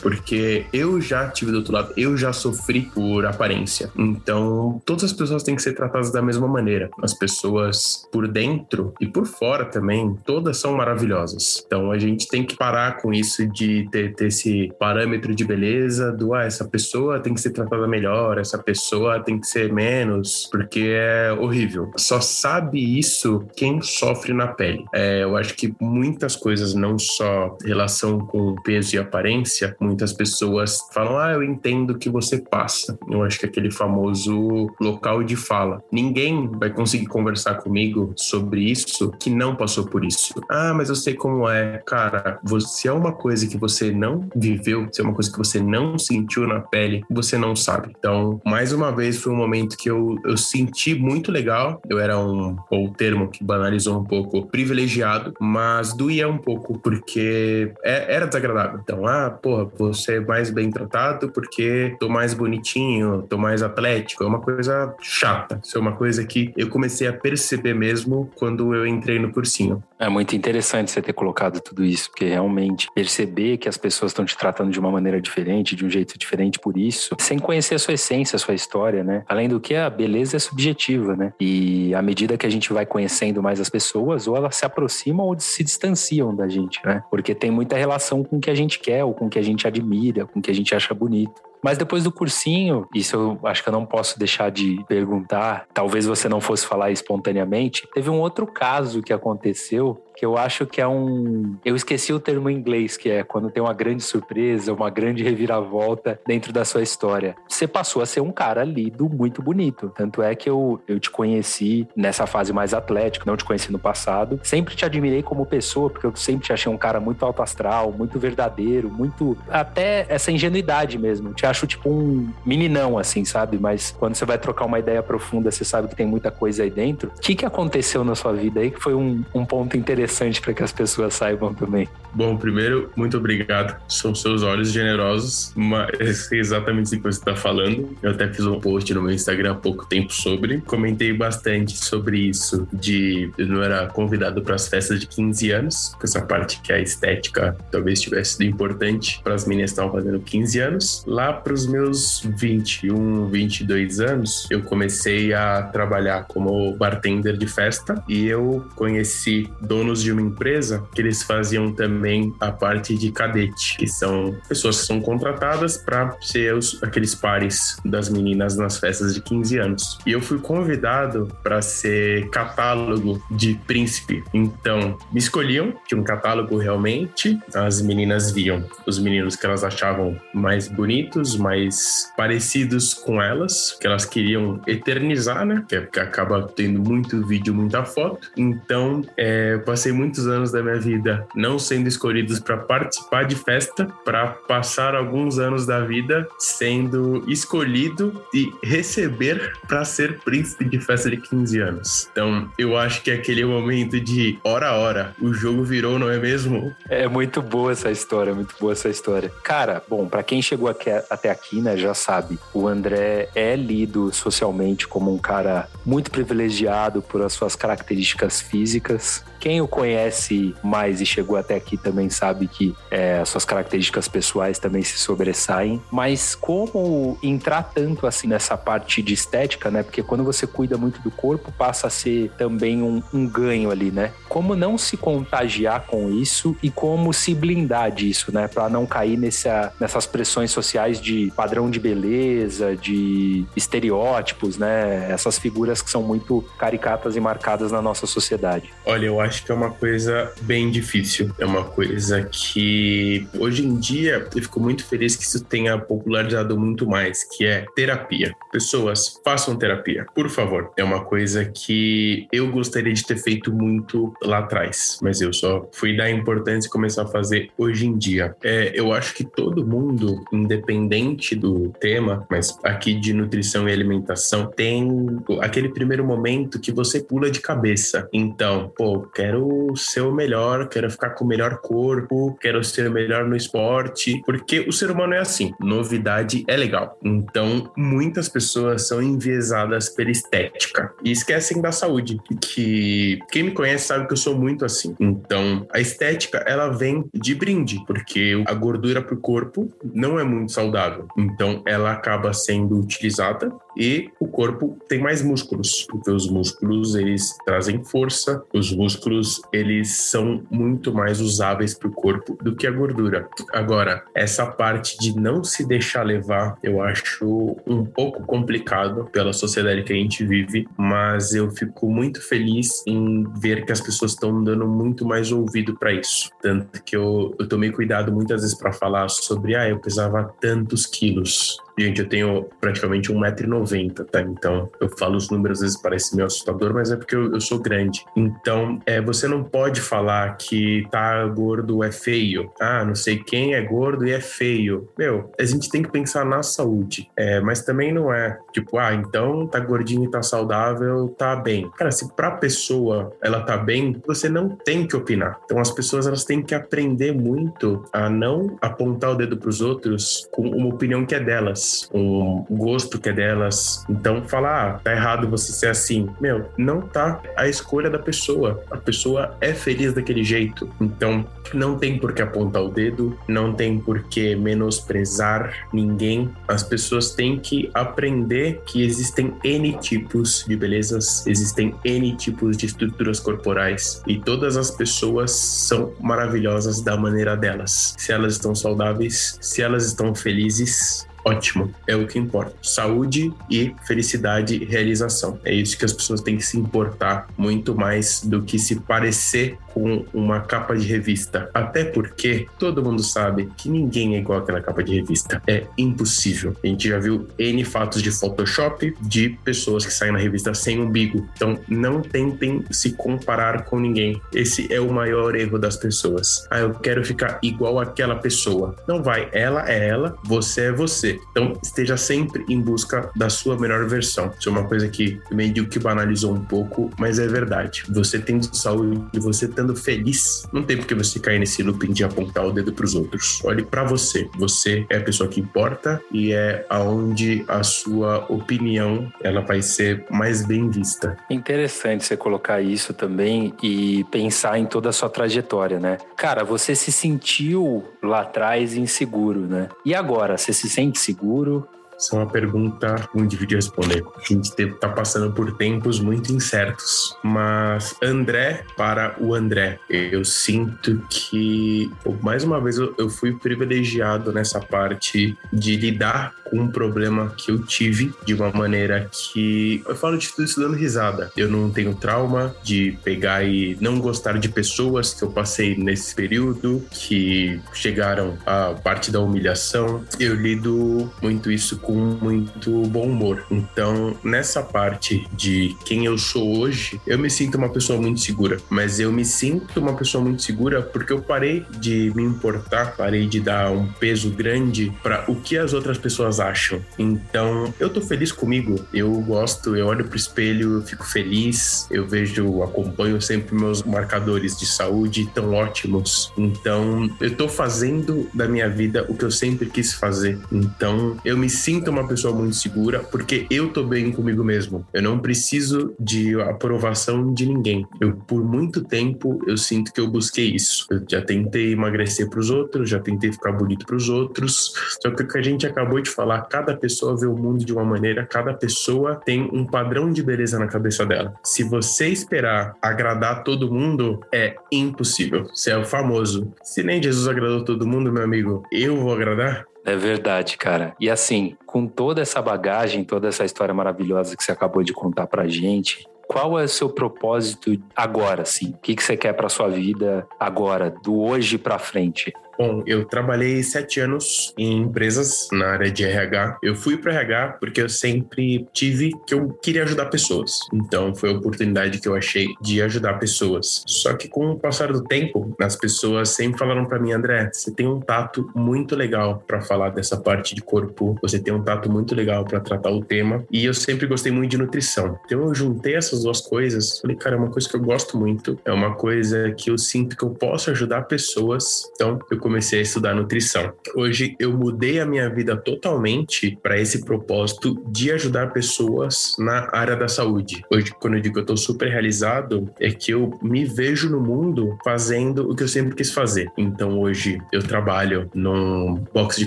Porque 0.00 0.66
eu 0.72 1.00
já 1.00 1.28
tive 1.28 1.50
do 1.50 1.58
outro 1.58 1.72
lado, 1.72 1.92
eu 1.96 2.16
já 2.16 2.32
sofri 2.32 2.82
por 2.82 3.26
aparência. 3.26 3.90
Então, 3.96 4.80
todas 4.84 5.04
as 5.04 5.12
pessoas 5.12 5.42
têm 5.42 5.56
que 5.56 5.62
ser 5.62 5.74
tratadas 5.74 6.10
da 6.10 6.22
mesma 6.22 6.48
maneira. 6.48 6.90
As 7.02 7.14
pessoas 7.14 8.06
por 8.12 8.26
dentro 8.28 8.69
e 9.00 9.06
por 9.06 9.26
fora 9.26 9.64
também, 9.64 10.16
todas 10.24 10.58
são 10.58 10.76
maravilhosas. 10.76 11.62
Então, 11.66 11.90
a 11.90 11.98
gente 11.98 12.28
tem 12.28 12.44
que 12.44 12.56
parar 12.56 12.98
com 13.00 13.12
isso 13.12 13.46
de 13.46 13.88
ter, 13.90 14.14
ter 14.14 14.26
esse 14.26 14.72
parâmetro 14.78 15.34
de 15.34 15.44
beleza 15.44 16.12
do, 16.12 16.34
ah, 16.34 16.44
essa 16.44 16.64
pessoa 16.64 17.20
tem 17.20 17.34
que 17.34 17.40
ser 17.40 17.50
tratada 17.50 17.86
melhor, 17.86 18.38
essa 18.38 18.58
pessoa 18.58 19.20
tem 19.20 19.38
que 19.38 19.46
ser 19.46 19.72
menos, 19.72 20.48
porque 20.50 20.92
é 20.94 21.32
horrível. 21.32 21.90
Só 21.96 22.20
sabe 22.20 22.98
isso 22.98 23.46
quem 23.56 23.80
sofre 23.82 24.32
na 24.32 24.48
pele. 24.48 24.84
É, 24.94 25.22
eu 25.22 25.36
acho 25.36 25.54
que 25.54 25.74
muitas 25.80 26.36
coisas, 26.36 26.74
não 26.74 26.98
só 26.98 27.56
relação 27.64 28.18
com 28.18 28.54
peso 28.62 28.94
e 28.94 28.98
aparência, 28.98 29.76
muitas 29.80 30.12
pessoas 30.12 30.78
falam: 30.92 31.18
Ah, 31.18 31.32
eu 31.32 31.42
entendo 31.42 31.98
que 31.98 32.08
você 32.08 32.38
passa. 32.38 32.98
Eu 33.08 33.22
acho 33.22 33.38
que 33.38 33.46
é 33.46 33.48
aquele 33.48 33.70
famoso 33.70 34.68
local 34.80 35.22
de 35.22 35.36
fala. 35.36 35.82
Ninguém 35.90 36.48
vai 36.48 36.70
conseguir 36.70 37.06
conversar 37.06 37.54
comigo 37.56 38.12
sobre 38.16 38.49
isso 38.58 39.10
que 39.18 39.30
não 39.30 39.54
passou 39.54 39.86
por 39.86 40.04
isso. 40.04 40.34
Ah, 40.48 40.72
mas 40.74 40.88
eu 40.88 40.94
sei 40.94 41.14
como 41.14 41.48
é. 41.48 41.82
Cara, 41.86 42.40
se 42.60 42.88
é 42.88 42.92
uma 42.92 43.12
coisa 43.12 43.46
que 43.46 43.56
você 43.56 43.90
não 43.90 44.28
viveu, 44.34 44.88
se 44.92 45.00
é 45.00 45.04
uma 45.04 45.14
coisa 45.14 45.30
que 45.30 45.38
você 45.38 45.60
não 45.60 45.98
sentiu 45.98 46.46
na 46.46 46.60
pele, 46.60 47.04
você 47.10 47.36
não 47.36 47.54
sabe. 47.54 47.94
Então, 47.98 48.40
mais 48.44 48.72
uma 48.72 48.90
vez, 48.90 49.18
foi 49.18 49.32
um 49.32 49.36
momento 49.36 49.76
que 49.76 49.90
eu, 49.90 50.16
eu 50.24 50.36
senti 50.36 50.94
muito 50.94 51.30
legal. 51.30 51.80
Eu 51.88 51.98
era 51.98 52.18
um, 52.18 52.56
ou 52.70 52.90
termo 52.90 53.28
que 53.28 53.44
banalizou 53.44 53.98
um 53.98 54.04
pouco, 54.04 54.46
privilegiado, 54.46 55.32
mas 55.40 55.92
doía 55.92 56.28
um 56.28 56.38
pouco, 56.38 56.78
porque 56.78 57.72
é, 57.82 58.14
era 58.14 58.26
desagradável. 58.26 58.80
Então, 58.82 59.06
ah, 59.06 59.30
porra, 59.30 59.70
vou 59.78 59.94
ser 59.94 60.26
mais 60.26 60.50
bem 60.50 60.70
tratado 60.70 61.30
porque 61.30 61.96
tô 61.98 62.08
mais 62.08 62.34
bonitinho, 62.34 63.22
tô 63.28 63.38
mais 63.38 63.62
atlético. 63.62 64.24
É 64.24 64.26
uma 64.26 64.40
coisa 64.40 64.94
chata. 65.00 65.60
Isso 65.64 65.76
é 65.76 65.80
uma 65.80 65.92
coisa 65.92 66.24
que 66.24 66.52
eu 66.56 66.68
comecei 66.68 67.06
a 67.06 67.12
perceber 67.12 67.74
mesmo 67.74 68.30
quando 68.40 68.74
eu 68.74 68.86
entrei 68.86 69.18
no 69.18 69.30
cursinho. 69.30 69.84
É 69.98 70.08
muito 70.08 70.34
interessante 70.34 70.90
você 70.90 71.02
ter 71.02 71.12
colocado 71.12 71.60
tudo 71.60 71.84
isso, 71.84 72.08
porque 72.08 72.24
realmente 72.24 72.88
perceber 72.94 73.58
que 73.58 73.68
as 73.68 73.76
pessoas 73.76 74.12
estão 74.12 74.24
te 74.24 74.34
tratando 74.34 74.70
de 74.70 74.80
uma 74.80 74.90
maneira 74.90 75.20
diferente, 75.20 75.76
de 75.76 75.84
um 75.84 75.90
jeito 75.90 76.18
diferente 76.18 76.58
por 76.58 76.78
isso, 76.78 77.14
sem 77.20 77.38
conhecer 77.38 77.74
a 77.74 77.78
sua 77.78 77.92
essência, 77.92 78.36
a 78.36 78.38
sua 78.38 78.54
história, 78.54 79.04
né? 79.04 79.24
Além 79.28 79.46
do 79.46 79.60
que 79.60 79.74
a 79.74 79.90
beleza 79.90 80.38
é 80.38 80.40
subjetiva, 80.40 81.14
né? 81.14 81.34
E 81.38 81.94
à 81.94 82.00
medida 82.00 82.38
que 82.38 82.46
a 82.46 82.50
gente 82.50 82.72
vai 82.72 82.86
conhecendo 82.86 83.42
mais 83.42 83.60
as 83.60 83.68
pessoas, 83.68 84.26
ou 84.26 84.34
elas 84.34 84.56
se 84.56 84.64
aproximam 84.64 85.26
ou 85.26 85.38
se 85.38 85.62
distanciam 85.62 86.34
da 86.34 86.48
gente, 86.48 86.80
né? 86.82 87.02
Porque 87.10 87.34
tem 87.34 87.50
muita 87.50 87.76
relação 87.76 88.24
com 88.24 88.38
o 88.38 88.40
que 88.40 88.50
a 88.50 88.54
gente 88.54 88.80
quer, 88.80 89.04
ou 89.04 89.12
com 89.12 89.26
o 89.26 89.28
que 89.28 89.38
a 89.38 89.42
gente 89.42 89.66
admira, 89.66 90.24
com 90.24 90.38
o 90.38 90.42
que 90.42 90.50
a 90.50 90.54
gente 90.54 90.74
acha 90.74 90.94
bonito. 90.94 91.49
Mas 91.62 91.76
depois 91.78 92.04
do 92.04 92.12
cursinho, 92.12 92.88
isso 92.94 93.16
eu 93.16 93.48
acho 93.48 93.62
que 93.62 93.68
eu 93.68 93.72
não 93.72 93.84
posso 93.84 94.18
deixar 94.18 94.50
de 94.50 94.82
perguntar, 94.88 95.66
talvez 95.74 96.06
você 96.06 96.28
não 96.28 96.40
fosse 96.40 96.66
falar 96.66 96.90
espontaneamente, 96.90 97.86
teve 97.92 98.08
um 98.08 98.20
outro 98.20 98.46
caso 98.46 99.02
que 99.02 99.12
aconteceu 99.12 100.02
que 100.20 100.26
eu 100.26 100.36
acho 100.36 100.66
que 100.66 100.82
é 100.82 100.86
um. 100.86 101.56
Eu 101.64 101.74
esqueci 101.74 102.12
o 102.12 102.20
termo 102.20 102.50
em 102.50 102.54
inglês, 102.54 102.98
que 102.98 103.08
é 103.08 103.24
quando 103.24 103.50
tem 103.50 103.62
uma 103.62 103.72
grande 103.72 104.02
surpresa, 104.02 104.70
uma 104.70 104.90
grande 104.90 105.24
reviravolta 105.24 106.20
dentro 106.26 106.52
da 106.52 106.62
sua 106.62 106.82
história. 106.82 107.34
Você 107.48 107.66
passou 107.66 108.02
a 108.02 108.06
ser 108.06 108.20
um 108.20 108.30
cara 108.30 108.62
lido 108.62 109.08
muito 109.08 109.40
bonito. 109.40 109.90
Tanto 109.96 110.22
é 110.22 110.34
que 110.34 110.50
eu, 110.50 110.78
eu 110.86 111.00
te 111.00 111.10
conheci 111.10 111.88
nessa 111.96 112.26
fase 112.26 112.52
mais 112.52 112.74
atlética, 112.74 113.24
não 113.26 113.34
te 113.34 113.46
conheci 113.46 113.72
no 113.72 113.78
passado. 113.78 114.38
Sempre 114.42 114.76
te 114.76 114.84
admirei 114.84 115.22
como 115.22 115.46
pessoa, 115.46 115.88
porque 115.88 116.06
eu 116.06 116.14
sempre 116.14 116.44
te 116.44 116.52
achei 116.52 116.70
um 116.70 116.76
cara 116.76 117.00
muito 117.00 117.24
alto 117.24 117.42
astral, 117.42 117.90
muito 117.90 118.18
verdadeiro, 118.18 118.90
muito. 118.90 119.38
Até 119.48 120.04
essa 120.06 120.30
ingenuidade 120.30 120.98
mesmo. 120.98 121.32
Te 121.32 121.46
acho 121.46 121.66
tipo 121.66 121.88
um 121.88 122.28
meninão, 122.44 122.98
assim, 122.98 123.24
sabe? 123.24 123.58
Mas 123.58 123.90
quando 123.98 124.16
você 124.16 124.26
vai 124.26 124.36
trocar 124.36 124.66
uma 124.66 124.78
ideia 124.78 125.02
profunda, 125.02 125.50
você 125.50 125.64
sabe 125.64 125.88
que 125.88 125.96
tem 125.96 126.06
muita 126.06 126.30
coisa 126.30 126.62
aí 126.62 126.70
dentro. 126.70 127.10
O 127.16 127.20
que, 127.20 127.34
que 127.34 127.46
aconteceu 127.46 128.04
na 128.04 128.14
sua 128.14 128.34
vida 128.34 128.60
aí 128.60 128.70
que 128.70 128.78
foi 128.78 128.92
um, 128.92 129.24
um 129.34 129.46
ponto 129.46 129.78
interessante 129.78 130.09
para 130.40 130.54
que 130.54 130.62
as 130.62 130.72
pessoas 130.72 131.14
saibam 131.14 131.54
também? 131.54 131.88
Bom, 132.12 132.36
primeiro, 132.36 132.90
muito 132.96 133.16
obrigado. 133.16 133.80
São 133.88 134.14
seus 134.14 134.42
olhos 134.42 134.72
generosos, 134.72 135.52
mas 135.54 135.90
é 136.32 136.36
exatamente 136.36 136.86
isso 136.86 136.96
que 136.96 137.02
você 137.02 137.18
está 137.18 137.36
falando. 137.36 137.96
Eu 138.02 138.10
até 138.10 138.28
fiz 138.28 138.44
um 138.46 138.60
post 138.60 138.92
no 138.92 139.02
meu 139.02 139.12
Instagram 139.12 139.52
há 139.52 139.54
pouco 139.54 139.86
tempo 139.86 140.12
sobre. 140.12 140.60
Comentei 140.62 141.12
bastante 141.12 141.76
sobre 141.76 142.18
isso, 142.18 142.66
de 142.72 143.30
eu 143.38 143.46
não 143.46 143.62
era 143.62 143.86
convidado 143.86 144.42
para 144.42 144.54
as 144.56 144.68
festas 144.68 144.98
de 145.00 145.06
15 145.06 145.50
anos, 145.52 145.94
com 145.98 146.04
essa 146.04 146.20
parte 146.22 146.60
que 146.60 146.72
a 146.72 146.80
estética 146.80 147.56
talvez 147.70 148.00
tivesse 148.00 148.32
sido 148.32 148.44
importante 148.44 149.20
para 149.22 149.34
as 149.34 149.46
meninas 149.46 149.70
que 149.70 149.74
estavam 149.74 149.92
fazendo 149.92 150.20
15 150.20 150.58
anos. 150.58 151.04
Lá 151.06 151.32
para 151.32 151.52
os 151.52 151.66
meus 151.66 152.22
21, 152.36 153.28
22 153.28 154.00
anos, 154.00 154.46
eu 154.50 154.62
comecei 154.62 155.32
a 155.32 155.62
trabalhar 155.62 156.24
como 156.24 156.74
bartender 156.76 157.36
de 157.36 157.46
festa 157.46 158.02
e 158.08 158.26
eu 158.26 158.66
conheci 158.74 159.48
donos 159.60 159.99
de 160.02 160.12
uma 160.12 160.22
empresa 160.22 160.84
que 160.94 161.00
eles 161.00 161.22
faziam 161.22 161.72
também 161.72 162.34
a 162.40 162.50
parte 162.50 162.94
de 162.96 163.10
cadete, 163.10 163.76
que 163.78 163.86
são 163.86 164.36
pessoas 164.48 164.80
que 164.80 164.86
são 164.86 165.00
contratadas 165.00 165.76
para 165.76 166.16
ser 166.20 166.54
os, 166.54 166.82
aqueles 166.82 167.14
pares 167.14 167.76
das 167.84 168.08
meninas 168.08 168.56
nas 168.56 168.78
festas 168.78 169.14
de 169.14 169.20
15 169.20 169.58
anos. 169.58 169.98
E 170.06 170.12
eu 170.12 170.20
fui 170.20 170.38
convidado 170.38 171.28
para 171.42 171.62
ser 171.62 172.28
catálogo 172.30 173.22
de 173.30 173.54
príncipe. 173.66 174.22
Então, 174.32 174.96
me 175.12 175.18
escolhiam, 175.18 175.74
tinha 175.86 176.00
um 176.00 176.04
catálogo 176.04 176.56
realmente, 176.56 177.38
as 177.54 177.80
meninas 177.80 178.30
viam 178.30 178.64
os 178.86 178.98
meninos 178.98 179.36
que 179.36 179.46
elas 179.46 179.64
achavam 179.64 180.18
mais 180.34 180.68
bonitos, 180.68 181.36
mais 181.36 182.12
parecidos 182.16 182.94
com 182.94 183.20
elas, 183.20 183.76
que 183.80 183.86
elas 183.86 184.04
queriam 184.04 184.60
eternizar, 184.66 185.44
né? 185.44 185.64
Que, 185.68 185.76
é, 185.76 186.00
acaba 186.00 186.42
tendo 186.42 186.80
muito 186.80 187.24
vídeo, 187.26 187.54
muita 187.54 187.84
foto. 187.84 188.28
Então, 188.36 189.02
é, 189.16 189.58
passei 189.80 189.92
muitos 189.92 190.26
anos 190.26 190.52
da 190.52 190.62
minha 190.62 190.78
vida 190.78 191.26
não 191.34 191.58
sendo 191.58 191.88
escolhidos 191.88 192.38
para 192.38 192.58
participar 192.58 193.24
de 193.24 193.34
festa, 193.34 193.88
para 194.04 194.26
passar 194.26 194.94
alguns 194.94 195.38
anos 195.38 195.64
da 195.64 195.80
vida 195.80 196.28
sendo 196.38 197.24
escolhido 197.26 198.22
e 198.34 198.52
receber 198.62 199.54
para 199.66 199.82
ser 199.86 200.20
príncipe 200.20 200.66
de 200.66 200.78
festa 200.78 201.08
de 201.08 201.16
15 201.16 201.60
anos. 201.60 202.08
Então, 202.12 202.50
eu 202.58 202.76
acho 202.76 203.02
que 203.02 203.10
é 203.10 203.14
aquele 203.14 203.42
momento 203.42 203.98
de 203.98 204.38
hora 204.44 204.68
a 204.68 204.76
hora, 204.76 205.14
o 205.18 205.32
jogo 205.32 205.62
virou, 205.62 205.98
não 205.98 206.10
é 206.10 206.18
mesmo? 206.18 206.74
É 206.86 207.08
muito 207.08 207.40
boa 207.40 207.72
essa 207.72 207.90
história, 207.90 208.34
muito 208.34 208.54
boa 208.60 208.72
essa 208.72 208.90
história. 208.90 209.32
Cara, 209.42 209.82
bom, 209.88 210.06
para 210.06 210.22
quem 210.22 210.42
chegou 210.42 210.68
aqui, 210.68 210.90
até 211.08 211.30
aqui, 211.30 211.62
né, 211.62 211.74
já 211.78 211.94
sabe, 211.94 212.38
o 212.52 212.68
André 212.68 213.30
é 213.34 213.56
lido 213.56 214.12
socialmente 214.12 214.86
como 214.86 215.14
um 215.14 215.18
cara 215.18 215.70
muito 215.86 216.10
privilegiado 216.10 217.00
por 217.00 217.22
as 217.22 217.32
suas 217.32 217.56
características 217.56 218.42
físicas. 218.42 219.24
Quem 219.40 219.62
o 219.62 219.66
conhece 219.66 220.54
mais 220.62 221.00
e 221.00 221.06
chegou 221.06 221.36
até 221.38 221.56
aqui 221.56 221.78
também 221.78 222.10
sabe 222.10 222.46
que 222.46 222.76
é, 222.90 223.24
suas 223.24 223.44
características 223.44 224.06
pessoais 224.06 224.58
também 224.58 224.82
se 224.82 224.98
sobressaem. 224.98 225.80
Mas 225.90 226.34
como 226.34 227.18
entrar 227.22 227.62
tanto 227.62 228.06
assim 228.06 228.28
nessa 228.28 228.56
parte 228.56 229.02
de 229.02 229.14
estética, 229.14 229.70
né? 229.70 229.82
Porque 229.82 230.02
quando 230.02 230.22
você 230.22 230.46
cuida 230.46 230.76
muito 230.76 231.00
do 231.00 231.10
corpo, 231.10 231.50
passa 231.50 231.86
a 231.86 231.90
ser 231.90 232.30
também 232.36 232.82
um, 232.82 233.02
um 233.14 233.26
ganho 233.26 233.70
ali, 233.70 233.90
né? 233.90 234.12
Como 234.28 234.54
não 234.54 234.76
se 234.76 234.98
contagiar 234.98 235.86
com 235.86 236.10
isso 236.10 236.54
e 236.62 236.70
como 236.70 237.12
se 237.14 237.34
blindar 237.34 237.90
disso, 237.90 238.30
né? 238.30 238.46
Para 238.46 238.68
não 238.68 238.84
cair 238.84 239.16
nessa, 239.16 239.72
nessas 239.80 240.04
pressões 240.04 240.50
sociais 240.50 241.00
de 241.00 241.32
padrão 241.34 241.70
de 241.70 241.80
beleza, 241.80 242.76
de 242.76 243.46
estereótipos, 243.56 244.58
né? 244.58 245.10
Essas 245.10 245.38
figuras 245.38 245.80
que 245.80 245.90
são 245.90 246.02
muito 246.02 246.44
caricatas 246.58 247.16
e 247.16 247.20
marcadas 247.20 247.72
na 247.72 247.80
nossa 247.80 248.06
sociedade. 248.06 248.70
Olha, 248.84 249.06
eu 249.06 249.18
acho 249.20 249.29
que 249.38 249.52
é 249.52 249.54
uma 249.54 249.70
coisa 249.70 250.32
bem 250.42 250.70
difícil. 250.70 251.30
É 251.38 251.46
uma 251.46 251.64
coisa 251.64 252.22
que 252.22 253.26
hoje 253.38 253.64
em 253.64 253.76
dia 253.78 254.26
eu 254.34 254.42
fico 254.42 254.60
muito 254.60 254.84
feliz 254.84 255.16
que 255.16 255.24
isso 255.24 255.44
tenha 255.44 255.78
popularizado 255.78 256.58
muito 256.58 256.86
mais, 256.86 257.24
que 257.24 257.46
é 257.46 257.64
terapia. 257.74 258.32
Pessoas, 258.52 259.20
façam 259.24 259.56
terapia, 259.56 260.06
por 260.14 260.28
favor. 260.28 260.72
É 260.76 260.82
uma 260.82 261.04
coisa 261.04 261.44
que 261.44 262.26
eu 262.32 262.50
gostaria 262.50 262.92
de 262.92 263.04
ter 263.04 263.16
feito 263.16 263.52
muito 263.52 264.12
lá 264.22 264.38
atrás, 264.38 264.98
mas 265.02 265.20
eu 265.20 265.32
só 265.32 265.68
fui 265.72 265.96
dar 265.96 266.10
importância 266.10 266.66
e 266.66 266.70
começar 266.70 267.02
a 267.02 267.06
fazer 267.06 267.50
hoje 267.56 267.86
em 267.86 267.96
dia. 267.96 268.34
É, 268.42 268.72
eu 268.74 268.92
acho 268.92 269.14
que 269.14 269.24
todo 269.24 269.66
mundo, 269.66 270.24
independente 270.32 271.34
do 271.34 271.72
tema, 271.80 272.26
mas 272.30 272.58
aqui 272.64 272.94
de 272.94 273.12
nutrição 273.12 273.68
e 273.68 273.72
alimentação, 273.72 274.46
tem 274.46 275.20
aquele 275.40 275.68
primeiro 275.68 276.04
momento 276.04 276.58
que 276.58 276.72
você 276.72 277.00
pula 277.00 277.30
de 277.30 277.40
cabeça. 277.40 278.08
Então, 278.12 278.72
pô, 278.76 279.00
quero 279.20 279.76
ser 279.76 280.00
o 280.00 280.10
melhor, 280.10 280.66
quero 280.66 280.90
ficar 280.90 281.10
com 281.10 281.26
o 281.26 281.28
melhor 281.28 281.58
corpo, 281.58 282.38
quero 282.40 282.64
ser 282.64 282.88
o 282.88 282.90
melhor 282.90 283.26
no 283.26 283.36
esporte, 283.36 284.22
porque 284.24 284.60
o 284.60 284.72
ser 284.72 284.90
humano 284.90 285.12
é 285.12 285.18
assim, 285.18 285.52
novidade 285.60 286.42
é 286.48 286.56
legal. 286.56 286.98
Então, 287.04 287.70
muitas 287.76 288.30
pessoas 288.30 288.88
são 288.88 289.02
enviesadas 289.02 289.90
pela 289.90 290.10
estética 290.10 290.90
e 291.04 291.12
esquecem 291.12 291.60
da 291.60 291.70
saúde, 291.70 292.18
que 292.40 293.18
quem 293.30 293.42
me 293.42 293.50
conhece 293.50 293.88
sabe 293.88 294.06
que 294.06 294.14
eu 294.14 294.16
sou 294.16 294.34
muito 294.34 294.64
assim. 294.64 294.96
Então, 294.98 295.66
a 295.70 295.78
estética, 295.78 296.38
ela 296.46 296.70
vem 296.70 297.04
de 297.12 297.34
brinde, 297.34 297.84
porque 297.86 298.42
a 298.46 298.54
gordura 298.54 299.02
pro 299.02 299.18
corpo 299.18 299.70
não 299.92 300.18
é 300.18 300.24
muito 300.24 300.50
saudável. 300.50 301.06
Então, 301.18 301.62
ela 301.66 301.92
acaba 301.92 302.32
sendo 302.32 302.80
utilizada 302.80 303.52
e 303.76 304.10
o 304.18 304.26
corpo 304.26 304.78
tem 304.88 305.00
mais 305.00 305.22
músculos, 305.22 305.86
porque 305.88 306.10
os 306.10 306.28
músculos 306.28 306.94
eles 306.94 307.36
trazem 307.44 307.84
força, 307.84 308.42
os 308.52 308.72
músculos 308.72 309.40
eles 309.52 309.90
são 310.10 310.42
muito 310.50 310.92
mais 310.92 311.20
usáveis 311.20 311.74
para 311.74 311.88
o 311.88 311.92
corpo 311.92 312.36
do 312.42 312.54
que 312.54 312.66
a 312.66 312.70
gordura. 312.70 313.28
Agora, 313.52 314.04
essa 314.14 314.46
parte 314.46 314.98
de 314.98 315.18
não 315.18 315.42
se 315.44 315.66
deixar 315.66 316.02
levar, 316.02 316.56
eu 316.62 316.82
acho 316.82 317.56
um 317.66 317.84
pouco 317.84 318.22
complicado 318.24 319.08
pela 319.12 319.32
sociedade 319.32 319.82
que 319.82 319.92
a 319.92 319.96
gente 319.96 320.24
vive, 320.24 320.66
mas 320.76 321.34
eu 321.34 321.50
fico 321.50 321.90
muito 321.90 322.20
feliz 322.20 322.82
em 322.86 323.24
ver 323.40 323.64
que 323.64 323.72
as 323.72 323.80
pessoas 323.80 324.12
estão 324.12 324.42
dando 324.42 324.66
muito 324.66 325.04
mais 325.06 325.32
ouvido 325.32 325.76
para 325.76 325.92
isso. 325.92 326.30
Tanto 326.40 326.82
que 326.82 326.96
eu, 326.96 327.34
eu 327.38 327.48
tomei 327.48 327.70
cuidado 327.70 328.12
muitas 328.12 328.42
vezes 328.42 328.56
para 328.56 328.72
falar 328.72 329.08
sobre, 329.08 329.54
ah, 329.54 329.68
eu 329.68 329.78
pesava 329.78 330.32
tantos 330.40 330.86
quilos. 330.86 331.58
Gente, 331.78 332.00
eu 332.00 332.08
tenho 332.08 332.46
praticamente 332.60 333.12
1,90m, 333.12 334.04
tá? 334.06 334.20
Então, 334.20 334.70
eu 334.80 334.88
falo 334.98 335.16
os 335.16 335.30
números, 335.30 335.58
às 335.58 335.62
vezes 335.62 335.82
parece 335.82 336.14
meio 336.14 336.26
assustador, 336.26 336.74
mas 336.74 336.90
é 336.90 336.96
porque 336.96 337.14
eu, 337.14 337.32
eu, 337.32 337.40
sou 337.40 337.58
grande. 337.58 338.04
Então, 338.16 338.80
é, 338.86 339.00
você 339.00 339.26
não 339.26 339.42
pode 339.42 339.80
falar 339.80 340.36
que 340.36 340.86
tá 340.90 341.24
gordo 341.26 341.82
é 341.82 341.90
feio. 341.90 342.52
Ah, 342.60 342.84
não 342.84 342.94
sei 342.94 343.18
quem 343.18 343.54
é 343.54 343.62
gordo 343.62 344.06
e 344.06 344.12
é 344.12 344.20
feio. 344.20 344.88
Meu, 344.98 345.30
a 345.38 345.44
gente 345.44 345.70
tem 345.70 345.82
que 345.82 345.90
pensar 345.90 346.24
na 346.24 346.42
saúde. 346.42 347.08
É, 347.16 347.40
mas 347.40 347.62
também 347.62 347.92
não 347.92 348.12
é 348.12 348.38
tipo, 348.52 348.78
ah, 348.78 348.92
então 348.94 349.46
tá 349.46 349.58
gordinho 349.58 350.04
e 350.04 350.10
tá 350.10 350.22
saudável, 350.22 351.08
tá 351.16 351.36
bem. 351.36 351.70
Cara, 351.76 351.90
se 351.90 352.12
pra 352.14 352.32
pessoa 352.32 353.12
ela 353.22 353.40
tá 353.40 353.56
bem, 353.56 354.00
você 354.06 354.28
não 354.28 354.48
tem 354.50 354.86
que 354.86 354.96
opinar. 354.96 355.38
Então, 355.44 355.58
as 355.58 355.70
pessoas 355.70 356.06
elas 356.06 356.24
têm 356.24 356.42
que 356.42 356.54
aprender 356.54 357.12
muito 357.12 357.84
a 357.92 358.08
não 358.08 358.56
apontar 358.60 359.10
o 359.10 359.14
dedo 359.14 359.36
pros 359.36 359.60
outros 359.60 360.28
com 360.30 360.48
uma 360.48 360.68
opinião 360.68 361.06
que 361.06 361.14
é 361.14 361.20
delas 361.20 361.69
um 361.92 362.44
gosto 362.50 362.98
que 362.98 363.08
é 363.08 363.12
delas. 363.12 363.84
Então, 363.88 364.22
falar, 364.24 364.50
ah, 364.50 364.78
tá 364.78 364.92
errado 364.92 365.28
você 365.28 365.52
ser 365.52 365.68
assim. 365.68 366.08
Meu, 366.20 366.50
não 366.56 366.82
tá. 366.82 367.20
A 367.36 367.48
escolha 367.48 367.90
da 367.90 367.98
pessoa. 367.98 368.62
A 368.70 368.76
pessoa 368.76 369.36
é 369.40 369.52
feliz 369.52 369.92
daquele 369.92 370.24
jeito. 370.24 370.68
Então, 370.80 371.24
não 371.54 371.76
tem 371.76 371.98
por 371.98 372.12
que 372.12 372.22
apontar 372.22 372.62
o 372.62 372.68
dedo, 372.68 373.18
não 373.26 373.52
tem 373.52 373.78
por 373.78 374.04
que 374.04 374.34
menosprezar 374.36 375.68
ninguém. 375.72 376.30
As 376.46 376.62
pessoas 376.62 377.12
têm 377.14 377.38
que 377.38 377.70
aprender 377.74 378.62
que 378.66 378.82
existem 378.82 379.34
N 379.42 379.72
tipos 379.78 380.44
de 380.46 380.56
belezas, 380.56 381.26
existem 381.26 381.74
N 381.84 382.16
tipos 382.16 382.56
de 382.56 382.66
estruturas 382.66 383.20
corporais 383.20 384.02
e 384.06 384.18
todas 384.18 384.56
as 384.56 384.70
pessoas 384.70 385.32
são 385.32 385.92
maravilhosas 386.00 386.80
da 386.80 386.96
maneira 386.96 387.36
delas. 387.36 387.94
Se 387.98 388.12
elas 388.12 388.34
estão 388.34 388.54
saudáveis, 388.54 389.38
se 389.40 389.62
elas 389.62 389.86
estão 389.86 390.14
felizes, 390.14 391.06
ótimo. 391.24 391.72
É 391.86 391.94
o 391.96 392.06
que 392.06 392.18
importa. 392.18 392.54
Saúde 392.62 393.32
e 393.50 393.74
felicidade 393.86 394.56
e 394.56 394.64
realização. 394.64 395.38
É 395.44 395.52
isso 395.52 395.76
que 395.76 395.84
as 395.84 395.92
pessoas 395.92 396.20
têm 396.20 396.36
que 396.36 396.44
se 396.44 396.58
importar 396.58 397.28
muito 397.36 397.74
mais 397.74 398.22
do 398.24 398.42
que 398.42 398.58
se 398.58 398.76
parecer 398.76 399.58
com 399.72 400.04
uma 400.12 400.40
capa 400.40 400.76
de 400.76 400.86
revista. 400.86 401.48
Até 401.54 401.84
porque 401.84 402.46
todo 402.58 402.82
mundo 402.82 403.02
sabe 403.02 403.48
que 403.56 403.68
ninguém 403.68 404.16
é 404.16 404.18
igual 404.18 404.40
àquela 404.40 404.60
capa 404.60 404.82
de 404.82 404.94
revista. 404.94 405.40
É 405.46 405.64
impossível. 405.78 406.56
A 406.62 406.66
gente 406.66 406.88
já 406.88 406.98
viu 406.98 407.28
N 407.38 407.64
fatos 407.64 408.02
de 408.02 408.10
Photoshop 408.10 408.94
de 409.00 409.30
pessoas 409.44 409.86
que 409.86 409.92
saem 409.92 410.12
na 410.12 410.18
revista 410.18 410.52
sem 410.54 410.80
umbigo. 410.80 411.28
Então 411.34 411.58
não 411.68 412.02
tentem 412.02 412.64
se 412.70 412.92
comparar 412.92 413.64
com 413.64 413.78
ninguém. 413.78 414.20
Esse 414.34 414.72
é 414.72 414.80
o 414.80 414.92
maior 414.92 415.34
erro 415.36 415.58
das 415.58 415.76
pessoas. 415.76 416.46
Ah, 416.50 416.60
eu 416.60 416.74
quero 416.74 417.04
ficar 417.04 417.38
igual 417.42 417.78
àquela 417.78 418.16
pessoa. 418.16 418.74
Não 418.86 419.02
vai. 419.02 419.28
Ela 419.32 419.70
é 419.70 419.88
ela, 419.88 420.16
você 420.24 420.62
é 420.62 420.72
você. 420.72 421.09
Então 421.30 421.54
esteja 421.62 421.96
sempre 421.96 422.44
em 422.48 422.60
busca 422.60 423.10
da 423.16 423.28
sua 423.28 423.58
melhor 423.58 423.86
versão. 423.86 424.32
Isso 424.38 424.48
é 424.48 424.52
uma 424.52 424.64
coisa 424.64 424.88
que 424.88 425.20
meio 425.30 425.68
que 425.68 425.78
banalizou 425.78 426.34
um 426.34 426.44
pouco, 426.44 426.90
mas 426.98 427.18
é 427.18 427.26
verdade. 427.26 427.84
Você 427.88 428.18
tendo 428.18 428.54
saúde, 428.54 429.18
você 429.18 429.46
estando 429.46 429.74
feliz, 429.74 430.46
não 430.52 430.62
tem 430.62 430.76
por 430.76 430.86
que 430.86 430.94
você 430.94 431.18
cair 431.18 431.38
nesse 431.38 431.62
looping 431.62 431.92
de 431.92 432.04
apontar 432.04 432.46
o 432.46 432.52
dedo 432.52 432.72
para 432.72 432.84
os 432.84 432.94
outros. 432.94 433.40
Olhe 433.44 433.64
para 433.64 433.84
você. 433.84 434.28
Você 434.38 434.86
é 434.90 434.98
a 434.98 435.02
pessoa 435.02 435.28
que 435.28 435.40
importa 435.40 436.00
e 436.12 436.32
é 436.32 436.64
aonde 436.68 437.44
a 437.48 437.62
sua 437.62 438.26
opinião 438.28 439.10
ela 439.22 439.40
vai 439.40 439.62
ser 439.62 440.04
mais 440.10 440.44
bem 440.44 440.68
vista. 440.68 441.16
Interessante 441.30 442.04
você 442.04 442.16
colocar 442.16 442.60
isso 442.60 442.92
também 442.92 443.54
e 443.62 444.04
pensar 444.10 444.58
em 444.58 444.66
toda 444.66 444.88
a 444.88 444.92
sua 444.92 445.08
trajetória, 445.08 445.78
né? 445.78 445.98
Cara, 446.16 446.44
você 446.44 446.74
se 446.74 446.92
sentiu 446.92 447.84
lá 448.02 448.20
atrás 448.20 448.76
inseguro, 448.76 449.40
né? 449.40 449.68
E 449.84 449.94
agora, 449.94 450.36
você 450.36 450.52
se 450.52 450.68
sente 450.68 450.98
seguro? 451.00 451.68
Essa 452.00 452.16
é 452.16 452.18
uma 452.18 452.26
pergunta 452.26 453.08
muito 453.14 453.36
de 453.36 453.54
responder. 453.54 454.02
A 454.16 454.24
gente 454.26 454.50
está 454.58 454.88
passando 454.88 455.30
por 455.34 455.54
tempos 455.58 456.00
muito 456.00 456.32
incertos. 456.32 457.14
Mas 457.22 457.94
André 458.02 458.64
para 458.74 459.14
o 459.20 459.34
André, 459.34 459.78
eu 459.90 460.24
sinto 460.24 461.02
que, 461.10 461.92
mais 462.22 462.42
uma 462.42 462.58
vez, 462.58 462.78
eu 462.78 463.10
fui 463.10 463.34
privilegiado 463.34 464.32
nessa 464.32 464.58
parte 464.58 465.36
de 465.52 465.76
lidar 465.76 466.34
com 466.44 466.60
um 466.60 466.68
problema 466.68 467.32
que 467.36 467.50
eu 467.50 467.62
tive 467.62 468.12
de 468.24 468.34
uma 468.34 468.50
maneira 468.50 469.08
que 469.12 469.82
eu 469.86 469.94
falo 469.94 470.18
de 470.18 470.28
tudo 470.28 470.44
isso 470.44 470.60
dando 470.60 470.74
risada. 470.74 471.30
Eu 471.36 471.48
não 471.48 471.70
tenho 471.70 471.94
trauma 471.94 472.54
de 472.62 472.98
pegar 473.04 473.44
e 473.44 473.76
não 473.80 474.00
gostar 474.00 474.38
de 474.38 474.48
pessoas 474.48 475.14
que 475.14 475.22
eu 475.22 475.30
passei 475.30 475.76
nesse 475.76 476.14
período, 476.14 476.84
que 476.90 477.60
chegaram 477.72 478.36
à 478.44 478.74
parte 478.74 479.12
da 479.12 479.20
humilhação. 479.20 480.02
Eu 480.18 480.34
lido 480.34 481.10
muito 481.22 481.52
isso 481.52 481.78
com 481.78 481.89
com 481.90 482.24
muito 482.24 482.82
bom 482.86 483.06
humor. 483.06 483.44
Então, 483.50 484.16
nessa 484.22 484.62
parte 484.62 485.26
de 485.32 485.76
quem 485.84 486.04
eu 486.04 486.16
sou 486.16 486.60
hoje, 486.60 487.00
eu 487.04 487.18
me 487.18 487.28
sinto 487.28 487.58
uma 487.58 487.68
pessoa 487.68 488.00
muito 488.00 488.20
segura. 488.20 488.58
Mas 488.70 489.00
eu 489.00 489.10
me 489.10 489.24
sinto 489.24 489.80
uma 489.80 489.94
pessoa 489.94 490.22
muito 490.22 490.40
segura 490.42 490.82
porque 490.82 491.12
eu 491.12 491.20
parei 491.20 491.66
de 491.78 492.12
me 492.14 492.22
importar, 492.22 492.96
parei 492.96 493.26
de 493.26 493.40
dar 493.40 493.72
um 493.72 493.88
peso 493.94 494.30
grande 494.30 494.92
para 495.02 495.24
o 495.28 495.34
que 495.34 495.58
as 495.58 495.72
outras 495.72 495.98
pessoas 495.98 496.38
acham. 496.38 496.80
Então, 496.96 497.74
eu 497.80 497.90
tô 497.90 498.00
feliz 498.00 498.30
comigo. 498.30 498.76
Eu 498.94 499.10
gosto, 499.22 499.74
eu 499.74 499.88
olho 499.88 500.04
pro 500.04 500.16
espelho, 500.16 500.74
eu 500.74 500.82
fico 500.82 501.04
feliz, 501.04 501.88
eu 501.90 502.06
vejo, 502.06 502.62
acompanho 502.62 503.20
sempre 503.20 503.54
meus 503.54 503.82
marcadores 503.82 504.56
de 504.56 504.66
saúde 504.66 505.28
tão 505.34 505.54
ótimos. 505.54 506.32
Então, 506.38 507.10
eu 507.20 507.34
tô 507.34 507.48
fazendo 507.48 508.28
da 508.32 508.46
minha 508.46 508.68
vida 508.68 509.04
o 509.08 509.14
que 509.16 509.24
eu 509.24 509.30
sempre 509.30 509.68
quis 509.68 509.92
fazer. 509.92 510.38
Então, 510.52 511.16
eu 511.24 511.36
me 511.36 511.50
sinto 511.50 511.79
sinto 511.80 511.90
uma 511.90 512.06
pessoa 512.06 512.34
muito 512.34 512.54
segura 512.54 513.00
porque 513.00 513.46
eu 513.50 513.72
tô 513.72 513.82
bem 513.82 514.12
comigo 514.12 514.44
mesmo. 514.44 514.86
Eu 514.92 515.02
não 515.02 515.18
preciso 515.18 515.94
de 515.98 516.38
aprovação 516.42 517.32
de 517.32 517.46
ninguém. 517.46 517.86
Eu, 517.98 518.14
por 518.14 518.44
muito 518.44 518.84
tempo, 518.84 519.40
eu 519.46 519.56
sinto 519.56 519.90
que 519.90 520.00
eu 520.00 520.06
busquei 520.06 520.50
isso. 520.50 520.86
Eu 520.90 521.02
já 521.08 521.22
tentei 521.22 521.72
emagrecer 521.72 522.28
para 522.28 522.38
os 522.38 522.50
outros, 522.50 522.90
já 522.90 523.00
tentei 523.00 523.32
ficar 523.32 523.52
bonito 523.52 523.86
para 523.86 523.96
os 523.96 524.10
outros. 524.10 524.74
Só 525.02 525.10
que 525.10 525.22
o 525.22 525.28
que 525.28 525.38
a 525.38 525.42
gente 525.42 525.66
acabou 525.66 526.00
de 526.02 526.10
falar, 526.10 526.42
cada 526.42 526.76
pessoa 526.76 527.16
vê 527.16 527.26
o 527.26 527.36
mundo 527.36 527.64
de 527.64 527.72
uma 527.72 527.84
maneira, 527.84 528.26
cada 528.26 528.52
pessoa 528.52 529.16
tem 529.16 529.48
um 529.50 529.64
padrão 529.64 530.12
de 530.12 530.22
beleza 530.22 530.58
na 530.58 530.66
cabeça 530.66 531.06
dela. 531.06 531.32
Se 531.42 531.62
você 531.62 532.08
esperar 532.08 532.76
agradar 532.82 533.42
todo 533.42 533.72
mundo, 533.72 534.20
é 534.30 534.54
impossível. 534.70 535.46
Você 535.54 535.70
é 535.70 535.78
o 535.78 535.84
famoso. 535.84 536.52
Se 536.62 536.82
nem 536.82 537.02
Jesus 537.02 537.26
agradou 537.26 537.64
todo 537.64 537.86
mundo, 537.86 538.12
meu 538.12 538.22
amigo, 538.22 538.62
eu 538.70 538.98
vou 538.98 539.14
agradar? 539.14 539.69
É 539.84 539.96
verdade, 539.96 540.58
cara. 540.58 540.94
E 541.00 541.08
assim, 541.08 541.56
com 541.66 541.86
toda 541.86 542.20
essa 542.20 542.40
bagagem, 542.42 543.04
toda 543.04 543.28
essa 543.28 543.44
história 543.44 543.74
maravilhosa 543.74 544.36
que 544.36 544.44
você 544.44 544.52
acabou 544.52 544.82
de 544.82 544.92
contar 544.92 545.26
pra 545.26 545.48
gente, 545.48 546.06
qual 546.28 546.58
é 546.58 546.64
o 546.64 546.68
seu 546.68 546.88
propósito 546.88 547.72
agora, 547.96 548.42
assim? 548.42 548.70
O 548.70 548.78
que, 548.78 548.94
que 548.94 549.02
você 549.02 549.16
quer 549.16 549.32
para 549.32 549.48
sua 549.48 549.68
vida 549.68 550.28
agora, 550.38 550.90
do 551.02 551.20
hoje 551.20 551.58
para 551.58 551.78
frente? 551.78 552.32
Bom, 552.60 552.82
eu 552.86 553.06
trabalhei 553.06 553.62
sete 553.62 554.00
anos 554.00 554.52
em 554.58 554.82
empresas 554.82 555.48
na 555.50 555.68
área 555.68 555.90
de 555.90 556.04
RH. 556.04 556.58
Eu 556.62 556.74
fui 556.74 556.98
para 556.98 557.14
RH 557.14 557.56
porque 557.58 557.80
eu 557.80 557.88
sempre 557.88 558.68
tive 558.70 559.12
que 559.26 559.32
eu 559.32 559.48
queria 559.62 559.82
ajudar 559.84 560.10
pessoas. 560.10 560.58
Então 560.70 561.14
foi 561.14 561.30
a 561.30 561.32
oportunidade 561.32 561.98
que 561.98 562.06
eu 562.06 562.14
achei 562.14 562.48
de 562.60 562.82
ajudar 562.82 563.14
pessoas. 563.14 563.82
Só 563.86 564.12
que 564.12 564.28
com 564.28 564.50
o 564.50 564.58
passar 564.58 564.92
do 564.92 565.02
tempo, 565.02 565.56
as 565.58 565.74
pessoas 565.74 566.28
sempre 566.28 566.58
falaram 566.58 566.84
para 566.84 566.98
mim, 566.98 567.12
André, 567.12 567.48
você 567.50 567.72
tem 567.72 567.88
um 567.88 567.98
tato 567.98 568.50
muito 568.54 568.94
legal 568.94 569.42
para 569.46 569.62
falar 569.62 569.88
dessa 569.88 570.18
parte 570.18 570.54
de 570.54 570.60
corpo. 570.60 571.16
Você 571.22 571.38
tem 571.38 571.54
um 571.54 571.62
tato 571.62 571.90
muito 571.90 572.14
legal 572.14 572.44
para 572.44 572.60
tratar 572.60 572.90
o 572.90 573.02
tema. 573.02 573.42
E 573.50 573.64
eu 573.64 573.72
sempre 573.72 574.06
gostei 574.06 574.30
muito 574.30 574.50
de 574.50 574.58
nutrição. 574.58 575.18
Então 575.24 575.46
eu 575.46 575.54
juntei 575.54 575.94
essas 575.94 576.24
duas 576.24 576.42
coisas. 576.42 577.00
Falei, 577.00 577.16
cara, 577.16 577.36
é 577.36 577.38
uma 577.38 577.50
coisa 577.50 577.66
que 577.66 577.76
eu 577.76 577.80
gosto 577.80 578.18
muito. 578.18 578.58
É 578.66 578.70
uma 578.70 578.96
coisa 578.96 579.50
que 579.52 579.70
eu 579.70 579.78
sinto 579.78 580.14
que 580.14 580.24
eu 580.24 580.30
posso 580.34 580.70
ajudar 580.70 581.04
pessoas. 581.04 581.90
Então 581.94 582.18
eu 582.30 582.49
comecei 582.50 582.80
a 582.80 582.82
estudar 582.82 583.14
nutrição. 583.14 583.72
Hoje 583.94 584.34
eu 584.40 584.52
mudei 584.52 584.98
a 584.98 585.06
minha 585.06 585.30
vida 585.30 585.56
totalmente 585.56 586.58
para 586.60 586.80
esse 586.80 587.04
propósito 587.04 587.80
de 587.86 588.10
ajudar 588.10 588.52
pessoas 588.52 589.36
na 589.38 589.68
área 589.72 589.94
da 589.94 590.08
saúde. 590.08 590.64
Hoje, 590.68 590.92
quando 590.98 591.14
eu 591.14 591.20
digo 591.20 591.34
que 591.34 591.38
eu 591.38 591.44
estou 591.44 591.56
super 591.56 591.88
realizado, 591.88 592.68
é 592.80 592.90
que 592.90 593.12
eu 593.12 593.38
me 593.40 593.64
vejo 593.64 594.10
no 594.10 594.20
mundo 594.20 594.76
fazendo 594.84 595.48
o 595.48 595.54
que 595.54 595.62
eu 595.62 595.68
sempre 595.68 595.94
quis 595.94 596.12
fazer. 596.12 596.50
Então 596.58 596.98
hoje 596.98 597.40
eu 597.52 597.62
trabalho 597.62 598.28
num 598.34 598.96
box 599.14 599.38
de 599.38 599.46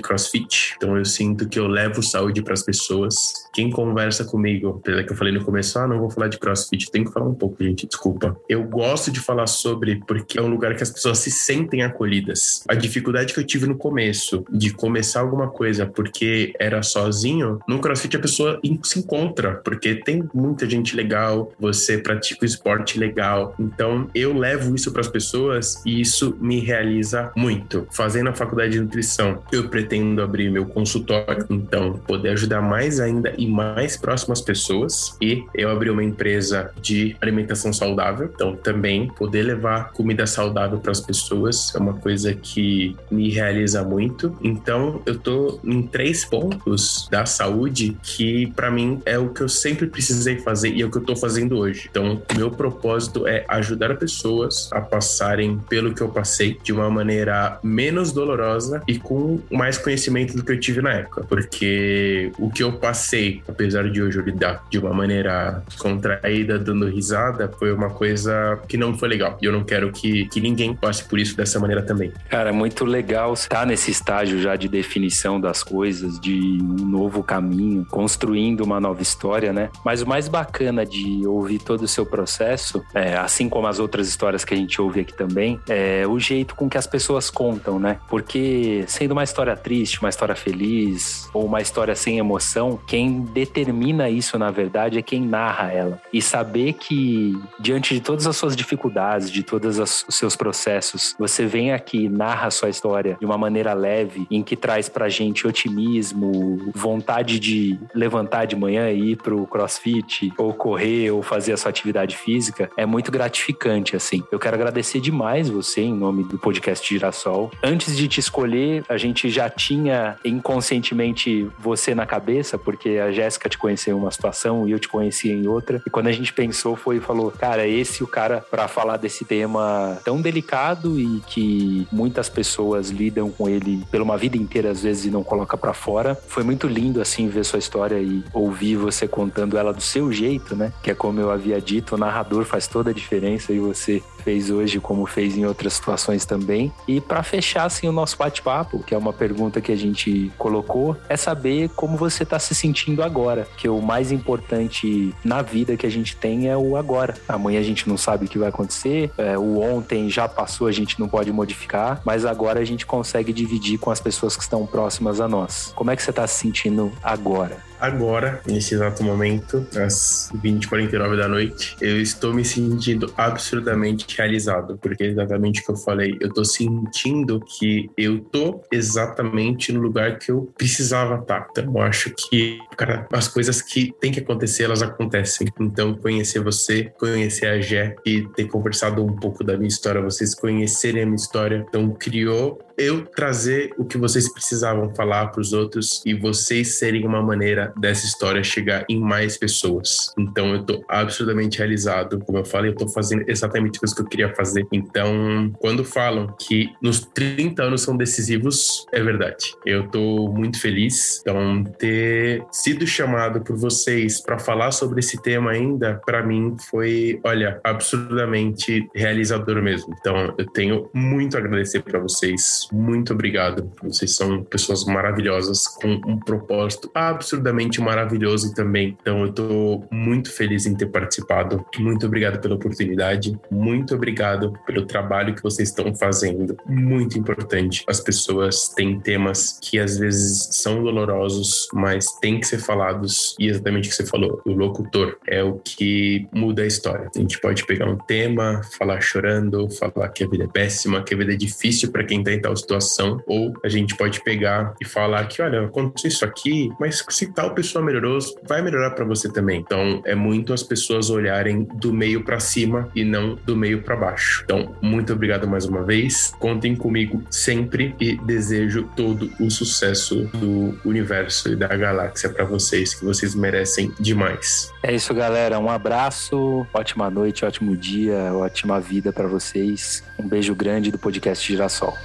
CrossFit, 0.00 0.74
então 0.78 0.96
eu 0.96 1.04
sinto 1.04 1.46
que 1.46 1.58
eu 1.58 1.66
levo 1.66 2.02
saúde 2.02 2.40
para 2.40 2.54
as 2.54 2.62
pessoas. 2.62 3.34
Quem 3.52 3.70
conversa 3.70 4.24
comigo, 4.24 4.80
apesar 4.80 5.04
que 5.04 5.12
eu 5.12 5.16
falei 5.16 5.34
no 5.34 5.44
começo, 5.44 5.78
ah, 5.78 5.86
não 5.86 5.98
vou 5.98 6.10
falar 6.10 6.28
de 6.28 6.38
CrossFit, 6.38 6.90
tenho 6.90 7.04
que 7.04 7.12
falar 7.12 7.28
um 7.28 7.34
pouco, 7.34 7.62
gente, 7.62 7.86
desculpa. 7.86 8.34
Eu 8.48 8.64
gosto 8.64 9.10
de 9.10 9.20
falar 9.20 9.46
sobre 9.46 10.02
porque 10.06 10.38
é 10.38 10.42
um 10.42 10.48
lugar 10.48 10.74
que 10.74 10.82
as 10.82 10.90
pessoas 10.90 11.18
se 11.18 11.30
sentem 11.30 11.82
acolhidas. 11.82 12.64
A 12.66 12.74
dificuldade 12.86 13.32
que 13.32 13.40
eu 13.40 13.44
tive 13.44 13.66
no 13.66 13.76
começo 13.76 14.44
de 14.50 14.72
começar 14.72 15.20
alguma 15.20 15.48
coisa 15.48 15.86
porque 15.86 16.54
era 16.58 16.82
sozinho, 16.82 17.58
no 17.66 17.78
CrossFit 17.78 18.16
a 18.16 18.20
pessoa 18.20 18.60
se 18.82 18.98
encontra, 18.98 19.60
porque 19.64 19.94
tem 19.94 20.28
muita 20.32 20.68
gente 20.68 20.94
legal, 20.96 21.52
você 21.58 21.98
pratica 21.98 22.42
o 22.42 22.46
esporte 22.46 22.98
legal. 22.98 23.54
Então 23.58 24.08
eu 24.14 24.36
levo 24.36 24.74
isso 24.74 24.92
para 24.92 25.00
as 25.00 25.08
pessoas 25.08 25.82
e 25.84 26.00
isso 26.00 26.36
me 26.40 26.60
realiza 26.60 27.32
muito. 27.36 27.86
Fazendo 27.90 28.28
a 28.28 28.34
faculdade 28.34 28.72
de 28.72 28.80
nutrição, 28.80 29.42
eu 29.52 29.68
pretendo 29.68 30.22
abrir 30.22 30.50
meu 30.50 30.66
consultório, 30.66 31.46
então 31.50 31.94
poder 32.06 32.30
ajudar 32.30 32.60
mais 32.60 33.00
ainda 33.00 33.32
e 33.36 33.46
mais 33.46 33.96
próximas 33.96 34.40
pessoas. 34.40 35.16
E 35.20 35.44
eu 35.54 35.70
abri 35.70 35.90
uma 35.90 36.04
empresa 36.04 36.70
de 36.80 37.16
alimentação 37.20 37.72
saudável, 37.72 38.30
então 38.34 38.54
também 38.56 39.08
poder 39.08 39.42
levar 39.42 39.92
comida 39.92 40.26
saudável 40.26 40.78
para 40.78 40.92
as 40.92 41.00
pessoas 41.00 41.74
é 41.74 41.78
uma 41.78 41.94
coisa 41.94 42.34
que 42.34 42.73
me 43.10 43.30
realiza 43.30 43.82
muito. 43.82 44.36
Então, 44.42 45.02
eu 45.06 45.18
tô 45.18 45.60
em 45.64 45.82
três 45.82 46.24
pontos 46.24 47.08
da 47.10 47.26
saúde 47.26 47.96
que 48.02 48.46
para 48.54 48.70
mim 48.70 49.00
é 49.04 49.18
o 49.18 49.28
que 49.28 49.42
eu 49.42 49.48
sempre 49.48 49.86
precisei 49.86 50.38
fazer 50.38 50.70
e 50.70 50.82
é 50.82 50.86
o 50.86 50.90
que 50.90 50.98
eu 50.98 51.02
tô 51.02 51.16
fazendo 51.16 51.58
hoje. 51.58 51.88
Então, 51.90 52.22
meu 52.36 52.50
propósito 52.50 53.26
é 53.26 53.44
ajudar 53.48 53.96
pessoas 53.96 54.68
a 54.72 54.80
passarem 54.80 55.58
pelo 55.68 55.94
que 55.94 56.00
eu 56.00 56.08
passei 56.08 56.58
de 56.62 56.72
uma 56.72 56.90
maneira 56.90 57.58
menos 57.62 58.12
dolorosa 58.12 58.82
e 58.88 58.98
com 58.98 59.40
mais 59.50 59.78
conhecimento 59.78 60.36
do 60.36 60.44
que 60.44 60.52
eu 60.52 60.60
tive 60.60 60.80
na 60.80 60.92
época, 60.92 61.24
porque 61.28 62.32
o 62.38 62.50
que 62.50 62.62
eu 62.62 62.72
passei, 62.72 63.42
apesar 63.48 63.88
de 63.90 64.02
hoje 64.02 64.18
eu 64.18 64.24
lidar 64.24 64.64
de 64.70 64.78
uma 64.78 64.92
maneira 64.92 65.62
contraída, 65.78 66.58
dando 66.58 66.88
risada, 66.88 67.50
foi 67.58 67.72
uma 67.72 67.90
coisa 67.90 68.58
que 68.68 68.76
não 68.76 68.96
foi 68.96 69.08
legal. 69.08 69.38
E 69.40 69.44
eu 69.44 69.52
não 69.52 69.64
quero 69.64 69.92
que, 69.92 70.26
que 70.28 70.40
ninguém 70.40 70.74
passe 70.74 71.04
por 71.04 71.18
isso 71.18 71.36
dessa 71.36 71.58
maneira 71.58 71.82
também. 71.82 72.12
Cara, 72.28 72.52
muito 72.52 72.63
muito 72.64 72.86
legal 72.86 73.34
estar 73.34 73.66
nesse 73.66 73.90
estágio 73.90 74.40
já 74.40 74.56
de 74.56 74.68
definição 74.68 75.38
das 75.38 75.62
coisas, 75.62 76.18
de 76.18 76.58
um 76.62 76.86
novo 76.86 77.22
caminho, 77.22 77.86
construindo 77.90 78.62
uma 78.62 78.80
nova 78.80 79.02
história, 79.02 79.52
né? 79.52 79.68
Mas 79.84 80.00
o 80.00 80.06
mais 80.06 80.28
bacana 80.28 80.86
de 80.86 81.26
ouvir 81.26 81.58
todo 81.58 81.82
o 81.82 81.88
seu 81.88 82.06
processo, 82.06 82.82
é, 82.94 83.18
assim 83.18 83.50
como 83.50 83.66
as 83.66 83.78
outras 83.78 84.08
histórias 84.08 84.46
que 84.46 84.54
a 84.54 84.56
gente 84.56 84.80
ouve 84.80 85.00
aqui 85.00 85.12
também, 85.12 85.60
é 85.68 86.06
o 86.06 86.18
jeito 86.18 86.54
com 86.54 86.66
que 86.66 86.78
as 86.78 86.86
pessoas 86.86 87.28
contam, 87.28 87.78
né? 87.78 87.98
Porque 88.08 88.82
sendo 88.86 89.12
uma 89.12 89.24
história 89.24 89.54
triste, 89.54 90.00
uma 90.00 90.08
história 90.08 90.34
feliz 90.34 91.28
ou 91.34 91.44
uma 91.44 91.60
história 91.60 91.94
sem 91.94 92.16
emoção, 92.16 92.80
quem 92.86 93.20
determina 93.20 94.08
isso, 94.08 94.38
na 94.38 94.50
verdade, 94.50 94.98
é 94.98 95.02
quem 95.02 95.20
narra 95.20 95.70
ela. 95.70 96.00
E 96.10 96.22
saber 96.22 96.72
que, 96.72 97.38
diante 97.60 97.92
de 97.92 98.00
todas 98.00 98.26
as 98.26 98.38
suas 98.38 98.56
dificuldades, 98.56 99.30
de 99.30 99.42
todos 99.42 99.78
os 99.78 100.06
seus 100.08 100.34
processos, 100.34 101.14
você 101.18 101.44
vem 101.44 101.70
aqui 101.70 102.06
e 102.06 102.08
narra 102.08 102.53
sua 102.54 102.70
história 102.70 103.16
de 103.18 103.26
uma 103.26 103.36
maneira 103.36 103.74
leve, 103.74 104.26
em 104.30 104.42
que 104.42 104.56
traz 104.56 104.88
pra 104.88 105.08
gente 105.08 105.46
otimismo, 105.46 106.72
vontade 106.74 107.38
de 107.38 107.78
levantar 107.94 108.46
de 108.46 108.56
manhã 108.56 108.90
e 108.90 109.12
ir 109.12 109.16
pro 109.16 109.46
crossfit, 109.46 110.32
ou 110.38 110.52
correr, 110.54 111.10
ou 111.10 111.22
fazer 111.22 111.52
a 111.52 111.56
sua 111.56 111.70
atividade 111.70 112.16
física, 112.16 112.70
é 112.76 112.86
muito 112.86 113.10
gratificante, 113.10 113.96
assim. 113.96 114.22
Eu 114.30 114.38
quero 114.38 114.56
agradecer 114.56 115.00
demais 115.00 115.48
você 115.48 115.82
em 115.82 115.94
nome 115.94 116.24
do 116.24 116.38
podcast 116.38 116.86
Girassol. 116.88 117.50
Antes 117.62 117.96
de 117.96 118.08
te 118.08 118.20
escolher, 118.20 118.84
a 118.88 118.96
gente 118.96 119.28
já 119.28 119.48
tinha 119.50 120.16
inconscientemente 120.24 121.48
você 121.58 121.94
na 121.94 122.06
cabeça, 122.06 122.58
porque 122.58 122.90
a 122.98 123.10
Jéssica 123.10 123.48
te 123.48 123.58
conheceu 123.58 123.96
em 123.96 124.00
uma 124.00 124.10
situação 124.10 124.68
e 124.68 124.72
eu 124.72 124.78
te 124.78 124.88
conheci 124.88 125.30
em 125.30 125.46
outra. 125.46 125.82
E 125.86 125.90
quando 125.90 126.06
a 126.06 126.12
gente 126.12 126.32
pensou, 126.32 126.76
foi 126.76 126.96
e 126.96 127.00
falou: 127.00 127.30
cara, 127.30 127.66
esse 127.66 128.02
é 128.02 128.04
o 128.04 128.08
cara 128.08 128.44
para 128.50 128.68
falar 128.68 128.96
desse 128.96 129.24
tema 129.24 129.98
tão 130.04 130.20
delicado 130.20 130.98
e 130.98 131.20
que 131.26 131.86
muitas 131.90 132.28
pessoas 132.28 132.43
lidam 132.90 133.30
com 133.30 133.48
ele 133.48 133.84
pela 133.90 134.04
uma 134.04 134.16
vida 134.16 134.36
inteira, 134.36 134.70
às 134.70 134.82
vezes, 134.82 135.06
e 135.06 135.10
não 135.10 135.22
coloca 135.22 135.56
para 135.56 135.72
fora. 135.72 136.14
Foi 136.28 136.42
muito 136.42 136.66
lindo, 136.66 137.00
assim, 137.00 137.28
ver 137.28 137.44
sua 137.44 137.58
história 137.58 137.98
e 138.00 138.24
ouvir 138.32 138.76
você 138.76 139.08
contando 139.08 139.56
ela 139.56 139.72
do 139.72 139.82
seu 139.82 140.12
jeito, 140.12 140.54
né? 140.54 140.72
Que 140.82 140.90
é 140.90 140.94
como 140.94 141.20
eu 141.20 141.30
havia 141.30 141.60
dito, 141.60 141.94
o 141.94 141.98
narrador 141.98 142.44
faz 142.44 142.66
toda 142.66 142.90
a 142.90 142.94
diferença 142.94 143.52
e 143.52 143.58
você 143.58 144.02
fez 144.24 144.50
hoje, 144.50 144.80
como 144.80 145.04
fez 145.04 145.36
em 145.36 145.44
outras 145.44 145.74
situações 145.74 146.24
também. 146.24 146.72
E 146.88 147.00
para 147.00 147.22
fechar 147.22 147.64
assim 147.64 147.86
o 147.86 147.92
nosso 147.92 148.16
bate-papo, 148.16 148.82
que 148.82 148.94
é 148.94 148.98
uma 148.98 149.12
pergunta 149.12 149.60
que 149.60 149.70
a 149.70 149.76
gente 149.76 150.32
colocou, 150.38 150.96
é 151.08 151.16
saber 151.16 151.68
como 151.76 151.96
você 151.96 152.22
está 152.22 152.38
se 152.38 152.54
sentindo 152.54 153.02
agora, 153.02 153.46
que 153.56 153.68
o 153.68 153.80
mais 153.82 154.10
importante 154.10 155.14
na 155.22 155.42
vida 155.42 155.76
que 155.76 155.86
a 155.86 155.90
gente 155.90 156.16
tem 156.16 156.48
é 156.48 156.56
o 156.56 156.76
agora. 156.76 157.14
Amanhã 157.28 157.60
a 157.60 157.62
gente 157.62 157.88
não 157.88 157.98
sabe 157.98 158.24
o 158.24 158.28
que 158.28 158.38
vai 158.38 158.48
acontecer, 158.48 159.10
é, 159.18 159.36
o 159.36 159.60
ontem 159.60 160.08
já 160.08 160.26
passou, 160.26 160.66
a 160.66 160.72
gente 160.72 160.98
não 160.98 161.08
pode 161.08 161.30
modificar, 161.30 162.00
mas 162.04 162.24
agora 162.24 162.60
a 162.60 162.64
gente 162.64 162.86
consegue 162.86 163.32
dividir 163.32 163.78
com 163.78 163.90
as 163.90 164.00
pessoas 164.00 164.36
que 164.36 164.42
estão 164.42 164.66
próximas 164.66 165.20
a 165.20 165.28
nós. 165.28 165.72
Como 165.74 165.90
é 165.90 165.96
que 165.96 166.02
você 166.02 166.10
está 166.10 166.26
se 166.26 166.40
sentindo 166.40 166.90
agora? 167.02 167.62
Agora, 167.84 168.40
nesse 168.46 168.74
exato 168.74 169.02
momento, 169.02 169.66
às 169.76 170.30
20h49 170.42 171.16
da 171.16 171.28
noite, 171.28 171.76
eu 171.80 172.00
estou 172.00 172.32
me 172.32 172.44
sentindo 172.44 173.12
absurdamente 173.16 174.06
realizado, 174.16 174.78
porque 174.78 175.04
é 175.04 175.06
exatamente 175.08 175.60
o 175.60 175.64
que 175.64 175.70
eu 175.72 175.76
falei, 175.76 176.16
eu 176.20 176.28
estou 176.28 176.44
sentindo 176.44 177.40
que 177.40 177.90
eu 177.96 178.20
tô 178.20 178.62
exatamente 178.72 179.72
no 179.72 179.80
lugar 179.80 180.18
que 180.18 180.30
eu 180.30 180.52
precisava 180.56 181.20
estar. 181.20 181.46
Então, 181.50 181.64
eu 181.74 181.82
acho 181.82 182.10
que, 182.10 182.58
cara, 182.76 183.06
as 183.12 183.28
coisas 183.28 183.60
que 183.60 183.92
tem 184.00 184.10
que 184.10 184.20
acontecer, 184.20 184.64
elas 184.64 184.82
acontecem. 184.82 185.48
Então, 185.60 185.94
conhecer 185.94 186.40
você, 186.40 186.84
conhecer 186.98 187.46
a 187.46 187.60
Gé 187.60 187.96
e 188.04 188.22
ter 188.28 188.46
conversado 188.46 189.04
um 189.04 189.14
pouco 189.14 189.44
da 189.44 189.56
minha 189.56 189.68
história, 189.68 190.00
vocês 190.00 190.34
conhecerem 190.34 191.02
a 191.02 191.06
minha 191.06 191.16
história, 191.16 191.64
então 191.68 191.90
criou 191.90 192.58
eu 192.76 193.04
trazer 193.04 193.72
o 193.78 193.84
que 193.84 193.98
vocês 193.98 194.32
precisavam 194.32 194.94
falar 194.94 195.28
para 195.28 195.40
os 195.40 195.52
outros 195.52 196.02
e 196.04 196.14
vocês 196.14 196.78
serem 196.78 197.06
uma 197.06 197.22
maneira 197.22 197.72
dessa 197.76 198.06
história 198.06 198.42
chegar 198.42 198.84
em 198.88 199.00
mais 199.00 199.36
pessoas. 199.36 200.12
Então 200.18 200.54
eu 200.54 200.64
tô 200.64 200.84
absolutamente 200.88 201.58
realizado. 201.58 202.18
Como 202.20 202.38
eu 202.38 202.44
falei, 202.44 202.70
eu 202.70 202.76
tô 202.76 202.88
fazendo 202.88 203.24
exatamente 203.28 203.78
o 203.78 203.94
que 203.94 204.00
eu 204.00 204.06
queria 204.06 204.34
fazer. 204.34 204.66
Então, 204.72 205.52
quando 205.58 205.84
falam 205.84 206.34
que 206.38 206.72
nos 206.82 207.00
30 207.00 207.62
anos 207.62 207.82
são 207.82 207.96
decisivos, 207.96 208.86
é 208.92 209.02
verdade. 209.02 209.54
Eu 209.64 209.88
tô 209.88 210.28
muito 210.28 210.60
feliz. 210.60 211.20
Então, 211.20 211.64
ter 211.78 212.44
sido 212.50 212.86
chamado 212.86 213.40
por 213.42 213.56
vocês 213.56 214.20
para 214.20 214.38
falar 214.38 214.72
sobre 214.72 215.00
esse 215.00 215.20
tema 215.22 215.50
ainda, 215.50 216.00
para 216.06 216.22
mim 216.22 216.56
foi, 216.70 217.20
olha, 217.24 217.60
absurdamente 217.62 218.88
realizador 218.94 219.62
mesmo. 219.62 219.94
Então, 219.98 220.34
eu 220.36 220.46
tenho 220.46 220.90
muito 220.92 221.36
a 221.36 221.40
agradecer 221.40 221.82
para 221.82 221.98
vocês. 221.98 222.63
Muito 222.72 223.12
obrigado. 223.12 223.70
Vocês 223.82 224.14
são 224.14 224.42
pessoas 224.44 224.84
maravilhosas 224.84 225.66
com 225.66 226.00
um 226.06 226.18
propósito 226.18 226.90
absurdamente 226.94 227.80
maravilhoso 227.80 228.54
também. 228.54 228.96
Então 229.00 229.22
eu 229.24 229.32
tô 229.32 229.84
muito 229.90 230.30
feliz 230.32 230.66
em 230.66 230.74
ter 230.74 230.86
participado. 230.86 231.64
Muito 231.78 232.06
obrigado 232.06 232.40
pela 232.40 232.54
oportunidade. 232.54 233.38
Muito 233.50 233.94
obrigado 233.94 234.52
pelo 234.66 234.86
trabalho 234.86 235.34
que 235.34 235.42
vocês 235.42 235.68
estão 235.68 235.94
fazendo. 235.94 236.56
Muito 236.66 237.18
importante. 237.18 237.84
As 237.88 238.00
pessoas 238.00 238.68
têm 238.68 238.98
temas 239.00 239.58
que 239.60 239.78
às 239.78 239.98
vezes 239.98 240.48
são 240.52 240.82
dolorosos, 240.82 241.68
mas 241.72 242.06
têm 242.20 242.40
que 242.40 242.46
ser 242.46 242.58
falados. 242.58 243.34
E 243.38 243.48
exatamente 243.48 243.88
o 243.88 243.90
que 243.90 243.96
você 243.96 244.06
falou, 244.06 244.40
o 244.44 244.52
locutor 244.52 245.16
é 245.26 245.42
o 245.42 245.58
que 245.58 246.26
muda 246.32 246.62
a 246.62 246.66
história. 246.66 247.10
A 247.14 247.18
gente 247.18 247.40
pode 247.40 247.64
pegar 247.66 247.88
um 247.88 247.96
tema, 247.96 248.62
falar 248.78 249.00
chorando, 249.00 249.68
falar 249.70 250.08
que 250.08 250.24
a 250.24 250.28
vida 250.28 250.44
é 250.44 250.48
péssima, 250.48 251.02
que 251.02 251.14
a 251.14 251.16
vida 251.16 251.32
é 251.32 251.36
difícil 251.36 251.90
para 251.90 252.04
quem 252.04 252.22
tá 252.22 252.32
em 252.32 252.40
tal 252.40 252.53
situação, 252.56 253.20
ou 253.26 253.52
a 253.64 253.68
gente 253.68 253.96
pode 253.96 254.22
pegar 254.22 254.74
e 254.80 254.84
falar 254.84 255.26
que, 255.26 255.42
olha, 255.42 255.64
aconteceu 255.64 256.08
isso 256.08 256.24
aqui, 256.24 256.70
mas 256.78 257.04
se 257.08 257.32
tal 257.32 257.54
pessoa 257.54 257.84
melhorou, 257.84 258.18
vai 258.46 258.62
melhorar 258.62 258.90
para 258.90 259.04
você 259.04 259.30
também. 259.30 259.60
Então, 259.60 260.02
é 260.04 260.14
muito 260.14 260.52
as 260.52 260.62
pessoas 260.62 261.10
olharem 261.10 261.64
do 261.74 261.92
meio 261.92 262.24
para 262.24 262.40
cima 262.40 262.88
e 262.94 263.04
não 263.04 263.34
do 263.34 263.56
meio 263.56 263.82
para 263.82 263.96
baixo. 263.96 264.42
Então, 264.44 264.74
muito 264.80 265.12
obrigado 265.12 265.46
mais 265.48 265.64
uma 265.64 265.82
vez. 265.82 266.32
Contem 266.38 266.74
comigo 266.74 267.22
sempre 267.30 267.94
e 268.00 268.16
desejo 268.16 268.88
todo 268.96 269.30
o 269.40 269.50
sucesso 269.50 270.24
do 270.34 270.78
universo 270.84 271.50
e 271.50 271.56
da 271.56 271.68
galáxia 271.68 272.28
para 272.28 272.44
vocês, 272.44 272.94
que 272.94 273.04
vocês 273.04 273.34
merecem 273.34 273.92
demais. 273.98 274.72
É 274.82 274.94
isso, 274.94 275.14
galera. 275.14 275.58
Um 275.58 275.70
abraço, 275.70 276.66
ótima 276.72 277.10
noite, 277.10 277.44
ótimo 277.44 277.76
dia, 277.76 278.32
ótima 278.34 278.80
vida 278.80 279.12
para 279.12 279.26
vocês. 279.26 280.02
Um 280.18 280.26
beijo 280.26 280.54
grande 280.54 280.90
do 280.90 280.98
podcast 280.98 281.46
Girassol. 281.46 281.96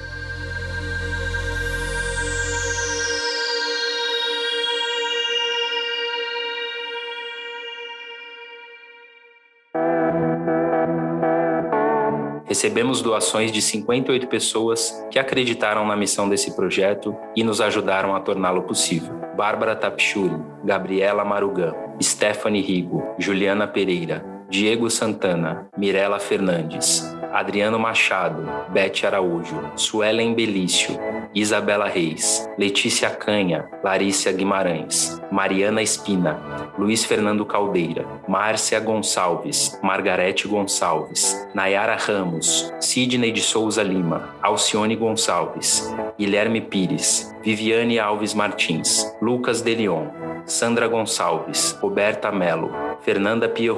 Recebemos 12.59 13.01
doações 13.01 13.53
de 13.53 13.61
58 13.61 14.27
pessoas 14.27 14.93
que 15.09 15.17
acreditaram 15.17 15.87
na 15.87 15.95
missão 15.95 16.27
desse 16.27 16.57
projeto 16.57 17.15
e 17.33 17.41
nos 17.41 17.61
ajudaram 17.61 18.13
a 18.13 18.19
torná-lo 18.19 18.63
possível. 18.63 19.13
Bárbara 19.37 19.77
Tapchuri, 19.77 20.35
Gabriela 20.65 21.23
Marugã, 21.23 21.73
Stephanie 22.03 22.61
Rigo, 22.61 23.01
Juliana 23.17 23.65
Pereira, 23.65 24.25
Diego 24.49 24.89
Santana, 24.89 25.69
Mirela 25.77 26.19
Fernandes, 26.19 27.01
Adriano 27.31 27.77
Machado, 27.77 28.45
Bete 28.69 29.05
Araújo, 29.05 29.71
Suelen 29.75 30.33
Belício, 30.33 30.99
Isabela 31.33 31.87
Reis, 31.87 32.49
Letícia 32.57 33.09
Canha, 33.11 33.69
Larissa 33.83 34.31
Guimarães, 34.31 35.21
Mariana 35.31 35.81
Espina, 35.81 36.39
Luiz 36.77 37.05
Fernando 37.05 37.45
Caldeira, 37.45 38.05
Márcia 38.27 38.79
Gonçalves, 38.79 39.79
Margarete 39.83 40.47
Gonçalves, 40.47 41.47
Nayara 41.53 41.95
Ramos, 41.95 42.73
Sidney 42.79 43.31
de 43.31 43.41
Souza 43.41 43.83
Lima, 43.83 44.35
Alcione 44.41 44.95
Gonçalves, 44.95 45.87
Guilherme 46.17 46.61
Pires, 46.61 47.35
Viviane 47.43 47.99
Alves 47.99 48.33
Martins, 48.33 49.15
Lucas 49.21 49.61
Delion, 49.61 50.07
Sandra 50.45 50.87
Gonçalves, 50.87 51.77
Roberta 51.79 52.31
Melo, 52.31 52.71
Fernanda 53.01 53.47
Pia 53.47 53.71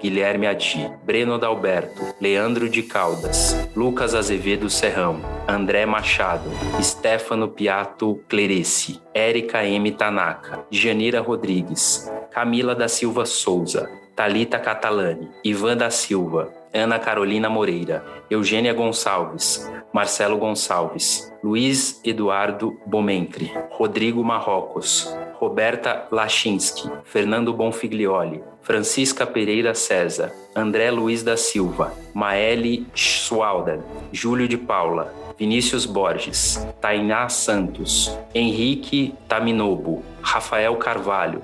Guilherme 0.00 0.46
Adi, 0.46 0.90
Breno 1.04 1.38
Dalberto, 1.38 2.14
Leandro 2.20 2.68
de 2.68 2.82
Caldas, 2.82 3.68
Lucas 3.76 4.14
Azevedo 4.14 4.70
Serrão, 4.70 5.20
André 5.46 5.84
Machado, 5.84 6.50
Stefano 6.80 7.48
Piato 7.48 8.18
Clerici, 8.26 9.00
Érica 9.12 9.62
M. 9.64 9.90
Tanaka, 9.92 10.64
Janira 10.70 11.20
Rodrigues, 11.20 12.10
Camila 12.30 12.74
da 12.74 12.88
Silva 12.88 13.26
Souza, 13.26 13.90
Talita 14.16 14.58
Catalani, 14.58 15.28
Ivan 15.44 15.76
da 15.76 15.90
Silva, 15.90 16.52
Ana 16.72 16.98
Carolina 16.98 17.50
Moreira, 17.50 18.04
Eugênia 18.30 18.72
Gonçalves, 18.72 19.70
Marcelo 19.92 20.38
Gonçalves, 20.38 21.32
Luiz 21.42 22.00
Eduardo 22.04 22.78
Bomentri, 22.86 23.52
Rodrigo 23.70 24.22
Marrocos, 24.22 25.12
Roberta 25.34 26.06
Lachinski, 26.12 26.88
Fernando 27.02 27.52
Bonfiglioli, 27.52 28.44
Francisca 28.62 29.26
Pereira 29.26 29.74
César, 29.74 30.32
André 30.54 30.90
Luiz 30.90 31.22
da 31.22 31.36
Silva, 31.36 31.92
Maeli 32.14 32.86
Schwalder, 32.94 33.80
Júlio 34.12 34.46
de 34.48 34.56
Paula, 34.56 35.14
Vinícius 35.38 35.86
Borges, 35.86 36.66
Tainá 36.80 37.28
Santos, 37.28 38.16
Henrique 38.34 39.14
Taminobo, 39.26 40.02
Rafael 40.22 40.76
Carvalho, 40.76 41.42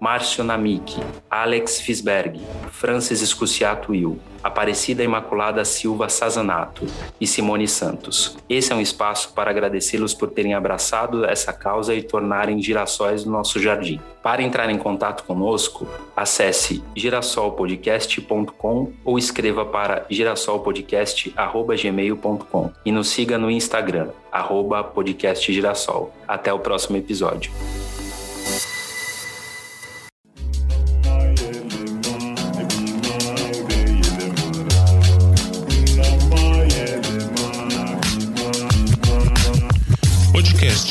Márcio 0.00 0.42
Namik, 0.44 0.96
Alex 1.30 1.80
Fisberg, 1.80 2.40
Francis 2.70 3.20
Escuciato 3.20 3.90
Will, 3.92 4.18
Aparecida 4.42 5.02
Imaculada 5.02 5.64
Silva 5.64 6.08
Sazanato 6.08 6.86
e 7.20 7.26
Simone 7.26 7.66
Santos. 7.66 8.36
Esse 8.48 8.72
é 8.72 8.76
um 8.76 8.80
espaço 8.80 9.32
para 9.34 9.50
agradecê-los 9.50 10.14
por 10.14 10.30
terem 10.30 10.54
abraçado 10.54 11.24
essa 11.24 11.52
causa 11.52 11.92
e 11.94 12.02
tornarem 12.02 12.62
girassóis 12.62 13.24
do 13.24 13.30
nosso 13.30 13.60
jardim. 13.60 14.00
Para 14.22 14.40
entrar 14.42 14.70
em 14.70 14.78
contato 14.78 15.24
conosco, 15.24 15.88
acesse 16.16 16.80
girassolpodcast.com 16.94 18.92
ou 19.04 19.18
escreva 19.18 19.64
para 19.64 20.06
girassolpodcast.gmail.com 20.08 22.70
e 22.84 22.92
nos 22.92 23.08
siga 23.08 23.36
no 23.36 23.50
Instagram, 23.50 24.10
arroba 24.30 24.84
podcastgirassol. 24.84 26.14
Até 26.26 26.52
o 26.52 26.60
próximo 26.60 26.96
episódio. 26.96 27.50